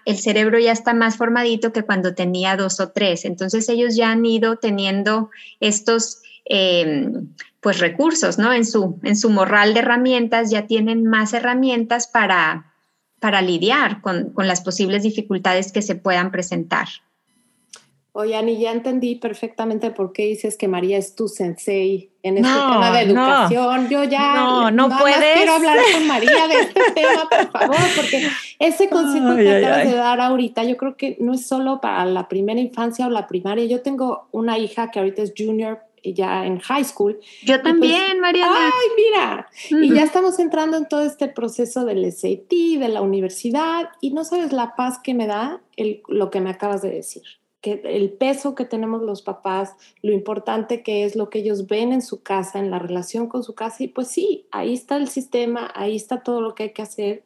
el 0.04 0.16
cerebro 0.18 0.58
ya 0.58 0.72
está 0.72 0.94
más 0.94 1.16
formadito 1.16 1.72
que 1.72 1.82
cuando 1.82 2.14
tenía 2.14 2.56
dos 2.56 2.80
o 2.80 2.90
tres. 2.90 3.24
Entonces, 3.24 3.68
ellos 3.68 3.96
ya 3.96 4.10
han 4.10 4.24
ido 4.24 4.56
teniendo 4.56 5.30
estos... 5.60 6.20
Em, 6.46 7.28
pues 7.60 7.78
recursos, 7.78 8.36
¿no? 8.36 8.52
En 8.52 8.66
su, 8.66 9.00
en 9.04 9.16
su 9.16 9.30
morral 9.30 9.72
de 9.72 9.80
herramientas 9.80 10.50
ya 10.50 10.66
tienen 10.66 11.06
más 11.06 11.32
herramientas 11.32 12.06
para, 12.06 12.73
para 13.24 13.40
lidiar 13.40 14.02
con, 14.02 14.34
las 14.36 14.60
posibles 14.60 15.02
dificultades 15.02 15.72
que 15.72 15.80
se 15.80 15.94
puedan 15.94 16.30
presentar. 16.30 16.88
Oye, 18.12 18.36
Ani, 18.36 18.58
ya 18.58 18.70
entendí 18.70 19.14
perfectamente 19.14 19.90
por 19.92 20.12
qué 20.12 20.26
dices 20.26 20.58
que 20.58 20.68
María 20.68 20.98
es 20.98 21.14
tu 21.14 21.26
sensei 21.28 22.12
en 22.22 22.36
este 22.36 22.50
tema 22.52 22.90
de 22.92 23.00
educación. 23.00 23.88
Yo 23.88 24.04
ya 24.04 24.34
no, 24.34 24.70
no 24.70 24.90
puedes. 24.98 25.16
quiero 25.36 25.54
hablar 25.54 25.78
con 25.94 26.06
María 26.06 26.48
de 26.48 26.54
este 26.54 26.82
tema, 26.94 27.26
por 27.30 27.50
favor, 27.50 27.76
porque 27.96 28.28
ese 28.58 28.90
consejo 28.90 29.36
que 29.36 29.56
acabas 29.56 29.86
de 29.86 29.96
dar 29.96 30.20
ahorita, 30.20 30.62
yo 30.64 30.76
creo 30.76 30.98
que 30.98 31.16
no 31.18 31.32
es 31.32 31.46
solo 31.46 31.80
para 31.80 32.04
la 32.04 32.28
primera 32.28 32.60
infancia 32.60 33.06
o 33.06 33.10
la 33.10 33.26
primaria. 33.26 33.64
Yo 33.64 33.80
tengo 33.80 34.28
una 34.32 34.58
hija 34.58 34.90
que 34.90 34.98
ahorita 34.98 35.22
es 35.22 35.32
junior 35.34 35.78
ya 36.12 36.44
en 36.44 36.58
high 36.58 36.84
school. 36.84 37.18
Yo 37.44 37.54
pues, 37.54 37.62
también, 37.62 38.20
María. 38.20 38.46
Ay, 38.48 38.88
mira. 38.96 39.48
Y 39.70 39.94
ya 39.94 40.02
estamos 40.02 40.38
entrando 40.38 40.76
en 40.76 40.86
todo 40.86 41.02
este 41.02 41.28
proceso 41.28 41.84
del 41.84 42.10
SAT, 42.12 42.50
de 42.50 42.88
la 42.88 43.00
universidad, 43.00 43.90
y 44.00 44.12
no 44.12 44.24
sabes 44.24 44.52
la 44.52 44.76
paz 44.76 44.98
que 45.02 45.14
me 45.14 45.26
da 45.26 45.62
el, 45.76 46.02
lo 46.08 46.30
que 46.30 46.40
me 46.40 46.50
acabas 46.50 46.82
de 46.82 46.90
decir. 46.90 47.22
Que 47.60 47.80
el 47.84 48.12
peso 48.12 48.54
que 48.54 48.66
tenemos 48.66 49.00
los 49.02 49.22
papás, 49.22 49.74
lo 50.02 50.12
importante 50.12 50.82
que 50.82 51.04
es 51.04 51.16
lo 51.16 51.30
que 51.30 51.38
ellos 51.38 51.66
ven 51.66 51.92
en 51.92 52.02
su 52.02 52.22
casa, 52.22 52.58
en 52.58 52.70
la 52.70 52.78
relación 52.78 53.28
con 53.28 53.42
su 53.42 53.54
casa, 53.54 53.82
y 53.84 53.88
pues 53.88 54.08
sí, 54.08 54.46
ahí 54.50 54.74
está 54.74 54.96
el 54.96 55.08
sistema, 55.08 55.72
ahí 55.74 55.96
está 55.96 56.22
todo 56.22 56.42
lo 56.42 56.54
que 56.54 56.64
hay 56.64 56.72
que 56.72 56.82
hacer, 56.82 57.22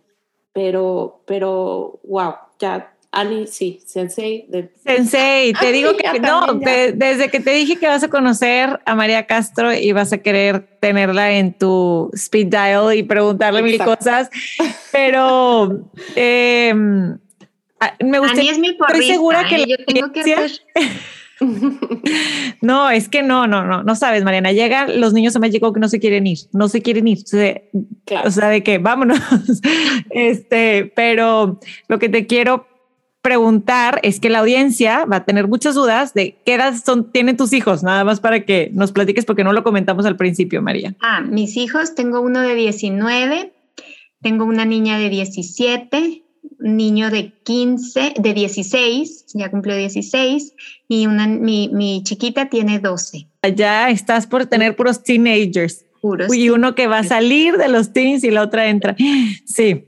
pero, 0.52 1.22
pero, 1.26 2.00
wow, 2.04 2.34
ya 2.58 2.94
Ani, 3.10 3.46
sí, 3.46 3.80
sensei. 3.86 4.46
Sensei, 4.84 5.54
te 5.54 5.72
digo 5.72 5.96
que 5.96 6.20
no, 6.20 6.54
desde 6.54 7.30
que 7.30 7.40
te 7.40 7.52
dije 7.52 7.76
que 7.76 7.86
vas 7.86 8.04
a 8.04 8.08
conocer 8.08 8.80
a 8.84 8.94
María 8.94 9.26
Castro 9.26 9.72
y 9.72 9.92
vas 9.92 10.12
a 10.12 10.18
querer 10.18 10.68
tenerla 10.80 11.32
en 11.32 11.54
tu 11.54 12.10
speed 12.12 12.48
dial 12.48 12.94
y 12.94 13.02
preguntarle 13.02 13.62
mil 13.62 13.78
cosas, 13.82 14.28
pero 14.92 15.88
em, 16.16 17.18
me 18.04 18.18
gustaría. 18.18 18.52
es 18.52 18.58
mi 18.58 18.68
estoy 18.68 19.06
segura 19.06 19.48
que, 19.48 19.56
¿eh? 19.56 19.64
yo 19.66 19.76
tengo 19.86 20.12
que 20.12 20.20
hacer... 20.20 20.50
no, 22.60 22.90
es 22.90 23.08
que 23.08 23.22
no, 23.22 23.46
no, 23.46 23.64
no, 23.64 23.82
no 23.82 23.94
sabes, 23.94 24.24
Mariana. 24.24 24.52
Llegan 24.52 25.00
los 25.00 25.12
niños 25.12 25.36
a 25.36 25.38
México 25.38 25.72
que 25.72 25.80
no 25.80 25.88
se 25.88 26.00
quieren 26.00 26.26
ir, 26.26 26.38
no 26.52 26.68
se 26.68 26.82
quieren 26.82 27.08
ir. 27.08 27.18
O 28.24 28.30
sea, 28.30 28.48
de 28.48 28.62
que 28.62 28.78
vámonos. 28.78 29.18
este, 30.10 30.92
pero 30.94 31.60
lo 31.88 31.98
que 31.98 32.08
te 32.08 32.26
quiero 32.26 32.66
preguntar 33.28 34.00
es 34.02 34.20
que 34.20 34.30
la 34.30 34.38
audiencia 34.38 35.04
va 35.04 35.16
a 35.16 35.24
tener 35.26 35.48
muchas 35.48 35.74
dudas 35.74 36.14
de 36.14 36.38
qué 36.46 36.54
edad 36.54 36.74
son, 36.82 37.12
tienen 37.12 37.36
tus 37.36 37.52
hijos, 37.52 37.82
nada 37.82 38.02
más 38.02 38.20
para 38.20 38.46
que 38.46 38.70
nos 38.72 38.90
platiques 38.90 39.26
porque 39.26 39.44
no 39.44 39.52
lo 39.52 39.62
comentamos 39.62 40.06
al 40.06 40.16
principio, 40.16 40.62
María. 40.62 40.96
Ah, 41.02 41.20
mis 41.20 41.58
hijos, 41.58 41.94
tengo 41.94 42.22
uno 42.22 42.40
de 42.40 42.54
19, 42.54 43.52
tengo 44.22 44.46
una 44.46 44.64
niña 44.64 44.98
de 44.98 45.10
17, 45.10 46.22
un 46.60 46.76
niño 46.78 47.10
de 47.10 47.34
15, 47.42 48.14
de 48.18 48.32
16, 48.32 49.26
ya 49.34 49.50
cumplió 49.50 49.76
16, 49.76 50.54
y 50.88 51.06
una, 51.06 51.26
mi, 51.26 51.68
mi 51.68 52.02
chiquita 52.04 52.48
tiene 52.48 52.78
12. 52.78 53.28
Ya 53.54 53.90
estás 53.90 54.26
por 54.26 54.46
tener 54.46 54.74
puros 54.74 55.02
teenagers 55.02 55.84
y 56.32 56.50
uno 56.50 56.74
que 56.74 56.86
va 56.86 56.98
a 56.98 57.04
salir 57.04 57.56
de 57.56 57.68
los 57.68 57.92
teens 57.92 58.24
y 58.24 58.30
la 58.30 58.42
otra 58.42 58.68
entra. 58.68 58.96
Sí. 59.44 59.86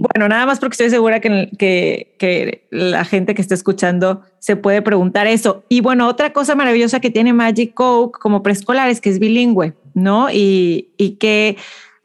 Bueno, 0.00 0.28
nada 0.28 0.46
más 0.46 0.58
porque 0.58 0.74
estoy 0.74 0.90
segura 0.90 1.20
que, 1.20 1.50
que, 1.58 2.14
que, 2.18 2.66
la 2.70 3.04
gente 3.04 3.34
que 3.34 3.42
está 3.42 3.54
escuchando 3.54 4.22
se 4.38 4.56
puede 4.56 4.82
preguntar 4.82 5.26
eso. 5.26 5.64
Y 5.68 5.80
bueno, 5.80 6.08
otra 6.08 6.32
cosa 6.32 6.54
maravillosa 6.54 6.98
que 7.00 7.10
tiene 7.10 7.32
Magic 7.32 7.74
Coke 7.74 8.18
como 8.18 8.42
preescolar 8.42 8.88
es 8.88 9.00
que 9.00 9.10
es 9.10 9.18
bilingüe, 9.18 9.74
¿no? 9.94 10.30
Y, 10.30 10.88
y 10.96 11.12
que 11.16 11.56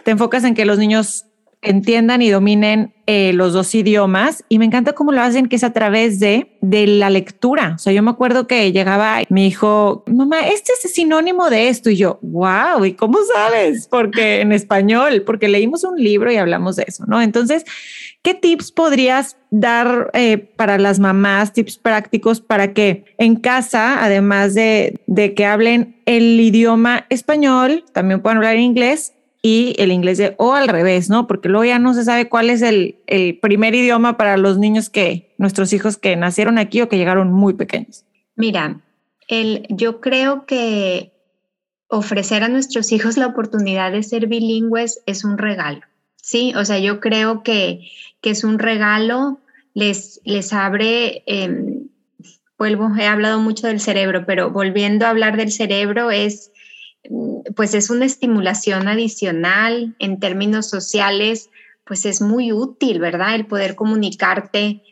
te 0.03 0.12
enfocas 0.12 0.43
en 0.43 0.53
que 0.53 0.66
los 0.66 0.78
niños 0.78 1.26
entiendan 1.70 2.22
y 2.22 2.30
dominen 2.30 2.93
eh, 3.05 3.32
los 3.32 3.53
dos 3.53 3.74
idiomas 3.74 4.43
y 4.49 4.59
me 4.59 4.65
encanta 4.65 4.93
cómo 4.93 5.11
lo 5.11 5.22
hacen, 5.22 5.47
que 5.47 5.55
es 5.55 5.63
a 5.63 5.72
través 5.72 6.20
de, 6.20 6.57
de 6.61 6.88
la 6.88 7.09
lectura. 7.09 7.74
O 7.76 7.78
sea, 7.78 7.93
yo 7.93 8.03
me 8.03 8.11
acuerdo 8.11 8.47
que 8.47 8.72
llegaba 8.72 9.22
mi 9.30 9.47
hijo, 9.47 10.03
mamá, 10.07 10.47
este 10.47 10.74
es 10.74 10.93
sinónimo 10.93 11.49
de 11.49 11.70
esto 11.70 11.89
y 11.89 11.95
yo, 11.95 12.20
wow, 12.22 12.84
¿y 12.84 12.93
cómo 12.93 13.20
sabes? 13.34 13.88
Porque 13.88 14.41
en 14.41 14.51
español, 14.51 15.24
porque 15.26 15.47
leímos 15.47 15.84
un 15.84 15.95
libro 15.97 16.32
y 16.32 16.36
hablamos 16.36 16.76
de 16.76 16.86
eso, 16.88 17.05
¿no? 17.07 17.22
Entonces, 17.22 17.63
¿qué 18.24 18.34
tips 18.34 18.74
podrías 18.74 19.38
dar 19.51 20.11
eh, 20.13 20.38
para 20.38 20.78
las 20.78 20.99
mamás, 20.99 21.53
tips 21.53 21.78
prácticos 21.78 22.41
para 22.41 22.74
que 22.74 23.05
en 23.18 23.38
casa, 23.38 24.03
además 24.03 24.53
de, 24.53 24.99
de 25.07 25.34
que 25.34 25.45
hablen 25.45 26.01
el 26.05 26.39
idioma 26.39 27.05
español, 27.09 27.86
también 27.93 28.22
puedan 28.22 28.38
hablar 28.38 28.57
inglés 28.57 29.13
y 29.41 29.75
el 29.77 29.91
inglés 29.91 30.17
de, 30.17 30.35
o 30.38 30.53
al 30.53 30.67
revés, 30.67 31.09
¿no? 31.09 31.27
Porque 31.27 31.49
luego 31.49 31.65
ya 31.65 31.79
no 31.79 31.93
se 31.93 32.03
sabe 32.03 32.27
cuál 32.27 32.49
es 32.49 32.61
el, 32.61 32.95
el 33.07 33.38
primer 33.39 33.75
idioma 33.75 34.17
para 34.17 34.38
los 34.38 34.57
niños 34.57 34.89
que, 34.89 35.33
nuestros 35.38 35.73
hijos 35.73 35.97
que 35.97 36.15
nacieron 36.15 36.57
aquí 36.57 36.81
o 36.81 36.89
que 36.89 36.97
llegaron 36.97 37.31
muy 37.31 37.53
pequeños. 37.53 38.03
Mira, 38.35 38.81
el, 39.27 39.65
yo 39.69 40.01
creo 40.01 40.45
que 40.45 41.11
ofrecer 41.88 42.43
a 42.43 42.49
nuestros 42.49 42.91
hijos 42.91 43.17
la 43.17 43.27
oportunidad 43.27 43.91
de 43.91 44.03
ser 44.03 44.27
bilingües 44.27 45.01
es 45.05 45.23
un 45.23 45.38
regalo, 45.38 45.81
¿sí? 46.15 46.53
O 46.55 46.65
sea, 46.65 46.79
yo 46.79 46.99
creo 46.99 47.43
que, 47.43 47.88
que 48.21 48.31
es 48.31 48.43
un 48.43 48.59
regalo, 48.59 49.39
les, 49.73 50.21
les 50.25 50.51
abre, 50.53 51.23
em, 51.25 51.88
vuelvo, 52.57 52.89
he 52.97 53.05
hablado 53.05 53.39
mucho 53.39 53.67
del 53.67 53.79
cerebro, 53.79 54.25
pero 54.25 54.51
volviendo 54.51 55.05
a 55.05 55.09
hablar 55.09 55.38
del 55.38 55.51
cerebro 55.51 56.11
es, 56.11 56.51
pues 57.56 57.74
es 57.74 57.89
una 57.89 58.06
estimulación 58.06 58.88
adicional 58.88 59.95
en 60.00 60.20
términos 60.20 60.70
sociales, 60.70 61.50
pues 61.86 62.06
es 62.06 62.22
muy 62.22 62.52
útil, 62.52 63.00
¿verdad? 63.00 63.36
El 63.36 63.45
poder 63.45 63.76
comunicarte 63.76 64.84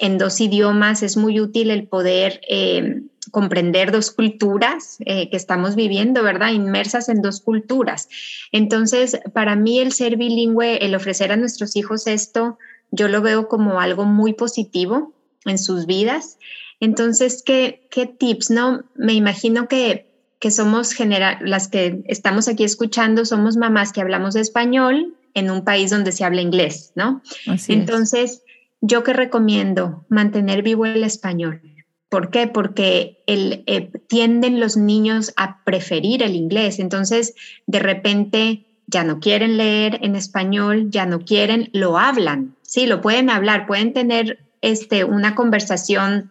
en 0.00 0.18
dos 0.18 0.40
idiomas, 0.40 1.02
es 1.02 1.16
muy 1.16 1.40
útil 1.40 1.70
el 1.70 1.86
poder... 1.86 2.40
Em, 2.48 3.08
comprender 3.30 3.90
dos 3.90 4.10
culturas 4.10 4.98
eh, 5.06 5.28
que 5.30 5.36
estamos 5.36 5.74
viviendo, 5.74 6.22
¿verdad? 6.22 6.52
Inmersas 6.52 7.08
en 7.08 7.22
dos 7.22 7.40
culturas. 7.40 8.08
Entonces, 8.52 9.18
para 9.32 9.56
mí 9.56 9.80
el 9.80 9.92
ser 9.92 10.16
bilingüe, 10.16 10.84
el 10.84 10.94
ofrecer 10.94 11.32
a 11.32 11.36
nuestros 11.36 11.76
hijos 11.76 12.06
esto, 12.06 12.58
yo 12.90 13.08
lo 13.08 13.22
veo 13.22 13.48
como 13.48 13.80
algo 13.80 14.04
muy 14.04 14.34
positivo 14.34 15.12
en 15.44 15.58
sus 15.58 15.86
vidas. 15.86 16.38
Entonces, 16.80 17.42
¿qué, 17.44 17.86
qué 17.90 18.06
tips? 18.06 18.50
No, 18.50 18.84
me 18.94 19.14
imagino 19.14 19.68
que, 19.68 20.13
que 20.44 20.50
somos 20.50 20.92
general, 20.92 21.38
las 21.40 21.68
que 21.68 22.04
estamos 22.04 22.48
aquí 22.48 22.64
escuchando, 22.64 23.24
somos 23.24 23.56
mamás 23.56 23.94
que 23.94 24.02
hablamos 24.02 24.36
español 24.36 25.16
en 25.32 25.50
un 25.50 25.64
país 25.64 25.88
donde 25.90 26.12
se 26.12 26.22
habla 26.22 26.42
inglés, 26.42 26.92
¿no? 26.96 27.22
Entonces, 27.68 28.42
yo 28.82 29.02
que 29.02 29.14
recomiendo 29.14 30.04
mantener 30.10 30.62
vivo 30.62 30.84
el 30.84 31.02
español 31.02 31.62
¿Por 32.10 32.30
qué? 32.30 32.46
Porque 32.46 33.24
el, 33.26 33.64
eh, 33.66 33.90
tienden 34.06 34.60
los 34.60 34.76
niños 34.76 35.32
a 35.36 35.64
preferir 35.64 36.22
el 36.22 36.36
inglés. 36.36 36.78
Entonces, 36.78 37.34
de 37.66 37.80
repente 37.80 38.66
ya 38.86 39.02
no 39.02 39.18
quieren 39.18 39.56
leer 39.56 39.98
en 40.00 40.14
español, 40.14 40.90
ya 40.90 41.06
no 41.06 41.24
quieren, 41.24 41.70
lo 41.72 41.98
hablan. 41.98 42.54
Sí, 42.62 42.86
lo 42.86 43.00
pueden 43.00 43.30
hablar, 43.30 43.66
pueden 43.66 43.94
tener 43.94 44.38
este, 44.60 45.02
una 45.04 45.34
conversación 45.34 46.30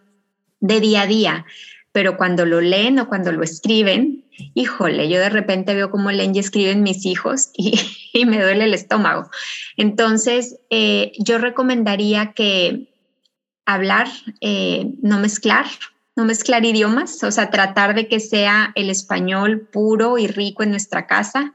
de 0.60 0.80
día 0.80 1.02
a 1.02 1.06
día, 1.06 1.46
pero 1.94 2.16
cuando 2.16 2.44
lo 2.44 2.60
leen 2.60 2.98
o 2.98 3.08
cuando 3.08 3.30
lo 3.30 3.44
escriben, 3.44 4.24
híjole, 4.54 5.08
yo 5.08 5.20
de 5.20 5.28
repente 5.28 5.76
veo 5.76 5.92
cómo 5.92 6.10
leen 6.10 6.34
y 6.34 6.40
escriben 6.40 6.82
mis 6.82 7.06
hijos 7.06 7.50
y, 7.56 8.26
me 8.26 8.42
duele 8.42 8.64
el 8.64 8.74
estómago. 8.74 9.30
Entonces, 9.76 10.58
eh, 10.70 11.12
yo 11.20 11.38
recomendaría 11.38 12.32
que 12.32 12.92
hablar, 13.64 14.08
eh, 14.40 14.90
no 15.02 15.20
mezclar, 15.20 15.66
no 16.16 16.24
mezclar 16.24 16.64
idiomas, 16.64 17.22
o 17.22 17.30
sea, 17.30 17.50
tratar 17.50 17.94
de 17.94 18.08
que 18.08 18.18
sea 18.18 18.72
el 18.74 18.90
español 18.90 19.68
puro 19.72 20.18
y 20.18 20.26
rico 20.26 20.64
en 20.64 20.70
nuestra 20.70 21.06
casa. 21.06 21.54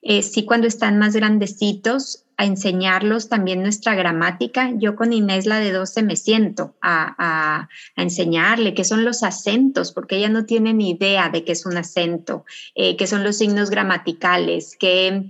Eh, 0.00 0.22
sí, 0.22 0.46
cuando 0.46 0.66
están 0.66 0.98
más 0.98 1.14
grandecitos, 1.14 2.23
a 2.36 2.44
enseñarlos 2.44 3.28
también 3.28 3.62
nuestra 3.62 3.94
gramática. 3.94 4.72
Yo 4.76 4.96
con 4.96 5.12
Inés, 5.12 5.46
la 5.46 5.58
de 5.58 5.72
12, 5.72 6.02
me 6.02 6.16
siento 6.16 6.74
a, 6.80 7.68
enseñarle 7.96 8.74
qué 8.74 8.84
son 8.84 9.04
los 9.04 9.22
acentos, 9.22 9.92
porque 9.92 10.16
ella 10.16 10.28
no 10.28 10.44
tiene 10.44 10.74
ni 10.74 10.90
idea 10.90 11.28
de 11.28 11.44
qué 11.44 11.52
es 11.52 11.66
un 11.66 11.76
acento, 11.76 12.44
eh, 12.74 12.96
qué 12.96 13.06
son 13.06 13.24
los 13.24 13.36
signos 13.36 13.70
gramaticales, 13.70 14.76
que, 14.76 15.28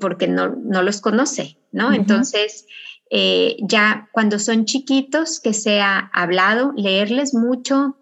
porque 0.00 0.28
no, 0.28 0.48
no, 0.48 0.82
los 0.82 1.00
conoce, 1.00 1.56
¿no? 1.72 1.92
Entonces, 1.92 2.66
eh, 3.10 3.56
ya 3.60 4.08
cuando 4.12 4.38
son 4.38 4.66
chiquitos, 4.66 5.40
que 5.40 5.54
sea 5.54 6.10
hablado, 6.12 6.72
leerles 6.76 7.32
mucho, 7.32 7.96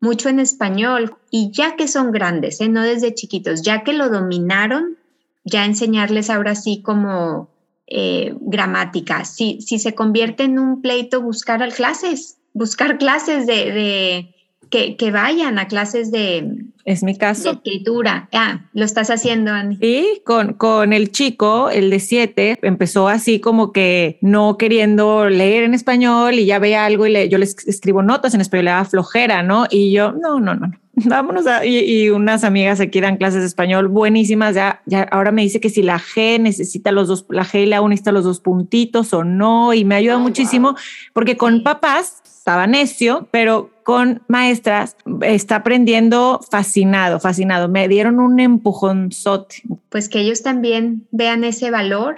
mucho 0.00 0.28
en 0.28 0.38
español 0.38 1.16
y 1.30 1.50
ya 1.50 1.74
que 1.76 1.88
son 1.88 2.12
grandes, 2.12 2.60
¿eh? 2.60 2.68
no 2.68 2.82
desde 2.82 3.14
chiquitos, 3.14 3.62
ya 3.62 3.82
que 3.82 3.92
lo 3.92 4.08
dominaron, 4.08 4.98
ya 5.44 5.64
enseñarles 5.64 6.30
ahora 6.30 6.54
sí 6.54 6.80
como 6.82 7.48
eh, 7.94 8.34
gramática. 8.40 9.24
Si, 9.26 9.60
si 9.60 9.78
se 9.78 9.94
convierte 9.94 10.44
en 10.44 10.58
un 10.58 10.80
pleito, 10.80 11.20
buscar 11.20 11.70
clases, 11.74 12.38
buscar 12.54 12.96
clases 12.96 13.46
de, 13.46 14.34
que, 14.72 14.96
que, 14.96 15.10
vayan 15.10 15.58
a 15.58 15.68
clases 15.68 16.10
de, 16.10 16.48
es 16.86 17.02
mi 17.02 17.16
caso. 17.16 17.50
escritura. 17.50 18.28
Ah, 18.32 18.62
lo 18.72 18.84
estás 18.84 19.10
haciendo, 19.10 19.52
Andy. 19.52 19.76
Sí, 19.76 20.22
con, 20.24 20.54
con 20.54 20.94
el 20.94 21.12
chico, 21.12 21.68
el 21.68 21.90
de 21.90 22.00
siete, 22.00 22.58
empezó 22.62 23.06
así 23.06 23.38
como 23.38 23.70
que 23.70 24.18
no 24.22 24.56
queriendo 24.56 25.28
leer 25.28 25.64
en 25.64 25.74
español 25.74 26.34
y 26.34 26.46
ya 26.46 26.58
veía 26.58 26.86
algo 26.86 27.06
y 27.06 27.12
le, 27.12 27.28
yo 27.28 27.36
les 27.36 27.56
escribo 27.68 28.02
notas 28.02 28.34
en 28.34 28.40
español, 28.40 28.64
le 28.64 28.70
daba 28.70 28.84
flojera, 28.86 29.42
¿no? 29.42 29.66
Y 29.70 29.92
yo, 29.92 30.12
no, 30.12 30.40
no, 30.40 30.54
no, 30.54 30.72
vámonos 30.94 31.46
a, 31.46 31.66
y, 31.66 32.08
unas 32.08 32.42
amigas 32.42 32.80
aquí 32.80 33.00
dan 33.00 33.18
clases 33.18 33.42
de 33.42 33.46
español 33.48 33.88
buenísimas. 33.88 34.54
Ya, 34.54 34.80
ya 34.86 35.02
ahora 35.02 35.32
me 35.32 35.42
dice 35.42 35.60
que 35.60 35.68
si 35.68 35.82
la 35.82 35.98
G 35.98 36.40
necesita 36.40 36.92
los 36.92 37.08
dos, 37.08 37.26
la 37.28 37.44
G 37.44 37.64
y 37.64 37.66
la 37.66 37.82
U 37.82 37.88
necesita 37.88 38.10
los 38.12 38.24
dos 38.24 38.40
puntitos 38.40 39.12
o 39.12 39.22
no, 39.22 39.74
y 39.74 39.84
me 39.84 39.96
ayuda 39.96 40.16
muchísimo 40.16 40.76
porque 41.12 41.36
con 41.36 41.62
papás 41.62 42.22
estaba 42.24 42.66
necio, 42.66 43.28
pero 43.30 43.70
con 43.82 44.22
maestras 44.28 44.96
está 45.22 45.56
aprendiendo 45.56 46.40
fascinado, 46.50 47.20
fascinado. 47.20 47.68
Me 47.68 47.88
dieron 47.88 48.20
un 48.20 48.40
empujonzote. 48.40 49.62
Pues 49.88 50.08
que 50.08 50.20
ellos 50.20 50.42
también 50.42 51.06
vean 51.10 51.44
ese 51.44 51.70
valor 51.70 52.16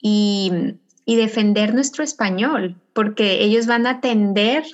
y, 0.00 0.52
y 1.04 1.16
defender 1.16 1.74
nuestro 1.74 2.04
español, 2.04 2.76
porque 2.92 3.42
ellos 3.42 3.66
van 3.66 3.86
a 3.86 4.00
tender 4.00 4.64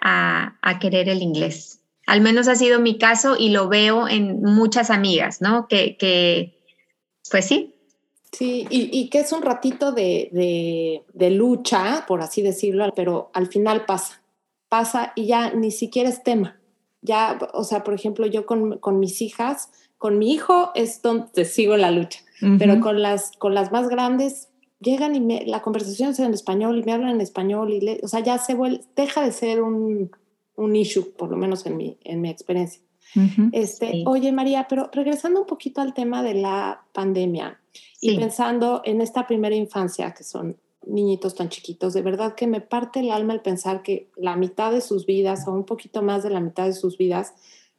a, 0.00 0.56
a 0.62 0.78
querer 0.78 1.08
el 1.08 1.22
inglés. 1.22 1.80
Al 2.06 2.20
menos 2.20 2.48
ha 2.48 2.54
sido 2.54 2.80
mi 2.80 2.96
caso 2.96 3.36
y 3.38 3.50
lo 3.50 3.68
veo 3.68 4.08
en 4.08 4.42
muchas 4.42 4.90
amigas, 4.90 5.40
¿no? 5.40 5.68
Que, 5.68 5.96
que 5.96 6.58
pues 7.30 7.46
sí, 7.46 7.74
Sí, 8.30 8.66
y, 8.68 8.90
y, 8.92 9.08
que 9.08 9.20
es 9.20 9.32
un 9.32 9.40
ratito 9.40 9.90
de, 9.92 10.28
de, 10.32 11.02
de, 11.14 11.30
lucha, 11.30 12.04
por 12.06 12.20
así 12.20 12.42
decirlo, 12.42 12.92
pero 12.94 13.30
al 13.32 13.46
final 13.46 13.86
pasa 13.86 14.20
pasa 14.68 15.12
y 15.14 15.26
ya 15.26 15.52
ni 15.52 15.70
siquiera 15.70 16.08
es 16.08 16.22
tema. 16.22 16.58
Ya, 17.00 17.38
o 17.54 17.64
sea, 17.64 17.84
por 17.84 17.94
ejemplo, 17.94 18.26
yo 18.26 18.44
con, 18.44 18.78
con 18.78 18.98
mis 18.98 19.22
hijas, 19.22 19.70
con 19.98 20.18
mi 20.18 20.32
hijo 20.32 20.70
es 20.74 21.00
donde 21.02 21.44
sigo 21.44 21.76
la 21.76 21.90
lucha, 21.90 22.20
pero 22.58 22.80
con 22.80 23.02
las, 23.02 23.32
con 23.38 23.54
las 23.54 23.72
más 23.72 23.88
grandes 23.88 24.48
llegan 24.80 25.14
y 25.14 25.20
me, 25.20 25.44
la 25.44 25.62
conversación 25.62 26.10
es 26.10 26.18
en 26.20 26.34
español 26.34 26.78
y 26.78 26.84
me 26.84 26.92
hablan 26.92 27.10
en 27.10 27.20
español 27.20 27.72
y, 27.72 27.98
o 28.02 28.08
sea, 28.08 28.20
ya 28.20 28.38
se 28.38 28.54
vuelve, 28.54 28.80
deja 28.94 29.22
de 29.22 29.32
ser 29.32 29.62
un, 29.62 30.10
un 30.54 30.76
issue, 30.76 31.12
por 31.16 31.30
lo 31.30 31.36
menos 31.36 31.66
en 31.66 31.76
mi, 31.76 31.98
en 32.04 32.20
mi 32.20 32.30
experiencia. 32.30 32.82
este, 33.52 34.04
Oye, 34.06 34.32
María, 34.32 34.66
pero 34.68 34.90
regresando 34.92 35.40
un 35.40 35.46
poquito 35.46 35.80
al 35.80 35.94
tema 35.94 36.22
de 36.22 36.34
la 36.34 36.84
pandemia 36.92 37.60
y 38.00 38.16
pensando 38.16 38.82
en 38.84 39.00
esta 39.00 39.26
primera 39.26 39.54
infancia, 39.54 40.12
que 40.12 40.24
son 40.24 40.56
niñitos 40.86 41.34
tan 41.34 41.48
chiquitos. 41.48 41.94
De 41.94 42.02
verdad 42.02 42.34
que 42.34 42.46
me 42.46 42.60
parte 42.60 43.00
el 43.00 43.10
alma 43.10 43.34
el 43.34 43.40
pensar 43.40 43.82
que 43.82 44.10
la 44.16 44.36
mitad 44.36 44.72
de 44.72 44.80
sus 44.80 45.06
vidas 45.06 45.46
o 45.46 45.52
un 45.52 45.64
poquito 45.64 46.02
más 46.02 46.22
de 46.22 46.30
la 46.30 46.40
mitad 46.40 46.66
de 46.66 46.72
sus 46.72 46.98
vidas, 46.98 47.34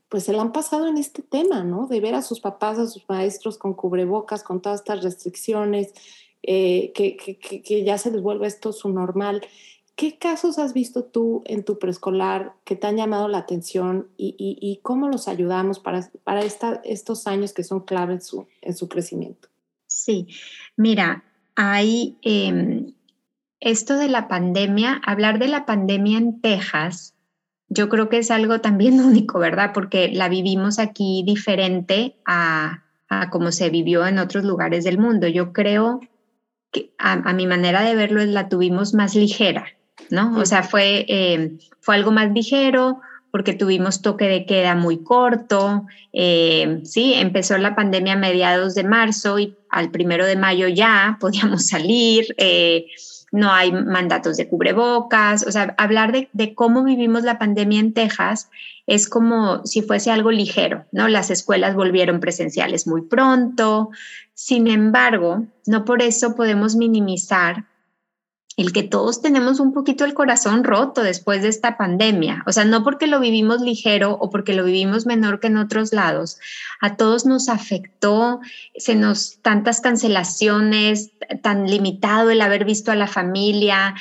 pues 0.09 0.23
se 0.23 0.33
la 0.33 0.41
han 0.41 0.51
pasado 0.51 0.87
en 0.87 0.97
este 0.97 1.21
tema, 1.21 1.63
¿no? 1.63 1.87
De 1.87 1.99
ver 2.01 2.15
a 2.15 2.21
sus 2.21 2.39
papás, 2.39 2.79
a 2.79 2.87
sus 2.87 3.07
maestros 3.07 3.57
con 3.57 3.73
cubrebocas, 3.73 4.43
con 4.43 4.61
todas 4.61 4.81
estas 4.81 5.03
restricciones, 5.03 5.93
eh, 6.41 6.91
que, 6.93 7.17
que, 7.17 7.83
ya 7.83 7.97
se 7.97 8.11
les 8.11 8.21
vuelve 8.21 8.47
esto 8.47 8.71
su 8.71 8.89
normal. 8.89 9.41
¿Qué 9.95 10.17
casos 10.17 10.57
has 10.57 10.73
visto 10.73 11.03
tú 11.03 11.43
en 11.45 11.65
tu 11.65 11.77
preescolar 11.77 12.53
que 12.63 12.77
te 12.77 12.87
han 12.87 12.95
llamado 12.95 13.27
la 13.27 13.39
atención 13.39 14.07
y, 14.15 14.29
y, 14.37 14.57
y 14.61 14.77
cómo 14.77 15.09
los 15.09 15.27
ayudamos 15.27 15.79
para, 15.79 16.09
para 16.23 16.41
esta, 16.41 16.81
estos 16.85 17.27
años 17.27 17.53
que 17.53 17.65
son 17.65 17.81
clave 17.81 18.13
en 18.13 18.21
su, 18.21 18.47
en 18.61 18.75
su 18.75 18.87
crecimiento? 18.87 19.49
Sí, 19.87 20.27
mira, 20.77 21.25
hay 21.61 22.17
em, 22.21 22.93
esto 23.59 23.97
de 23.97 24.07
la 24.07 24.29
pandemia, 24.29 25.01
hablar 25.05 25.39
de 25.39 25.49
la 25.49 25.65
pandemia 25.65 26.17
en 26.17 26.39
Texas, 26.39 27.15
yo 27.67 27.89
creo 27.89 28.07
que 28.07 28.19
es 28.19 28.31
algo 28.31 28.61
también 28.61 28.99
único, 29.01 29.39
¿verdad? 29.39 29.71
Porque 29.73 30.09
la 30.13 30.29
vivimos 30.29 30.79
aquí 30.79 31.21
diferente 31.27 32.15
a, 32.25 32.85
a 33.09 33.29
como 33.29 33.51
se 33.51 33.69
vivió 33.69 34.07
en 34.07 34.19
otros 34.19 34.45
lugares 34.45 34.85
del 34.85 34.99
mundo. 34.99 35.27
Yo 35.27 35.51
creo 35.51 35.99
que 36.71 36.93
a, 36.97 37.33
mi 37.33 37.45
manera 37.45 37.81
de 37.81 37.93
verlo 37.93 38.23
la 38.23 38.47
tuvimos 38.47 38.93
más 38.93 39.15
ligera, 39.15 39.65
¿no? 40.09 40.37
O 40.37 40.45
sea, 40.45 40.63
fue, 40.63 41.03
em, 41.09 41.59
fue 41.81 41.95
algo 41.95 42.11
más 42.11 42.31
ligero, 42.31 43.01
porque 43.31 43.53
tuvimos 43.53 44.01
toque 44.01 44.27
de 44.27 44.45
queda 44.45 44.75
muy 44.75 45.03
corto, 45.03 45.85
eh, 46.13 46.81
sí, 46.83 47.13
empezó 47.13 47.57
la 47.57 47.75
pandemia 47.75 48.13
a 48.13 48.17
mediados 48.17 48.75
de 48.75 48.83
marzo 48.83 49.39
y 49.39 49.55
al 49.69 49.91
primero 49.91 50.25
de 50.25 50.35
mayo 50.35 50.67
ya 50.67 51.17
podíamos 51.21 51.67
salir, 51.67 52.35
eh, 52.37 52.87
no 53.31 53.51
hay 53.51 53.71
mandatos 53.71 54.37
de 54.37 54.47
cubrebocas, 54.47 55.45
o 55.45 55.51
sea, 55.51 55.75
hablar 55.77 56.11
de, 56.11 56.29
de, 56.33 56.55
cómo 56.55 56.83
vivimos 56.83 57.23
la 57.23 57.37
pandemia 57.37 57.79
en 57.79 57.93
Texas 57.93 58.49
es 58.87 59.07
como 59.07 59.63
si 59.65 59.83
fuese 59.83 60.09
algo 60.09 60.31
ligero, 60.31 60.85
¿no? 60.91 61.07
Las 61.07 61.29
escuelas 61.29 61.75
volvieron 61.75 62.19
presenciales 62.19 62.87
muy 62.87 63.03
pronto, 63.03 63.91
sin 64.33 64.67
embargo, 64.67 65.45
no 65.67 65.85
por 65.85 66.01
eso 66.01 66.35
podemos 66.35 66.75
minimizar 66.75 67.65
el 68.61 68.73
que 68.73 68.83
todos 68.83 69.21
tenemos 69.21 69.61
un 69.61 69.71
poquito 69.71 70.03
el 70.03 70.13
corazón 70.13 70.65
roto 70.65 71.01
después 71.01 71.41
de 71.41 71.47
esta 71.47 71.77
pandemia. 71.77 72.43
O 72.45 72.51
sea, 72.51 72.65
no 72.65 72.83
porque 72.83 73.07
lo 73.07 73.21
vivimos 73.21 73.61
ligero 73.61 74.17
o 74.19 74.29
porque 74.29 74.53
lo 74.53 74.65
vivimos 74.65 75.05
menor 75.05 75.39
que 75.39 75.47
en 75.47 75.55
otros 75.55 75.93
lados. 75.93 76.39
A 76.81 76.97
todos 76.97 77.25
nos 77.25 77.47
afectó, 77.47 78.41
se 78.75 78.95
nos 78.95 79.39
tantas 79.41 79.79
cancelaciones, 79.79 81.11
tan 81.41 81.69
limitado 81.69 82.31
el 82.31 82.41
haber 82.41 82.65
visto 82.65 82.91
a 82.91 82.95
la 82.95 83.07
familia. 83.07 83.95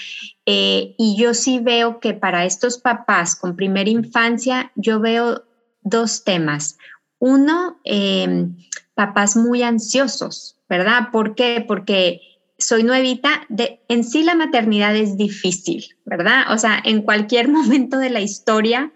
Eh, 0.45 0.97
y 0.99 1.17
yo 1.17 1.35
sí 1.35 1.61
veo 1.61 2.01
que 2.01 2.15
para 2.15 2.45
estos 2.45 2.79
papás 2.79 3.37
con 3.37 3.55
primera 3.55 3.91
infancia, 3.91 4.73
yo 4.75 4.99
veo 4.99 5.45
dos 5.83 6.25
temas. 6.25 6.79
Uno, 7.21 7.79
em, 7.85 8.57
papás 8.95 9.37
muy 9.37 9.63
ansiosos, 9.63 10.57
¿verdad? 10.69 11.11
¿Por 11.13 11.37
qué? 11.37 11.65
Porque 11.67 12.28
soy 12.59 12.83
nuevita, 12.83 13.47
de, 13.49 13.81
en 13.89 14.05
sí 14.05 14.25
la 14.25 14.35
maternidad 14.35 14.97
es 14.97 15.17
difícil, 15.17 15.97
¿verdad? 16.05 16.53
O 16.53 16.59
sea, 16.59 16.83
en 16.85 17.03
cualquier 17.03 17.49
momento 17.59 17.99
de 17.99 18.11
la 18.11 18.21
historia, 18.21 18.93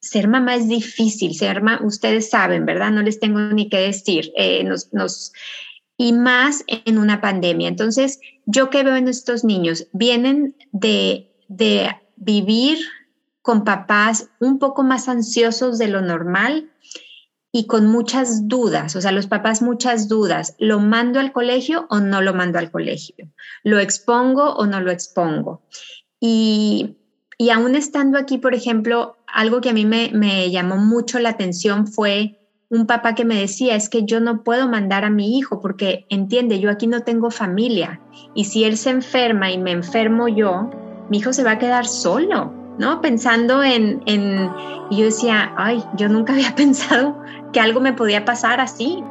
ser 0.00 0.28
mamá 0.28 0.56
es 0.56 0.68
difícil, 0.68 1.34
ser 1.34 1.62
mamá, 1.62 1.84
ustedes 1.84 2.30
saben, 2.30 2.64
¿verdad? 2.64 2.90
No 2.90 3.02
les 3.02 3.20
tengo 3.20 3.40
ni 3.40 3.68
que 3.68 3.78
decir, 3.78 4.32
eh, 4.36 4.64
nos, 4.64 5.32
y 5.96 6.12
más 6.12 6.64
en 6.66 6.98
una 6.98 7.20
pandemia. 7.20 7.68
Entonces, 7.68 8.18
yo 8.46 8.70
que 8.70 8.82
veo 8.82 8.96
en 8.96 9.08
estos 9.08 9.44
niños, 9.44 9.86
vienen 9.92 10.56
de, 10.72 11.30
de 11.48 11.90
vivir 12.16 12.78
con 13.42 13.64
papás 13.64 14.30
un 14.40 14.58
poco 14.58 14.84
más 14.84 15.08
ansiosos 15.08 15.78
de 15.78 15.88
lo 15.88 16.00
normal, 16.00 16.71
y 17.54 17.66
con 17.66 17.86
muchas 17.86 18.48
dudas, 18.48 18.96
o 18.96 19.00
sea, 19.02 19.12
los 19.12 19.26
papás 19.26 19.60
muchas 19.60 20.08
dudas, 20.08 20.56
¿lo 20.58 20.80
mando 20.80 21.20
al 21.20 21.32
colegio 21.32 21.86
o 21.90 22.00
no 22.00 22.22
lo 22.22 22.32
mando 22.32 22.58
al 22.58 22.70
colegio? 22.70 23.28
¿Lo 23.62 23.78
expongo 23.78 24.54
o 24.54 24.66
no 24.66 24.80
lo 24.80 24.90
expongo? 24.90 25.60
Y, 26.18 26.96
y 27.36 27.50
aún 27.50 27.74
estando 27.76 28.18
aquí, 28.18 28.38
por 28.38 28.54
ejemplo, 28.54 29.18
algo 29.26 29.60
que 29.60 29.68
a 29.68 29.74
mí 29.74 29.84
me, 29.84 30.10
me 30.14 30.50
llamó 30.50 30.78
mucho 30.78 31.18
la 31.18 31.28
atención 31.28 31.86
fue 31.86 32.38
un 32.70 32.86
papá 32.86 33.14
que 33.14 33.26
me 33.26 33.38
decía, 33.38 33.76
es 33.76 33.90
que 33.90 34.04
yo 34.04 34.18
no 34.18 34.44
puedo 34.44 34.66
mandar 34.66 35.04
a 35.04 35.10
mi 35.10 35.36
hijo 35.36 35.60
porque, 35.60 36.06
entiende, 36.08 36.58
yo 36.58 36.70
aquí 36.70 36.86
no 36.86 37.02
tengo 37.02 37.30
familia 37.30 38.00
y 38.34 38.46
si 38.46 38.64
él 38.64 38.78
se 38.78 38.88
enferma 38.88 39.52
y 39.52 39.58
me 39.58 39.72
enfermo 39.72 40.26
yo, 40.26 40.70
mi 41.10 41.18
hijo 41.18 41.34
se 41.34 41.44
va 41.44 41.50
a 41.50 41.58
quedar 41.58 41.86
solo. 41.86 42.62
¿no? 42.78 43.00
Pensando 43.00 43.62
en, 43.62 44.02
en, 44.06 44.50
y 44.90 44.98
yo 44.98 45.04
decía, 45.04 45.52
ay, 45.56 45.82
yo 45.96 46.08
nunca 46.08 46.32
había 46.34 46.54
pensado 46.54 47.16
que 47.52 47.60
algo 47.60 47.80
me 47.80 47.92
podía 47.92 48.24
pasar 48.24 48.60
así. 48.60 49.02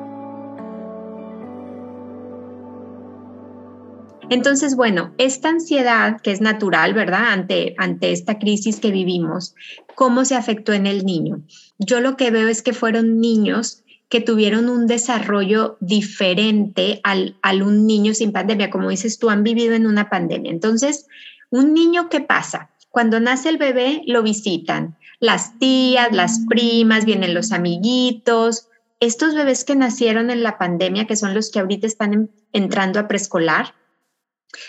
Entonces, 4.31 4.77
bueno, 4.77 5.13
esta 5.17 5.49
ansiedad 5.49 6.21
que 6.21 6.31
es 6.31 6.39
natural, 6.39 6.93
¿verdad? 6.93 7.33
Ante, 7.33 7.75
ante 7.77 8.13
esta 8.13 8.39
crisis 8.39 8.79
que 8.79 8.89
vivimos, 8.89 9.55
¿cómo 9.93 10.23
se 10.23 10.35
afectó 10.35 10.71
en 10.71 10.87
el 10.87 11.05
niño? 11.05 11.41
Yo 11.79 11.99
lo 11.99 12.15
que 12.15 12.31
veo 12.31 12.47
es 12.47 12.61
que 12.61 12.71
fueron 12.71 13.19
niños 13.19 13.83
que 14.07 14.21
tuvieron 14.21 14.69
un 14.69 14.87
desarrollo 14.87 15.77
diferente 15.79 17.01
al, 17.03 17.37
al 17.41 17.61
un 17.61 17.85
niño 17.85 18.13
sin 18.13 18.31
pandemia. 18.31 18.69
Como 18.69 18.89
dices 18.89 19.19
tú, 19.19 19.29
han 19.29 19.43
vivido 19.43 19.73
en 19.73 19.85
una 19.85 20.09
pandemia. 20.09 20.51
Entonces, 20.51 21.07
un 21.49 21.73
niño, 21.73 22.09
¿qué 22.09 22.21
pasa? 22.21 22.70
Cuando 22.91 23.19
nace 23.19 23.49
el 23.49 23.57
bebé, 23.57 24.03
lo 24.05 24.21
visitan. 24.21 24.97
Las 25.19 25.57
tías, 25.57 26.11
las 26.11 26.41
primas, 26.47 27.05
vienen 27.05 27.33
los 27.33 27.51
amiguitos. 27.51 28.67
Estos 28.99 29.33
bebés 29.33 29.63
que 29.63 29.75
nacieron 29.75 30.29
en 30.29 30.43
la 30.43 30.57
pandemia, 30.57 31.07
que 31.07 31.15
son 31.15 31.33
los 31.33 31.49
que 31.49 31.59
ahorita 31.59 31.87
están 31.87 32.29
entrando 32.53 32.99
a 32.99 33.07
preescolar, 33.07 33.73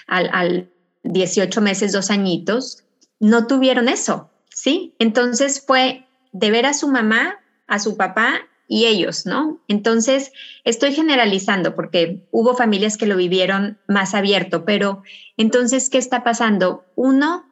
al, 0.06 0.30
al 0.32 0.70
18 1.02 1.60
meses, 1.60 1.92
dos 1.92 2.10
añitos, 2.10 2.84
no 3.18 3.46
tuvieron 3.46 3.88
eso, 3.88 4.30
¿sí? 4.48 4.94
Entonces 4.98 5.62
fue 5.66 6.06
de 6.32 6.50
ver 6.50 6.66
a 6.66 6.74
su 6.74 6.88
mamá, 6.88 7.40
a 7.66 7.78
su 7.78 7.96
papá 7.96 8.40
y 8.68 8.86
ellos, 8.86 9.26
¿no? 9.26 9.60
Entonces, 9.68 10.32
estoy 10.64 10.92
generalizando 10.92 11.74
porque 11.74 12.26
hubo 12.30 12.54
familias 12.54 12.96
que 12.96 13.06
lo 13.06 13.16
vivieron 13.16 13.78
más 13.86 14.14
abierto, 14.14 14.64
pero 14.64 15.02
entonces, 15.36 15.90
¿qué 15.90 15.98
está 15.98 16.24
pasando? 16.24 16.84
Uno, 16.94 17.46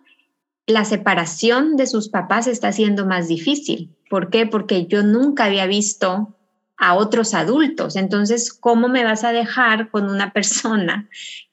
la 0.70 0.84
separación 0.84 1.76
de 1.76 1.86
sus 1.86 2.08
papás 2.08 2.46
está 2.46 2.72
siendo 2.72 3.06
más 3.06 3.28
difícil. 3.28 3.90
¿Por 4.08 4.30
qué? 4.30 4.46
Porque 4.46 4.86
yo 4.86 5.02
nunca 5.02 5.44
había 5.44 5.66
visto 5.66 6.34
a 6.76 6.94
otros 6.94 7.34
adultos. 7.34 7.96
Entonces, 7.96 8.52
¿cómo 8.52 8.88
me 8.88 9.04
vas 9.04 9.24
a 9.24 9.32
dejar 9.32 9.90
con 9.90 10.10
una 10.10 10.32
persona 10.32 11.08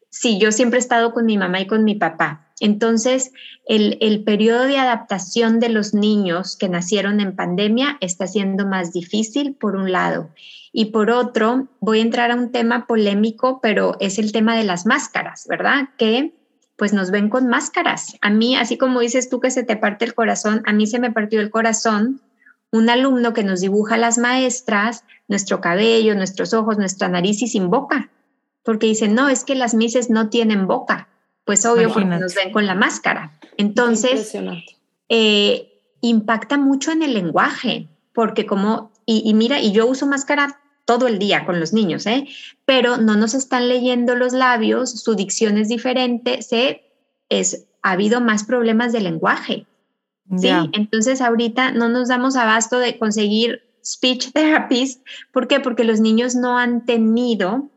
si 0.09 0.39
yo 0.39 0.51
siempre 0.51 0.79
he 0.79 0.81
estado 0.81 1.13
con 1.13 1.25
mi 1.25 1.37
mamá 1.37 1.61
y 1.61 1.67
con 1.67 1.83
mi 1.83 1.95
papá? 1.95 2.47
Entonces, 2.59 3.31
el, 3.67 3.97
el 4.01 4.23
periodo 4.23 4.63
de 4.63 4.77
adaptación 4.77 5.59
de 5.59 5.69
los 5.69 5.93
niños 5.93 6.57
que 6.57 6.69
nacieron 6.69 7.19
en 7.19 7.35
pandemia 7.35 7.97
está 8.01 8.25
siendo 8.25 8.65
más 8.65 8.93
difícil, 8.93 9.53
por 9.53 9.75
un 9.75 9.91
lado. 9.91 10.29
Y 10.71 10.85
por 10.85 11.11
otro, 11.11 11.67
voy 11.79 11.99
a 11.99 12.03
entrar 12.03 12.31
a 12.31 12.35
un 12.35 12.51
tema 12.51 12.87
polémico, 12.87 13.59
pero 13.61 13.97
es 13.99 14.17
el 14.17 14.31
tema 14.31 14.55
de 14.55 14.63
las 14.63 14.85
máscaras, 14.85 15.45
¿verdad? 15.47 15.89
Que 15.97 16.33
pues 16.77 16.93
nos 16.93 17.11
ven 17.11 17.29
con 17.29 17.47
máscaras. 17.47 18.15
A 18.21 18.29
mí, 18.29 18.55
así 18.55 18.77
como 18.77 19.01
dices 19.01 19.29
tú 19.29 19.39
que 19.39 19.51
se 19.51 19.63
te 19.63 19.75
parte 19.75 20.05
el 20.05 20.13
corazón, 20.13 20.61
a 20.65 20.73
mí 20.73 20.87
se 20.87 20.99
me 20.99 21.11
partió 21.11 21.41
el 21.41 21.49
corazón 21.49 22.21
un 22.71 22.89
alumno 22.89 23.33
que 23.33 23.43
nos 23.43 23.61
dibuja 23.61 23.97
las 23.97 24.17
maestras, 24.17 25.03
nuestro 25.27 25.61
cabello, 25.61 26.15
nuestros 26.15 26.53
ojos, 26.53 26.77
nuestra 26.77 27.07
nariz 27.07 27.41
y 27.41 27.47
sin 27.47 27.69
boca, 27.69 28.09
porque 28.63 28.87
dicen, 28.87 29.15
no, 29.15 29.29
es 29.29 29.43
que 29.43 29.55
las 29.55 29.73
mises 29.73 30.09
no 30.09 30.29
tienen 30.29 30.67
boca. 30.67 31.07
Pues 31.45 31.65
obvio, 31.65 31.93
porque 31.93 32.05
nos 32.05 32.35
ven 32.35 32.51
con 32.51 32.65
la 32.65 32.75
máscara. 32.75 33.31
Entonces, 33.55 34.35
eh, 35.07 35.81
impacta 36.01 36.57
mucho 36.57 36.91
en 36.91 37.03
el 37.03 37.13
lenguaje, 37.13 37.87
porque 38.13 38.45
como, 38.45 38.91
y, 39.05 39.23
y 39.25 39.33
mira, 39.33 39.61
y 39.61 39.71
yo 39.71 39.87
uso 39.87 40.05
máscara 40.05 40.59
todo 40.87 41.07
el 41.07 41.19
día 41.19 41.45
con 41.45 41.59
los 41.59 41.73
niños, 41.73 42.05
¿eh? 42.05 42.27
pero 42.65 42.95
no 42.95 43.17
nos 43.17 43.33
están 43.33 43.67
leyendo 43.67 44.15
los 44.15 44.31
labios, 44.31 44.89
su 44.89 45.15
dicción 45.15 45.57
es 45.57 45.67
diferente, 45.67 46.41
se, 46.41 46.81
es, 47.27 47.67
ha 47.81 47.91
habido 47.91 48.21
más 48.21 48.45
problemas 48.45 48.93
de 48.93 49.01
lenguaje. 49.01 49.67
¿sí? 50.37 50.49
Entonces 50.71 51.19
ahorita 51.19 51.71
no 51.71 51.89
nos 51.89 52.07
damos 52.07 52.37
abasto 52.37 52.79
de 52.79 52.97
conseguir 52.97 53.63
speech 53.83 54.31
therapies. 54.33 55.01
¿Por 55.33 55.49
qué? 55.49 55.59
Porque 55.59 55.83
los 55.83 55.99
niños 55.99 56.35
no 56.35 56.57
han 56.57 56.85
tenido 56.85 57.69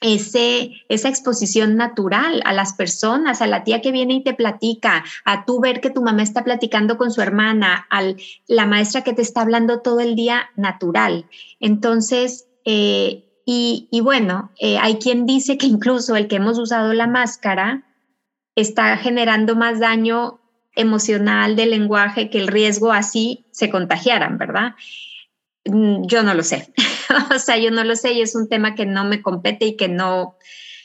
ese, 0.00 0.72
esa 0.88 1.08
exposición 1.08 1.76
natural 1.76 2.42
a 2.44 2.52
las 2.52 2.74
personas, 2.74 3.40
a 3.40 3.46
la 3.46 3.64
tía 3.64 3.80
que 3.80 3.92
viene 3.92 4.14
y 4.14 4.24
te 4.24 4.34
platica, 4.34 5.04
a 5.24 5.44
tú 5.44 5.60
ver 5.60 5.80
que 5.80 5.90
tu 5.90 6.02
mamá 6.02 6.22
está 6.22 6.44
platicando 6.44 6.98
con 6.98 7.10
su 7.10 7.22
hermana, 7.22 7.86
a 7.90 8.02
la 8.46 8.66
maestra 8.66 9.02
que 9.02 9.14
te 9.14 9.22
está 9.22 9.42
hablando 9.42 9.80
todo 9.80 10.00
el 10.00 10.14
día 10.14 10.50
natural. 10.56 11.26
Entonces, 11.60 12.46
eh, 12.64 13.24
y, 13.44 13.88
y, 13.90 14.00
bueno, 14.00 14.50
eh, 14.58 14.76
hay 14.78 14.96
quien 14.96 15.24
dice 15.24 15.56
que 15.56 15.66
incluso 15.66 16.16
el 16.16 16.26
que 16.26 16.36
hemos 16.36 16.58
usado 16.58 16.92
la 16.92 17.06
máscara 17.06 17.84
está 18.56 18.96
generando 18.96 19.54
más 19.54 19.78
daño 19.78 20.40
emocional 20.74 21.56
del 21.56 21.70
lenguaje 21.70 22.28
que 22.28 22.38
el 22.38 22.48
riesgo 22.48 22.92
así 22.92 23.46
se 23.50 23.70
contagiaran, 23.70 24.36
¿verdad? 24.38 24.74
Mm, 25.64 26.06
yo 26.06 26.22
no 26.22 26.34
lo 26.34 26.42
sé. 26.42 26.72
o 27.34 27.38
sea, 27.38 27.56
yo 27.56 27.70
no 27.70 27.84
lo 27.84 27.96
sé 27.96 28.12
y 28.12 28.22
es 28.22 28.34
un 28.34 28.48
tema 28.48 28.74
que 28.74 28.86
no 28.86 29.04
me 29.04 29.22
compete 29.22 29.66
y 29.66 29.76
que 29.76 29.88
no, 29.88 30.36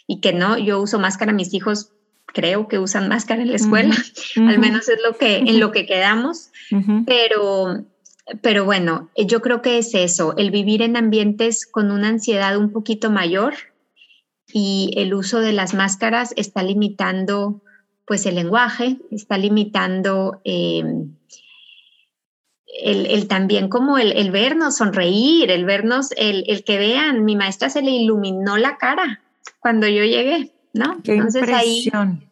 y 0.07 0.19
que 0.19 0.33
no, 0.33 0.57
yo 0.57 0.81
uso 0.81 0.99
máscara, 0.99 1.33
mis 1.33 1.53
hijos 1.53 1.91
creo 2.27 2.67
que 2.67 2.79
usan 2.79 3.09
máscara 3.09 3.41
en 3.41 3.49
la 3.49 3.57
escuela, 3.57 3.95
al 4.37 4.57
menos 4.57 4.87
es 4.87 4.99
lo 5.05 5.17
que, 5.17 5.37
en 5.37 5.59
lo 5.59 5.71
que 5.71 5.85
quedamos, 5.85 6.51
pero, 7.05 7.83
pero 8.41 8.63
bueno, 8.63 9.09
yo 9.17 9.41
creo 9.41 9.61
que 9.61 9.77
es 9.77 9.93
eso, 9.93 10.33
el 10.37 10.49
vivir 10.49 10.81
en 10.81 10.95
ambientes 10.95 11.65
con 11.65 11.91
una 11.91 12.07
ansiedad 12.07 12.57
un 12.57 12.71
poquito 12.71 13.11
mayor 13.11 13.53
y 14.53 14.93
el 14.95 15.13
uso 15.13 15.39
de 15.39 15.51
las 15.51 15.73
máscaras 15.73 16.33
está 16.37 16.63
limitando 16.63 17.61
pues 18.05 18.25
el 18.25 18.35
lenguaje, 18.35 18.97
está 19.11 19.37
limitando... 19.37 20.41
Eh, 20.43 20.83
el, 22.79 23.27
también 23.27 23.69
como 23.69 23.97
el, 23.97 24.31
vernos 24.31 24.77
sonreír, 24.77 25.51
el 25.51 25.65
vernos, 25.65 26.11
el, 26.17 26.63
que 26.63 26.77
vean, 26.77 27.25
mi 27.25 27.35
maestra 27.35 27.69
se 27.69 27.81
le 27.81 27.91
iluminó 27.91 28.57
la 28.57 28.77
cara 28.77 29.21
cuando 29.59 29.87
yo 29.87 30.03
llegué, 30.03 30.53
¿no? 30.73 31.01
Qué 31.03 31.15
Entonces 31.15 31.41
impresión. 31.43 32.29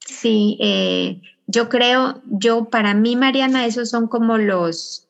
sí, 0.00 0.58
eh, 0.60 1.20
yo 1.46 1.68
creo, 1.68 2.22
yo 2.26 2.66
para 2.66 2.94
mí, 2.94 3.16
Mariana, 3.16 3.66
esos 3.66 3.90
son 3.90 4.08
como 4.08 4.38
los, 4.38 5.08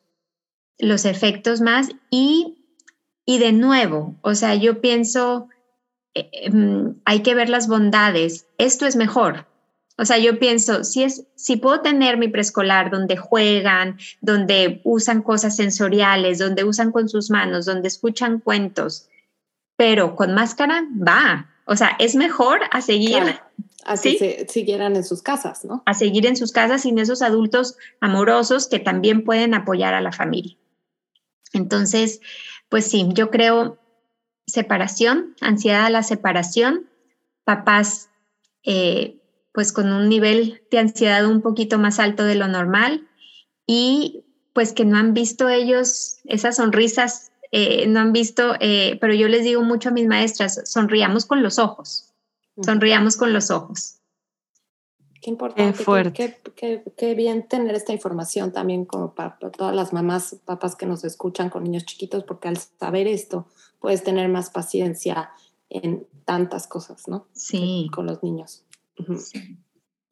los 0.77 1.05
efectos 1.05 1.61
más 1.61 1.89
y, 2.09 2.57
y 3.25 3.39
de 3.39 3.51
nuevo, 3.51 4.15
o 4.21 4.35
sea, 4.35 4.55
yo 4.55 4.79
pienso, 4.79 5.49
eh, 6.13 6.29
em, 6.33 6.95
hay 7.05 7.21
que 7.21 7.35
ver 7.35 7.49
las 7.49 7.67
bondades, 7.67 8.47
esto 8.57 8.85
es 8.85 8.95
mejor, 8.95 9.47
o 9.97 10.05
sea, 10.05 10.19
yo 10.19 10.37
pienso, 10.37 10.83
si, 10.83 11.03
es, 11.03 11.25
si 11.35 11.57
puedo 11.57 11.81
tener 11.81 12.17
mi 12.17 12.27
preescolar 12.27 12.91
donde 12.91 13.17
juegan, 13.17 13.97
donde 14.21 14.81
usan 14.83 15.23
cosas 15.23 15.55
sensoriales, 15.55 16.37
donde 16.37 16.63
usan 16.63 16.91
con 16.91 17.09
sus 17.09 17.31
manos, 17.31 17.65
donde 17.65 17.87
escuchan 17.87 18.39
cuentos, 18.39 19.09
pero 19.75 20.15
con 20.15 20.35
máscara 20.35 20.83
va. 20.95 21.49
O 21.65 21.75
sea, 21.75 21.95
es 21.99 22.15
mejor 22.15 22.59
a 22.71 22.81
seguir 22.81 23.39
a 23.85 23.97
que 23.97 24.45
siguieran 24.49 24.95
en 24.95 25.03
sus 25.03 25.21
casas, 25.21 25.65
¿no? 25.65 25.81
A 25.85 25.93
seguir 25.93 26.27
en 26.27 26.35
sus 26.35 26.51
casas 26.51 26.83
sin 26.83 26.99
esos 26.99 27.21
adultos 27.21 27.77
amorosos 27.99 28.67
que 28.67 28.79
también 28.79 29.23
pueden 29.23 29.53
apoyar 29.53 29.93
a 29.93 30.01
la 30.01 30.11
familia. 30.11 30.55
Entonces, 31.53 32.21
pues 32.69 32.85
sí, 32.85 33.09
yo 33.13 33.31
creo 33.31 33.79
separación, 34.45 35.35
ansiedad 35.41 35.85
a 35.85 35.89
la 35.89 36.03
separación, 36.03 36.89
papás 37.43 38.09
eh, 38.63 39.17
pues 39.57 39.73
con 39.73 39.91
un 39.91 40.07
nivel 40.07 40.61
de 40.69 40.77
ansiedad 40.77 41.25
un 41.25 41.41
poquito 41.41 41.79
más 41.79 41.97
alto 41.97 42.23
de 42.23 42.35
lo 42.35 42.47
normal 42.47 43.07
y 43.65 44.23
pues 44.53 44.71
que 44.71 44.85
no 44.85 44.97
han 44.97 45.15
visto 45.15 45.49
ellos 45.49 46.19
esas 46.25 46.57
sonrisas, 46.57 47.31
eh, 47.51 47.87
no 47.87 48.01
han 48.01 48.13
visto, 48.13 48.53
eh, 48.59 48.99
pero 49.01 49.15
yo 49.15 49.27
les 49.27 49.43
digo 49.43 49.63
mucho 49.63 49.89
a 49.89 49.93
mis 49.93 50.05
maestras, 50.05 50.61
sonriamos 50.65 51.25
con 51.25 51.41
los 51.41 51.57
ojos, 51.57 52.13
sonriamos 52.61 53.17
con 53.17 53.33
los 53.33 53.49
ojos. 53.49 53.95
Qué 55.19 55.31
importante, 55.31 55.83
qué, 56.13 56.37
qué, 56.55 56.83
qué, 56.95 57.15
bien 57.15 57.47
tener 57.47 57.73
esta 57.73 57.93
información 57.93 58.51
también 58.51 58.85
como 58.85 59.15
para, 59.15 59.39
todas 59.39 59.75
las 59.75 59.91
mamás, 59.91 60.37
papás 60.45 60.75
que 60.75 60.85
nos 60.85 61.03
escuchan 61.03 61.49
con 61.49 61.63
niños 61.63 61.85
chiquitos, 61.85 62.25
porque 62.25 62.47
al 62.47 62.57
saber 62.57 63.07
esto 63.07 63.47
puedes 63.79 64.03
tener 64.03 64.29
más 64.29 64.51
paciencia 64.51 65.31
en 65.71 66.05
tantas 66.25 66.67
cosas, 66.67 67.07
¿no? 67.07 67.25
Sí. 67.33 67.89
Con 67.91 68.05
los 68.05 68.21
niños. 68.21 68.66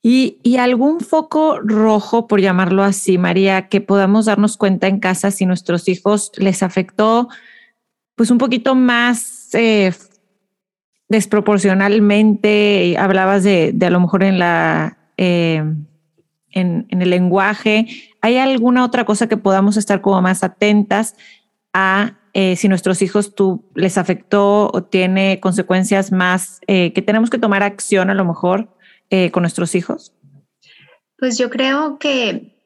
Y, 0.01 0.57
algún 0.57 0.99
foco 0.99 1.59
rojo, 1.59 2.27
por 2.27 2.39
llamarlo 2.41 2.83
así, 2.83 3.17
María, 3.17 3.67
que 3.67 3.81
podamos 3.81 4.25
darnos 4.25 4.57
cuenta 4.57 4.87
en 4.87 4.99
casa 4.99 5.31
si 5.31 5.45
nuestros 5.45 5.87
hijos 5.87 6.31
les 6.37 6.63
afectó 6.63 7.29
pues 8.15 8.31
un 8.31 8.37
poquito 8.37 8.75
más 8.75 9.49
eh, 9.53 9.93
desproporcionalmente, 11.09 12.95
hablabas 12.97 13.43
de, 13.43 13.75
a 13.81 13.89
lo 13.89 13.99
mejor 13.99 14.23
en 14.23 14.39
la 14.39 14.97
eh, 15.17 15.63
en, 16.51 16.85
en, 16.89 17.01
el 17.01 17.09
lenguaje. 17.09 17.87
¿Hay 18.21 18.37
alguna 18.37 18.85
otra 18.85 19.05
cosa 19.05 19.27
que 19.27 19.37
podamos 19.37 19.75
estar 19.75 19.99
como 20.01 20.21
más 20.21 20.43
atentas 20.43 21.15
a 21.73 22.13
eh, 22.37 22.57
si 22.57 22.67
nuestros 22.67 23.01
hijos 23.01 23.33
tú, 23.33 23.63
les 23.75 23.97
afectó 23.97 24.69
o 24.73 24.83
tiene 24.83 25.39
consecuencias 25.39 26.11
más 26.11 26.59
eh, 26.67 26.91
que 26.91 27.01
tenemos 27.01 27.29
que 27.29 27.37
tomar 27.37 27.63
acción 27.63 28.09
a 28.09 28.13
lo 28.13 28.25
mejor 28.25 28.74
con 29.31 29.43
nuestros 29.43 29.75
hijos? 29.75 30.13
Pues 31.17 31.37
yo 31.37 31.49
creo 31.49 31.97
que, 31.99 32.57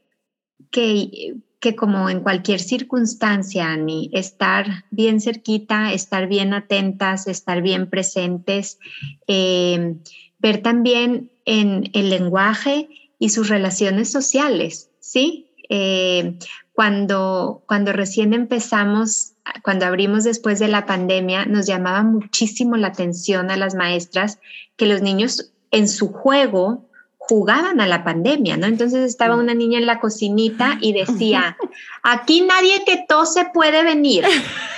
que 1.59 1.75
como 1.75 2.09
en 2.09 2.21
cualquier 2.21 2.59
circunstancia, 2.59 3.75
ni 3.75 4.09
estar 4.13 4.85
bien 4.91 5.19
cerquita, 5.19 5.91
estar 5.91 6.27
bien 6.27 6.53
atentas, 6.53 7.27
estar 7.27 7.61
bien 7.61 7.89
presentes, 7.89 8.79
eh, 9.27 9.95
ver 10.39 10.61
también 10.61 11.31
en 11.45 11.89
el 11.93 12.09
lenguaje 12.09 12.89
y 13.19 13.29
sus 13.29 13.49
relaciones 13.49 14.09
sociales, 14.11 14.89
¿sí? 14.99 15.51
Eh, 15.69 16.39
cuando, 16.71 17.63
cuando 17.67 17.91
recién 17.91 18.33
empezamos, 18.33 19.33
cuando 19.61 19.85
abrimos 19.85 20.23
después 20.23 20.59
de 20.59 20.69
la 20.69 20.85
pandemia, 20.85 21.45
nos 21.45 21.67
llamaba 21.67 22.03
muchísimo 22.03 22.77
la 22.77 22.87
atención 22.87 23.51
a 23.51 23.57
las 23.57 23.75
maestras 23.75 24.39
que 24.77 24.85
los 24.85 25.01
niños 25.01 25.51
en 25.71 25.87
su 25.87 26.11
juego 26.11 26.85
jugaban 27.29 27.79
a 27.79 27.85
la 27.85 28.03
pandemia, 28.03 28.57
¿no? 28.57 28.65
Entonces 28.65 29.05
estaba 29.05 29.35
una 29.35 29.53
niña 29.53 29.77
en 29.77 29.85
la 29.85 29.99
cocinita 29.99 30.79
y 30.81 30.93
decía, 30.93 31.57
aquí 32.03 32.41
nadie 32.41 32.83
que 32.85 33.05
tose 33.07 33.45
puede 33.53 33.83
venir, 33.83 34.25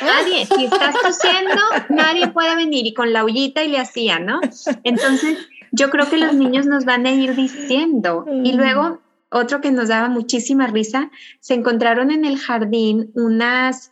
nadie, 0.01 0.45
si 0.45 0.65
estás 0.65 0.95
tosiendo, 1.01 1.61
nadie 1.89 2.27
puede 2.27 2.55
venir 2.55 2.85
y 2.85 2.93
con 2.93 3.13
la 3.13 3.23
ollita 3.23 3.63
y 3.63 3.69
le 3.69 3.79
hacía, 3.79 4.19
¿no? 4.19 4.41
Entonces 4.83 5.37
yo 5.71 5.89
creo 5.89 6.09
que 6.09 6.17
los 6.17 6.33
niños 6.33 6.65
nos 6.65 6.83
van 6.83 7.05
a 7.05 7.11
ir 7.11 7.35
diciendo 7.35 8.25
y 8.43 8.51
luego 8.51 8.99
otro 9.29 9.61
que 9.61 9.71
nos 9.71 9.87
daba 9.87 10.09
muchísima 10.09 10.67
risa, 10.67 11.09
se 11.39 11.53
encontraron 11.53 12.11
en 12.11 12.25
el 12.25 12.37
jardín 12.37 13.11
unas 13.15 13.90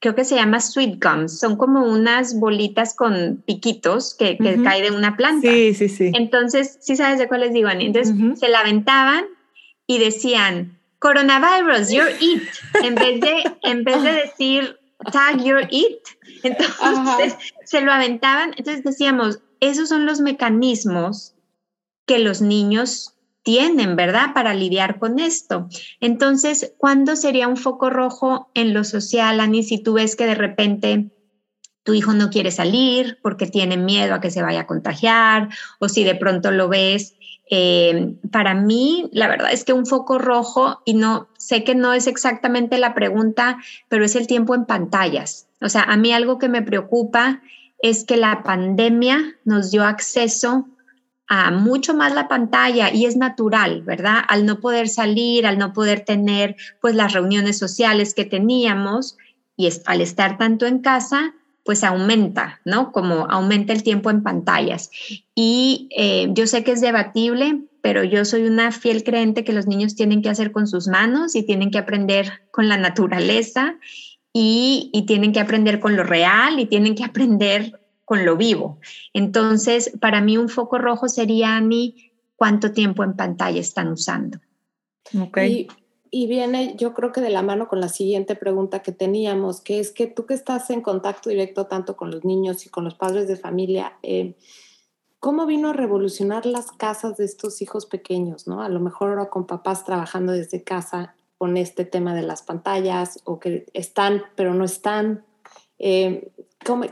creo 0.00 0.14
que 0.14 0.24
se 0.24 0.34
llama 0.34 0.60
sweet 0.60 1.02
gums, 1.02 1.38
son 1.38 1.56
como 1.56 1.84
unas 1.84 2.38
bolitas 2.38 2.94
con 2.94 3.42
piquitos 3.46 4.14
que, 4.14 4.38
que 4.38 4.62
caen 4.62 4.84
de 4.84 4.90
una 4.96 5.16
planta. 5.16 5.48
Sí, 5.48 5.74
sí, 5.74 5.88
sí. 5.88 6.10
Entonces, 6.14 6.78
sí 6.80 6.96
sabes 6.96 7.18
de 7.18 7.28
cuáles 7.28 7.52
digo, 7.52 7.68
Entonces, 7.68 8.14
se 8.38 8.48
la 8.48 8.60
aventaban 8.60 9.26
y 9.86 9.98
decían, 9.98 10.78
coronavirus, 10.98 11.90
you're 11.90 12.14
it, 12.18 12.42
en 12.82 12.94
vez 12.94 13.20
de, 13.20 13.44
en 13.62 13.84
vez 13.84 14.02
de 14.02 14.12
decir 14.12 14.78
tag, 15.12 15.42
you're 15.44 15.68
it. 15.70 15.98
Entonces, 16.42 17.36
se 17.64 17.82
lo 17.82 17.92
aventaban. 17.92 18.54
Entonces 18.56 18.82
decíamos, 18.82 19.40
esos 19.60 19.90
son 19.90 20.06
los 20.06 20.20
mecanismos 20.20 21.34
que 22.06 22.18
los 22.18 22.40
niños 22.40 23.14
tienen, 23.42 23.96
¿verdad? 23.96 24.34
Para 24.34 24.54
lidiar 24.54 24.98
con 24.98 25.18
esto. 25.18 25.68
Entonces, 26.00 26.74
¿cuándo 26.76 27.16
sería 27.16 27.48
un 27.48 27.56
foco 27.56 27.90
rojo 27.90 28.50
en 28.54 28.74
lo 28.74 28.84
social, 28.84 29.40
Ani, 29.40 29.62
si 29.62 29.82
tú 29.82 29.94
ves 29.94 30.16
que 30.16 30.26
de 30.26 30.34
repente 30.34 31.10
tu 31.82 31.94
hijo 31.94 32.12
no 32.12 32.30
quiere 32.30 32.50
salir 32.50 33.18
porque 33.22 33.46
tiene 33.46 33.76
miedo 33.76 34.14
a 34.14 34.20
que 34.20 34.30
se 34.30 34.42
vaya 34.42 34.60
a 34.60 34.66
contagiar 34.66 35.48
o 35.78 35.88
si 35.88 36.04
de 36.04 36.14
pronto 36.14 36.50
lo 36.50 36.68
ves? 36.68 37.14
Eh, 37.52 38.14
para 38.30 38.54
mí, 38.54 39.08
la 39.12 39.26
verdad 39.26 39.52
es 39.52 39.64
que 39.64 39.72
un 39.72 39.84
foco 39.84 40.18
rojo, 40.18 40.82
y 40.84 40.94
no 40.94 41.28
sé 41.36 41.64
que 41.64 41.74
no 41.74 41.92
es 41.92 42.06
exactamente 42.06 42.78
la 42.78 42.94
pregunta, 42.94 43.58
pero 43.88 44.04
es 44.04 44.14
el 44.14 44.28
tiempo 44.28 44.54
en 44.54 44.66
pantallas. 44.66 45.48
O 45.60 45.68
sea, 45.68 45.82
a 45.82 45.96
mí 45.96 46.12
algo 46.12 46.38
que 46.38 46.48
me 46.48 46.62
preocupa 46.62 47.42
es 47.82 48.04
que 48.04 48.16
la 48.16 48.44
pandemia 48.44 49.36
nos 49.44 49.72
dio 49.72 49.84
acceso 49.84 50.68
a 51.32 51.52
mucho 51.52 51.94
más 51.94 52.12
la 52.12 52.26
pantalla 52.26 52.92
y 52.92 53.06
es 53.06 53.16
natural, 53.16 53.82
¿verdad? 53.82 54.18
Al 54.26 54.44
no 54.44 54.58
poder 54.58 54.88
salir, 54.88 55.46
al 55.46 55.58
no 55.58 55.72
poder 55.72 56.00
tener 56.00 56.56
pues 56.80 56.96
las 56.96 57.12
reuniones 57.12 57.56
sociales 57.56 58.14
que 58.14 58.24
teníamos 58.24 59.16
y 59.56 59.68
al 59.86 60.00
estar 60.00 60.38
tanto 60.38 60.66
en 60.66 60.80
casa, 60.80 61.32
pues 61.64 61.84
aumenta, 61.84 62.60
¿no? 62.64 62.90
Como 62.90 63.30
aumenta 63.30 63.72
el 63.72 63.84
tiempo 63.84 64.10
en 64.10 64.24
pantallas. 64.24 64.90
Y 65.36 65.88
eh, 65.96 66.30
yo 66.32 66.48
sé 66.48 66.64
que 66.64 66.72
es 66.72 66.80
debatible, 66.80 67.60
pero 67.80 68.02
yo 68.02 68.24
soy 68.24 68.42
una 68.42 68.72
fiel 68.72 69.04
creyente 69.04 69.44
que 69.44 69.52
los 69.52 69.68
niños 69.68 69.94
tienen 69.94 70.22
que 70.22 70.30
hacer 70.30 70.50
con 70.50 70.66
sus 70.66 70.88
manos 70.88 71.36
y 71.36 71.44
tienen 71.44 71.70
que 71.70 71.78
aprender 71.78 72.40
con 72.50 72.68
la 72.68 72.76
naturaleza 72.76 73.76
y, 74.32 74.90
y 74.92 75.06
tienen 75.06 75.32
que 75.32 75.38
aprender 75.38 75.78
con 75.78 75.94
lo 75.94 76.02
real 76.02 76.58
y 76.58 76.66
tienen 76.66 76.96
que 76.96 77.04
aprender 77.04 77.79
con 78.10 78.26
lo 78.26 78.36
vivo. 78.36 78.80
Entonces, 79.14 79.92
para 80.00 80.20
mí 80.20 80.36
un 80.36 80.48
foco 80.48 80.78
rojo 80.78 81.08
sería, 81.08 81.60
mí 81.60 82.10
cuánto 82.34 82.72
tiempo 82.72 83.04
en 83.04 83.14
pantalla 83.14 83.60
están 83.60 83.92
usando. 83.92 84.40
Okay. 85.16 85.68
Y, 86.10 86.26
viene, 86.26 86.74
yo 86.76 86.92
creo 86.92 87.12
que 87.12 87.20
de 87.20 87.30
la 87.30 87.42
mano 87.42 87.68
con 87.68 87.78
la 87.78 87.88
siguiente 87.88 88.34
pregunta 88.34 88.82
que 88.82 88.90
teníamos, 88.90 89.60
que 89.60 89.78
es 89.78 89.92
que 89.92 90.08
tú 90.08 90.26
que 90.26 90.34
estás 90.34 90.70
en 90.70 90.80
contacto 90.80 91.30
directo 91.30 91.68
tanto 91.68 91.96
con 91.96 92.10
los 92.10 92.24
niños 92.24 92.66
y 92.66 92.68
con 92.68 92.82
los 92.82 92.96
padres 92.96 93.28
de 93.28 93.36
familia, 93.36 93.96
eh, 94.02 94.34
¿cómo 95.20 95.46
vino 95.46 95.68
a 95.68 95.72
revolucionar 95.72 96.46
las 96.46 96.72
casas 96.72 97.16
de 97.16 97.26
estos 97.26 97.62
hijos 97.62 97.86
pequeños? 97.86 98.48
¿no? 98.48 98.60
A 98.60 98.68
lo 98.68 98.80
mejor 98.80 99.10
ahora 99.10 99.30
con 99.30 99.46
papás 99.46 99.84
trabajando 99.84 100.32
desde 100.32 100.64
casa 100.64 101.14
con 101.38 101.56
este 101.56 101.84
tema 101.84 102.12
de 102.16 102.22
las 102.22 102.42
pantallas 102.42 103.20
o 103.22 103.38
que 103.38 103.66
están 103.72 104.24
pero 104.34 104.52
no 104.52 104.64
están. 104.64 105.24
Eh, 105.78 106.32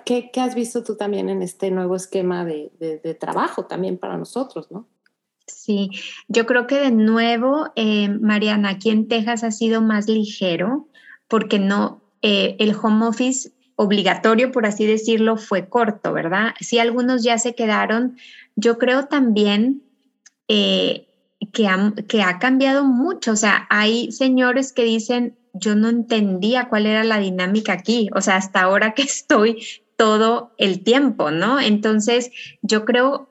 qué, 0.04 0.30
has 0.40 0.54
visto 0.54 0.82
tú 0.82 0.96
también 0.96 1.28
en 1.28 1.42
este 1.42 1.70
nuevo 1.70 1.96
esquema 1.96 2.44
de, 2.44 3.16
trabajo 3.20 3.66
también 3.66 3.98
para 3.98 4.16
nosotros, 4.16 4.70
no? 4.70 4.88
Sí, 5.46 5.90
yo 6.28 6.44
creo 6.44 6.66
que 6.66 6.78
de 6.78 6.90
nuevo, 6.90 7.72
eh, 7.74 8.08
Mariana, 8.08 8.70
aquí 8.70 8.90
en 8.90 9.08
Texas 9.08 9.44
ha 9.44 9.50
sido 9.50 9.80
más 9.80 10.06
ligero 10.06 10.88
porque 11.26 11.58
no, 11.58 12.02
eh, 12.20 12.56
el 12.58 12.74
home 12.74 13.06
office 13.06 13.52
obligatorio, 13.76 14.52
por 14.52 14.66
así 14.66 14.84
decirlo, 14.84 15.36
fue 15.36 15.68
corto, 15.68 16.12
¿verdad? 16.12 16.54
Sí, 16.60 16.78
algunos 16.78 17.22
ya 17.22 17.38
se 17.38 17.54
quedaron. 17.54 18.18
Yo 18.56 18.76
creo 18.76 19.06
también 19.06 19.82
que, 20.48 21.06
que 21.52 22.22
ha 22.22 22.38
cambiado 22.38 22.84
mucho. 22.84 23.32
O 23.32 23.36
sea, 23.36 23.66
hay 23.70 24.10
señores 24.12 24.72
que 24.72 24.84
dicen, 24.84 25.37
yo 25.52 25.74
no 25.74 25.88
entendía 25.88 26.68
cuál 26.68 26.86
era 26.86 27.04
la 27.04 27.18
dinámica 27.18 27.72
aquí, 27.72 28.08
o 28.14 28.20
sea, 28.20 28.36
hasta 28.36 28.60
ahora 28.60 28.94
que 28.94 29.02
estoy 29.02 29.64
todo 29.96 30.54
el 30.58 30.84
tiempo, 30.84 31.30
¿no? 31.30 31.60
Entonces, 31.60 32.30
yo 32.62 32.84
creo, 32.84 33.28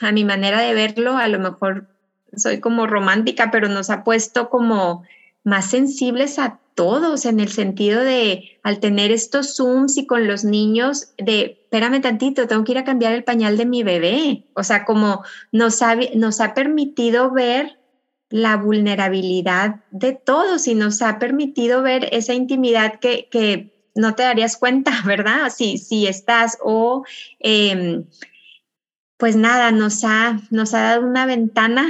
a 0.00 0.12
mi 0.12 0.24
manera 0.24 0.60
de 0.60 0.74
verlo, 0.74 1.16
a 1.16 1.28
lo 1.28 1.38
mejor 1.38 1.88
soy 2.36 2.60
como 2.60 2.86
romántica, 2.86 3.50
pero 3.50 3.68
nos 3.68 3.90
ha 3.90 4.04
puesto 4.04 4.48
como 4.48 5.02
más 5.44 5.70
sensibles 5.70 6.38
a 6.38 6.58
todos 6.74 7.26
en 7.26 7.40
el 7.40 7.48
sentido 7.48 8.00
de 8.00 8.58
al 8.62 8.80
tener 8.80 9.10
estos 9.10 9.56
Zooms 9.56 9.98
y 9.98 10.06
con 10.06 10.26
los 10.26 10.44
niños 10.44 11.12
de, 11.18 11.58
espérame 11.64 12.00
tantito, 12.00 12.46
tengo 12.46 12.64
que 12.64 12.72
ir 12.72 12.78
a 12.78 12.84
cambiar 12.84 13.12
el 13.12 13.24
pañal 13.24 13.56
de 13.56 13.66
mi 13.66 13.82
bebé. 13.82 14.44
O 14.54 14.62
sea, 14.62 14.84
como 14.84 15.22
nos 15.52 15.82
ha, 15.82 15.96
nos 16.14 16.40
ha 16.40 16.54
permitido 16.54 17.30
ver 17.32 17.79
la 18.30 18.56
vulnerabilidad 18.56 19.80
de 19.90 20.12
todos 20.12 20.68
y 20.68 20.74
nos 20.74 21.02
ha 21.02 21.18
permitido 21.18 21.82
ver 21.82 22.08
esa 22.12 22.32
intimidad 22.32 23.00
que, 23.00 23.70
no 23.96 24.14
te 24.14 24.22
darías 24.22 24.56
cuenta, 24.56 24.92
¿verdad? 25.04 25.52
Si, 25.54 25.76
si 25.76 26.06
estás 26.06 26.56
o 26.62 27.04
em, 27.40 28.04
pues 29.16 29.36
nada, 29.36 29.72
nos 29.72 30.04
ha, 30.04 30.40
nos 30.50 30.72
ha 30.74 30.80
dado 30.82 31.06
una 31.06 31.26
ventana 31.26 31.86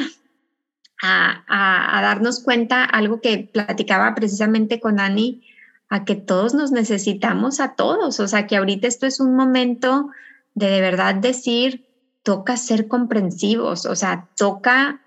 a, 1.03 1.45
a, 1.47 2.03
darnos 2.03 2.41
cuenta, 2.41 2.85
algo 2.85 3.21
que 3.21 3.49
platicaba 3.53 4.15
precisamente 4.15 4.81
con 4.81 4.99
Ani, 4.99 5.43
a 5.89 6.05
que 6.05 6.17
todos 6.17 6.55
nos 6.55 6.73
necesitamos 6.73 7.61
a 7.61 7.75
todos, 7.75 8.19
o 8.19 8.29
sea, 8.29 8.47
que 8.47 8.57
ahorita 8.57 8.89
esto 8.89 9.07
es 9.07 9.21
un 9.21 9.37
momento 9.37 10.09
de 10.55 10.69
de 10.69 10.81
verdad 10.81 11.15
decir, 11.15 11.87
toca 12.23 12.57
ser 12.57 12.89
comprensivos, 12.89 13.87
o 13.87 13.97
sea, 13.97 14.29
toca 14.37 15.01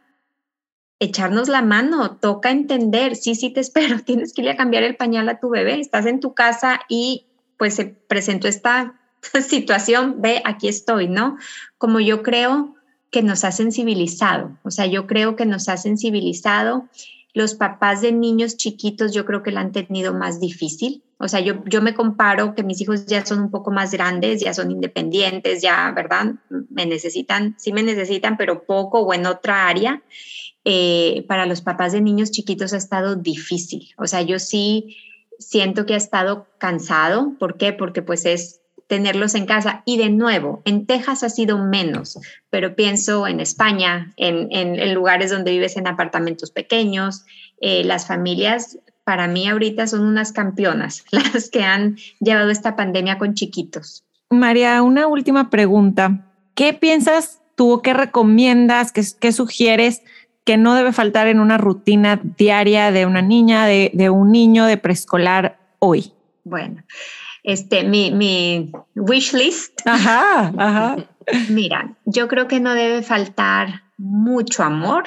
echarnos 1.03 1.49
la 1.49 1.61
mano, 1.61 2.17
toca 2.17 2.51
entender, 2.51 3.15
sí, 3.15 3.35
sí 3.35 3.49
te 3.49 3.59
espero, 3.61 3.99
tienes 3.99 4.33
que 4.33 4.41
ir 4.41 4.49
a 4.49 4.57
cambiar 4.57 4.83
el 4.83 4.95
pañal 4.95 5.29
a 5.29 5.39
tu 5.39 5.49
bebé, 5.49 5.79
estás 5.79 6.05
en 6.05 6.19
tu 6.19 6.33
casa 6.33 6.81
y 6.89 7.27
pues 7.57 7.75
se 7.75 7.85
presentó 7.85 8.47
esta 8.47 8.99
situación, 9.47 10.21
ve, 10.21 10.41
aquí 10.45 10.67
estoy, 10.67 11.07
¿no? 11.07 11.37
Como 11.77 11.99
yo 11.99 12.23
creo 12.23 12.75
que 13.11 13.21
nos 13.21 13.43
ha 13.43 13.51
sensibilizado, 13.51 14.57
o 14.63 14.71
sea, 14.71 14.85
yo 14.87 15.05
creo 15.05 15.35
que 15.35 15.45
nos 15.45 15.69
ha 15.69 15.77
sensibilizado. 15.77 16.89
Los 17.35 17.55
papás 17.55 18.01
de 18.01 18.11
niños 18.11 18.57
chiquitos 18.57 19.11
yo 19.11 19.25
creo 19.25 19.41
que 19.41 19.51
la 19.51 19.61
han 19.61 19.71
tenido 19.71 20.13
más 20.13 20.39
difícil. 20.39 21.03
O 21.17 21.27
sea, 21.27 21.39
yo, 21.39 21.63
yo 21.65 21.81
me 21.81 21.95
comparo 21.95 22.53
que 22.53 22.63
mis 22.63 22.81
hijos 22.81 23.05
ya 23.05 23.25
son 23.25 23.39
un 23.39 23.49
poco 23.49 23.71
más 23.71 23.91
grandes, 23.91 24.41
ya 24.41 24.53
son 24.53 24.69
independientes, 24.69 25.61
ya, 25.61 25.91
¿verdad? 25.95 26.35
Me 26.69 26.85
necesitan, 26.85 27.55
sí 27.57 27.71
me 27.73 27.81
necesitan, 27.81 28.37
pero 28.37 28.65
poco 28.65 28.99
o 28.99 29.13
en 29.13 29.25
otra 29.25 29.67
área. 29.67 30.03
Eh, 30.65 31.25
para 31.27 31.45
los 31.45 31.61
papás 31.61 31.91
de 31.91 32.01
niños 32.01 32.31
chiquitos 32.31 32.73
ha 32.73 32.77
estado 32.77 33.15
difícil. 33.15 33.89
O 33.97 34.07
sea, 34.07 34.21
yo 34.21 34.39
sí 34.39 34.97
siento 35.39 35.85
que 35.85 35.93
ha 35.93 35.97
estado 35.97 36.47
cansado. 36.57 37.33
¿Por 37.37 37.57
qué? 37.57 37.73
Porque 37.73 38.01
pues 38.01 38.25
es 38.25 38.61
tenerlos 38.87 39.35
en 39.35 39.45
casa. 39.45 39.81
Y 39.85 39.97
de 39.97 40.09
nuevo, 40.09 40.61
en 40.65 40.85
Texas 40.85 41.23
ha 41.23 41.29
sido 41.29 41.57
menos, 41.57 42.19
pero 42.49 42.75
pienso 42.75 43.27
en 43.27 43.39
España, 43.39 44.13
en, 44.17 44.93
lugares 44.93 45.31
donde 45.31 45.51
vives 45.51 45.77
en 45.77 45.87
apartamentos 45.87 46.51
pequeños. 46.51 47.25
Eh, 47.59 47.83
las 47.83 48.07
familias, 48.07 48.77
para 49.03 49.27
mí 49.27 49.47
ahorita 49.47 49.87
son 49.87 50.01
unas 50.01 50.31
campeonas, 50.31 51.05
las 51.11 51.49
que 51.49 51.63
han 51.63 51.97
llevado 52.19 52.49
esta 52.49 52.75
pandemia 52.75 53.17
con 53.17 53.33
chiquitos. 53.33 54.03
María, 54.29 54.81
una 54.81 55.07
última 55.07 55.49
pregunta. 55.49 56.25
¿Qué 56.55 56.73
piensas 56.73 57.41
tú, 57.55 57.81
qué 57.83 57.93
recomiendas, 57.93 58.91
qué, 58.91 59.03
qué 59.19 59.31
sugieres 59.31 60.01
que 60.43 60.57
no 60.57 60.75
debe 60.75 60.91
faltar 60.91 61.27
en 61.27 61.39
una 61.39 61.57
rutina 61.57 62.19
diaria 62.37 62.91
de 62.91 63.05
una 63.05 63.21
niña, 63.21 63.65
de, 63.65 63.91
de 63.93 64.09
un 64.09 64.31
niño 64.31 64.65
de 64.65 64.77
preescolar 64.77 65.59
hoy? 65.79 66.13
Bueno, 66.43 66.83
este, 67.43 67.83
mi, 67.83 68.11
mi 68.11 68.71
wish 68.95 69.33
list. 69.33 69.79
Ajá, 69.85 70.53
ajá. 70.57 70.97
Mira, 71.49 71.95
yo 72.05 72.27
creo 72.27 72.47
que 72.47 72.59
no 72.59 72.73
debe 72.73 73.01
faltar 73.01 73.83
mucho 73.97 74.63
amor, 74.63 75.05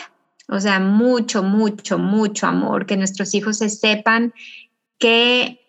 o 0.49 0.61
sea, 0.61 0.81
mucho, 0.81 1.43
mucho, 1.43 1.99
mucho 1.99 2.47
amor, 2.47 2.87
que 2.87 2.97
nuestros 2.97 3.35
hijos 3.35 3.59
se 3.59 3.69
sepan 3.69 4.33
que 4.99 5.61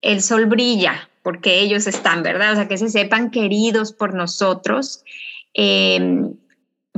el 0.00 0.22
sol 0.22 0.46
brilla 0.46 1.10
porque 1.22 1.60
ellos 1.60 1.86
están, 1.86 2.22
¿verdad? 2.22 2.52
O 2.52 2.56
sea, 2.56 2.68
que 2.68 2.78
se 2.78 2.88
sepan 2.88 3.30
queridos 3.30 3.92
por 3.92 4.14
nosotros, 4.14 5.04
em, 5.54 6.34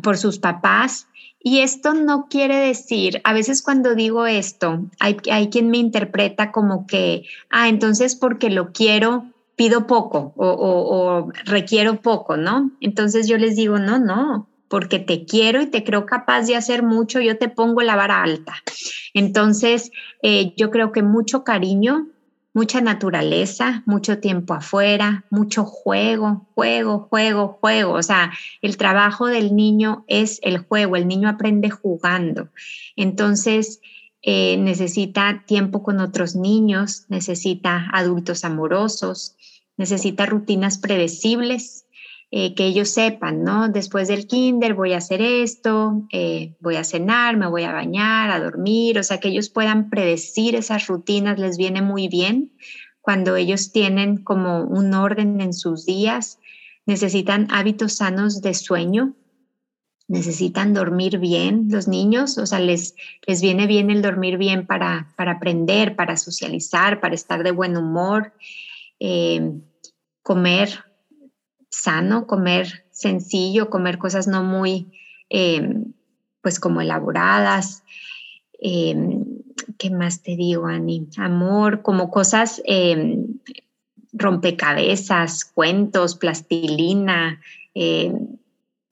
por 0.02 0.16
sus 0.16 0.38
papás, 0.38 1.08
y 1.42 1.60
esto 1.60 1.94
no 1.94 2.26
quiere 2.28 2.56
decir, 2.56 3.20
a 3.24 3.32
veces 3.32 3.62
cuando 3.62 3.94
digo 3.94 4.26
esto, 4.26 4.80
hay, 5.00 5.16
hay 5.30 5.48
quien 5.48 5.70
me 5.70 5.78
interpreta 5.78 6.52
como 6.52 6.86
que, 6.86 7.24
ah, 7.50 7.68
entonces 7.68 8.14
porque 8.14 8.50
lo 8.50 8.72
quiero, 8.72 9.26
pido 9.56 9.86
poco 9.86 10.32
o, 10.36 10.46
o, 10.46 11.32
requiero 11.44 12.00
poco, 12.00 12.36
¿no? 12.36 12.70
Entonces 12.80 13.28
yo 13.28 13.38
les 13.38 13.56
digo, 13.56 13.78
no, 13.78 13.98
no, 13.98 14.46
porque 14.68 14.98
te 14.98 15.24
quiero 15.24 15.60
y 15.60 15.66
te 15.66 15.84
creo 15.84 16.06
capaz 16.06 16.46
de 16.46 16.56
hacer 16.56 16.82
mucho, 16.82 17.20
yo 17.20 17.36
te 17.38 17.48
pongo 17.48 17.82
la 17.82 17.96
vara 17.96 18.22
alta. 18.22 18.54
Entonces, 19.12 19.90
eh, 20.22 20.54
yo 20.56 20.70
creo 20.70 20.92
que 20.92 21.02
mucho 21.02 21.44
cariño, 21.44 22.06
mucha 22.54 22.80
naturaleza, 22.80 23.82
mucho 23.86 24.18
tiempo 24.18 24.54
afuera, 24.54 25.24
mucho 25.30 25.64
juego, 25.64 26.46
juego, 26.54 27.08
juego, 27.10 27.58
juego. 27.60 27.92
O 27.94 28.02
sea, 28.02 28.32
el 28.60 28.76
trabajo 28.76 29.26
del 29.26 29.56
niño 29.56 30.04
es 30.08 30.38
el 30.42 30.58
juego, 30.58 30.96
el 30.96 31.08
niño 31.08 31.28
aprende 31.28 31.70
jugando. 31.70 32.50
Entonces, 32.96 33.80
eh, 34.22 34.56
necesita 34.58 35.44
tiempo 35.46 35.82
con 35.82 36.00
otros 36.00 36.36
niños, 36.36 37.06
necesita 37.08 37.88
adultos 37.92 38.44
amorosos, 38.44 39.36
necesita 39.76 40.26
rutinas 40.26 40.78
predecibles 40.78 41.86
eh, 42.34 42.54
que 42.54 42.64
ellos 42.64 42.88
sepan, 42.88 43.44
¿no? 43.44 43.68
Después 43.68 44.08
del 44.08 44.26
kinder 44.26 44.72
voy 44.72 44.94
a 44.94 44.96
hacer 44.96 45.20
esto, 45.20 46.06
eh, 46.10 46.56
voy 46.60 46.76
a 46.76 46.84
cenar, 46.84 47.36
me 47.36 47.46
voy 47.46 47.64
a 47.64 47.72
bañar, 47.72 48.30
a 48.30 48.40
dormir, 48.40 48.98
o 48.98 49.02
sea, 49.02 49.20
que 49.20 49.28
ellos 49.28 49.50
puedan 49.50 49.90
predecir 49.90 50.54
esas 50.54 50.86
rutinas 50.86 51.38
les 51.38 51.58
viene 51.58 51.82
muy 51.82 52.08
bien 52.08 52.54
cuando 53.02 53.36
ellos 53.36 53.70
tienen 53.70 54.16
como 54.16 54.64
un 54.64 54.94
orden 54.94 55.42
en 55.42 55.52
sus 55.52 55.84
días, 55.84 56.38
necesitan 56.86 57.48
hábitos 57.50 57.92
sanos 57.96 58.40
de 58.40 58.54
sueño, 58.54 59.14
necesitan 60.08 60.72
dormir 60.72 61.18
bien 61.18 61.66
los 61.68 61.86
niños, 61.86 62.38
o 62.38 62.46
sea, 62.46 62.60
les, 62.60 62.94
les 63.26 63.42
viene 63.42 63.66
bien 63.66 63.90
el 63.90 64.00
dormir 64.00 64.38
bien 64.38 64.66
para, 64.66 65.12
para 65.18 65.32
aprender, 65.32 65.96
para 65.96 66.16
socializar, 66.16 66.98
para 66.98 67.14
estar 67.14 67.42
de 67.42 67.50
buen 67.50 67.76
humor, 67.76 68.32
eh, 69.00 69.52
comer 70.22 70.91
sano, 71.72 72.26
comer 72.26 72.84
sencillo, 72.90 73.70
comer 73.70 73.98
cosas 73.98 74.28
no 74.28 74.44
muy, 74.44 74.92
em, 75.28 75.92
pues 76.42 76.60
como 76.60 76.80
elaboradas. 76.80 77.82
Em, 78.60 79.24
¿Qué 79.78 79.90
más 79.90 80.22
te 80.22 80.36
digo, 80.36 80.66
Ani? 80.66 81.08
Amor, 81.16 81.82
como 81.82 82.10
cosas 82.10 82.62
em, 82.64 83.38
rompecabezas, 84.12 85.44
cuentos, 85.44 86.16
plastilina, 86.16 87.40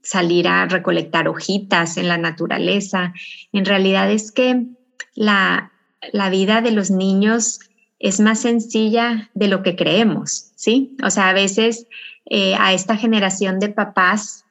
salir 0.02 0.48
a 0.48 0.66
recolectar 0.66 1.28
hojitas 1.28 1.96
en 1.96 2.08
la 2.08 2.18
naturaleza. 2.18 3.12
En 3.52 3.64
realidad 3.64 4.10
es 4.10 4.32
que 4.32 4.66
la, 5.14 5.72
la 6.12 6.30
vida 6.30 6.62
de 6.62 6.70
los 6.70 6.90
niños 6.90 7.60
es 7.98 8.18
más 8.18 8.40
sencilla 8.40 9.30
de 9.34 9.48
lo 9.48 9.62
que 9.62 9.76
creemos, 9.76 10.52
¿sí? 10.56 10.96
O 11.04 11.10
sea, 11.10 11.28
a 11.28 11.34
veces 11.34 11.86
eh, 12.30 12.54
a 12.58 12.72
esta 12.72 12.96
generación 12.96 13.58
de 13.58 13.68
papás 13.68 14.44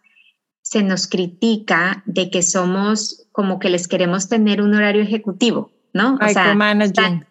se 0.61 0.83
nos 0.83 1.07
critica 1.07 2.03
de 2.05 2.29
que 2.29 2.43
somos 2.43 3.25
como 3.31 3.57
que 3.57 3.69
les 3.69 3.87
queremos 3.87 4.27
tener 4.27 4.61
un 4.61 4.75
horario 4.75 5.01
ejecutivo, 5.01 5.71
¿no? 5.93 6.17
Micromanaging. 6.17 7.25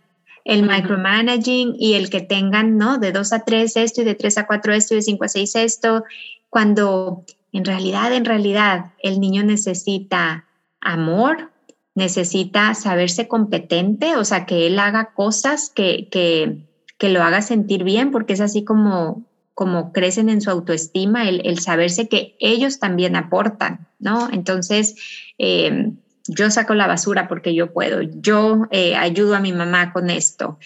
el 0.44 0.62
micromanaging 0.62 1.76
y 1.78 1.94
el 1.94 2.08
que 2.08 2.22
tengan, 2.22 2.78
¿no? 2.78 2.96
De 2.96 3.12
2 3.12 3.32
a 3.34 3.44
3 3.44 3.76
esto 3.76 4.00
y 4.00 4.04
de 4.04 4.14
3 4.14 4.38
a 4.38 4.46
4 4.46 4.72
esto 4.72 4.94
y 4.94 4.96
de 4.96 5.02
5 5.02 5.24
a 5.24 5.28
6 5.28 5.56
esto, 5.56 6.04
cuando 6.48 7.24
en 7.52 7.66
realidad, 7.66 8.14
en 8.14 8.24
realidad, 8.24 8.92
el 9.02 9.20
niño 9.20 9.42
necesita 9.42 10.46
amor, 10.80 11.50
necesita 11.94 12.74
saberse 12.74 13.28
competente, 13.28 14.16
o 14.16 14.24
sea, 14.24 14.46
que 14.46 14.66
él 14.66 14.78
haga 14.78 15.12
cosas 15.12 15.70
que, 15.70 16.08
que, 16.10 16.66
que 16.96 17.10
lo 17.10 17.22
haga 17.22 17.42
sentir 17.42 17.84
bien, 17.84 18.10
porque 18.10 18.32
es 18.32 18.40
así 18.40 18.64
como, 18.64 19.27
como 19.58 19.92
crecen 19.92 20.28
en 20.28 20.40
su 20.40 20.50
autoestima, 20.50 21.28
el, 21.28 21.58
saberse 21.58 22.08
que 22.08 22.36
ellos 22.38 22.78
también 22.78 23.16
aportan, 23.16 23.88
¿no? 23.98 24.28
Entonces, 24.32 24.94
em, 25.36 25.96
yo 26.28 26.48
saco 26.52 26.74
la 26.74 26.86
basura 26.86 27.26
porque 27.26 27.56
yo 27.56 27.72
puedo, 27.72 28.00
yo 28.02 28.68
eh, 28.70 28.94
ayudo 28.94 29.34
a 29.34 29.40
mi 29.40 29.52
mamá 29.52 29.92
con 29.92 30.10
esto. 30.10 30.60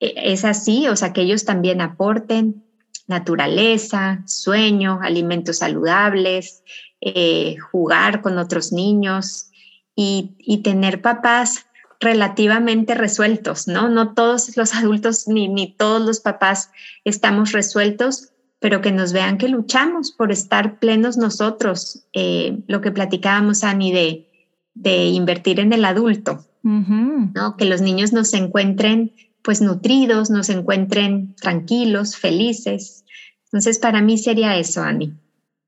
E, 0.00 0.14
es 0.32 0.46
así, 0.46 0.88
o 0.88 0.96
sea, 0.96 1.12
que 1.12 1.20
ellos 1.20 1.44
también 1.44 1.82
aporten 1.82 2.64
naturaleza, 3.06 4.22
sueño, 4.24 5.00
alimentos 5.02 5.58
saludables, 5.58 6.62
eh, 7.02 7.56
jugar 7.70 8.22
con 8.22 8.38
otros 8.38 8.72
niños 8.72 9.50
y, 9.94 10.36
y 10.38 10.62
tener 10.62 11.02
papás 11.02 11.66
relativamente 12.00 12.94
resueltos, 12.94 13.68
¿no? 13.68 13.90
No 13.90 14.14
todos 14.14 14.56
los 14.56 14.74
adultos 14.74 15.28
ni, 15.28 15.48
ni 15.48 15.70
todos 15.70 16.00
los 16.00 16.20
papás 16.20 16.70
estamos 17.04 17.52
resueltos, 17.52 18.32
pero 18.60 18.80
que 18.80 18.92
nos 18.92 19.12
vean 19.12 19.38
que 19.38 19.48
luchamos 19.48 20.10
por 20.10 20.32
estar 20.32 20.78
plenos 20.78 21.16
nosotros. 21.16 22.06
Eh, 22.12 22.60
lo 22.66 22.80
que 22.80 22.90
platicábamos, 22.90 23.64
Ani, 23.64 23.92
de, 23.92 24.28
de 24.74 25.06
invertir 25.06 25.60
en 25.60 25.72
el 25.72 25.84
adulto, 25.84 26.44
¿no? 26.62 27.56
Que 27.56 27.64
los 27.64 27.80
niños 27.80 28.12
nos 28.12 28.34
encuentren 28.34 29.12
pues 29.42 29.60
nutridos, 29.62 30.30
nos 30.30 30.50
encuentren 30.50 31.34
tranquilos, 31.36 32.16
felices. 32.16 33.04
Entonces, 33.44 33.78
para 33.78 34.02
mí 34.02 34.18
sería 34.18 34.56
eso, 34.56 34.82
Ani. 34.82 35.14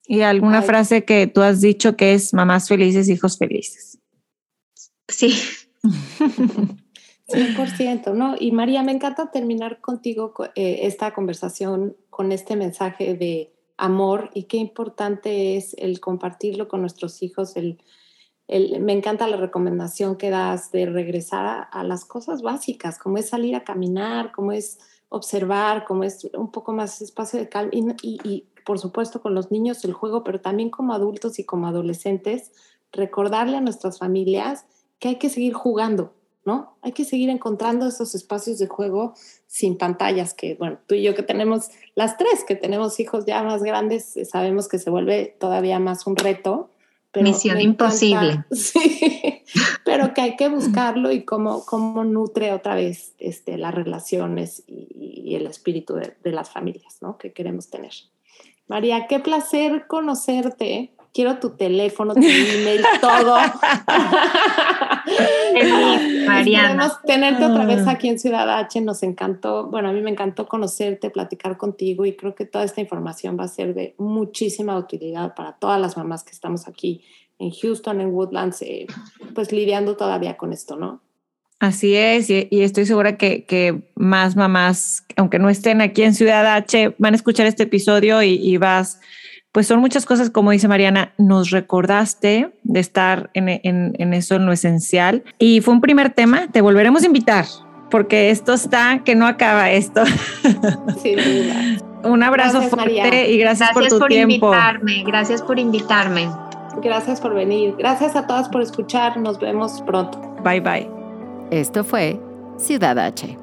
¿Y 0.07 0.23
alguna 0.23 0.61
frase 0.61 1.05
que 1.05 1.27
tú 1.29 1.41
has 1.41 1.61
dicho 1.61 1.97
que 1.97 2.15
es 2.15 2.35
mamás 2.35 2.69
felices, 2.69 3.09
hijos 3.09 3.39
felices? 3.39 3.99
Sí. 5.09 5.35
100%, 7.31 8.15
¿no? 8.15 8.35
Y 8.39 8.53
María, 8.53 8.83
me 8.83 8.93
encanta 8.93 9.31
terminar 9.31 9.81
contigo 9.81 10.35
eh, 10.55 10.81
esta 10.83 11.13
conversación 11.15 11.97
con 12.11 12.33
este 12.33 12.57
mensaje 12.57 13.15
de 13.15 13.53
amor 13.77 14.31
y 14.35 14.45
qué 14.45 14.59
importante 14.59 15.57
es 15.57 15.75
el 15.79 16.01
compartirlo 16.01 16.69
con 16.69 16.81
nuestros 16.83 17.23
hijos, 17.23 17.57
el, 17.57 17.79
me 18.81 18.93
encanta 18.93 19.29
la 19.29 19.37
recomendación 19.37 20.17
que 20.17 20.31
das 20.31 20.73
de 20.73 20.87
regresar 20.87 21.69
a, 21.71 21.85
las 21.85 22.05
cosas 22.05 22.43
básicas, 22.43 22.99
como 22.99 23.19
es 23.19 23.29
salir 23.29 23.55
a 23.55 23.63
caminar, 23.63 24.33
como 24.33 24.53
es 24.53 24.79
observar, 25.09 25.85
como 25.85 26.05
es 26.05 26.29
un 26.35 26.51
poco 26.51 26.73
más 26.73 27.01
espacio 27.01 27.39
de 27.39 27.49
calma 27.49 27.71
y, 27.73 28.47
por 28.67 28.79
supuesto 28.79 29.23
con 29.23 29.35
los 29.35 29.51
niños 29.51 29.85
el 29.85 29.93
juego, 29.93 30.23
pero 30.25 30.41
también 30.41 30.71
como 30.71 30.93
adultos 30.93 31.39
y 31.39 31.45
como 31.45 31.69
adolescentes, 31.69 32.53
recordarle 32.93 33.57
a 33.57 33.61
nuestras 33.61 33.99
familias 33.99 34.67
que 34.99 35.09
hay 35.09 35.17
que 35.17 35.31
seguir 35.31 35.55
jugando, 35.55 36.13
¿no? 36.45 36.77
Hay 36.83 36.93
que 36.93 37.05
seguir 37.05 37.31
encontrando 37.31 37.87
esos 37.87 38.15
espacios 38.15 38.59
de 38.59 38.67
juego 38.67 39.15
sin 39.47 39.77
pantallas, 39.77 40.35
que 40.35 40.55
bueno, 40.55 40.79
tú 40.87 40.95
y 40.95 41.03
yo 41.03 41.15
que 41.15 41.23
tenemos 41.23 41.69
las 41.95 42.17
tres, 42.17 42.45
que 42.47 42.57
tenemos 42.57 42.99
hijos 43.01 43.27
ya 43.27 43.43
más 43.43 43.63
grandes, 43.63 44.19
sabemos 44.31 44.69
que 44.69 44.79
se 44.79 44.91
vuelve 44.91 45.37
todavía 45.39 45.79
más 45.79 46.07
un 46.07 46.17
reto 46.17 46.71
Misión 47.15 47.61
imposible. 47.61 48.45
sí, 48.53 49.43
pero 49.85 50.15
que 50.15 50.21
hay 50.21 50.37
que 50.37 50.49
buscarlo 50.49 51.11
y 51.11 51.25
cómo, 51.25 51.65
cómo 51.65 52.05
nutre 52.05 52.53
otra 52.53 52.77
vez 52.77 53.15
este, 53.19 53.59
las 53.59 53.75
relaciones 53.75 54.63
y, 54.67 55.35
el 55.35 55.47
espíritu 55.47 55.95
de, 55.95 56.17
de, 56.25 56.33
las 56.33 56.51
familias 56.51 56.99
¿no? 57.01 57.17
que 57.17 57.33
queremos 57.33 57.71
tener. 57.71 57.93
María, 58.67 59.07
qué 59.07 59.21
placer 59.21 59.87
conocerte 59.87 60.93
quiero 61.13 61.39
tu 61.39 61.51
teléfono, 61.51 62.15
tu 62.15 62.21
email, 62.21 62.85
todo. 63.01 63.37
Mariana. 66.27 66.93
tenerte 67.05 67.45
otra 67.45 67.65
vez 67.65 67.87
ah. 67.87 67.93
aquí 67.93 68.09
en 68.09 68.19
Ciudad 68.19 68.59
H, 68.59 68.81
nos 68.81 69.03
encantó, 69.03 69.67
bueno, 69.67 69.89
a 69.89 69.93
mí 69.93 70.01
me 70.01 70.11
encantó 70.11 70.47
conocerte, 70.47 71.11
platicar 71.11 71.57
contigo 71.57 72.07
y 72.07 72.15
creo 72.15 72.35
que 72.35 72.47
toda 72.47 72.65
esta 72.65 72.81
información 72.81 73.39
va 73.39 73.45
a 73.45 73.49
ser 73.49 73.75
de 73.75 73.95
muchísima 73.99 74.77
utilidad 74.79 75.35
para 75.35 75.53
todas 75.53 75.81
las 75.81 75.97
mamás 75.97 76.23
que 76.23 76.33
estamos 76.33 76.69
aquí 76.69 77.03
en 77.39 77.51
Houston, 77.51 78.01
en 78.01 78.09
Woodlands, 78.09 78.63
eh, 78.63 78.87
pues 79.35 79.51
lidiando 79.51 79.97
todavía 79.97 80.37
con 80.37 80.53
esto, 80.53 80.77
¿no? 80.77 81.01
Así 81.59 81.95
es, 81.95 82.31
y, 82.31 82.49
estoy 82.51 82.87
segura 82.87 83.19
que, 83.19 83.45
que, 83.45 83.83
más 83.95 84.35
mamás, 84.35 85.05
aunque 85.17 85.39
no 85.39 85.51
estén 85.51 85.83
aquí 85.83 86.03
en 86.03 86.15
Ciudad 86.15 86.47
H, 86.47 86.95
van 86.97 87.13
a 87.13 87.17
escuchar 87.17 87.47
este 87.47 87.65
episodio 87.65 88.23
y, 88.23 88.35
y 88.35 88.57
vas 88.57 88.99
pues 89.53 89.67
son 89.67 89.81
muchas 89.81 90.07
cosas, 90.07 90.31
como 90.31 90.51
dice 90.53 90.69
Mariana, 90.69 91.13
nos 91.19 91.51
recordaste 91.51 92.53
de 92.63 92.81
estar 92.81 93.31
en, 93.35 93.49
eso, 94.13 94.37
en 94.37 94.47
lo 94.47 94.53
esencial. 94.53 95.25
Y 95.39 95.61
fue 95.61 95.75
un 95.75 95.81
primer 95.81 96.11
tema, 96.11 96.49
te 96.49 96.61
volveremos 96.61 97.03
a 97.03 97.07
invitar, 97.07 97.47
porque 97.91 98.31
esto 98.31 98.53
está, 98.53 99.03
que 99.05 99.15
no 99.17 99.27
acaba 99.27 99.71
esto. 99.71 100.05
Sin 101.03 101.17
duda. 101.17 101.79
un 102.05 102.23
abrazo 102.23 102.63
fuerte 102.63 103.31
y 103.31 103.39
gracias, 103.39 103.71
por 103.73 103.89
tu 103.89 103.99
por 103.99 104.09
tiempo. 104.09 104.47
Invitarme, 104.47 105.03
gracias 105.05 105.43
por 105.43 105.59
invitarme. 105.59 106.29
Gracias 106.83 107.21
por 107.21 107.35
venir. 107.35 107.75
Gracias 107.77 108.15
a 108.15 108.27
todas 108.27 108.49
por 108.49 108.63
escuchar. 108.63 109.17
Nos 109.17 109.39
vemos 109.41 109.83
pronto. 109.83 110.19
Bye 110.45 110.61
bye. 110.61 110.89
Esto 111.51 111.83
fue 111.83 112.19
Ciudad 112.57 112.97
H 112.99 113.40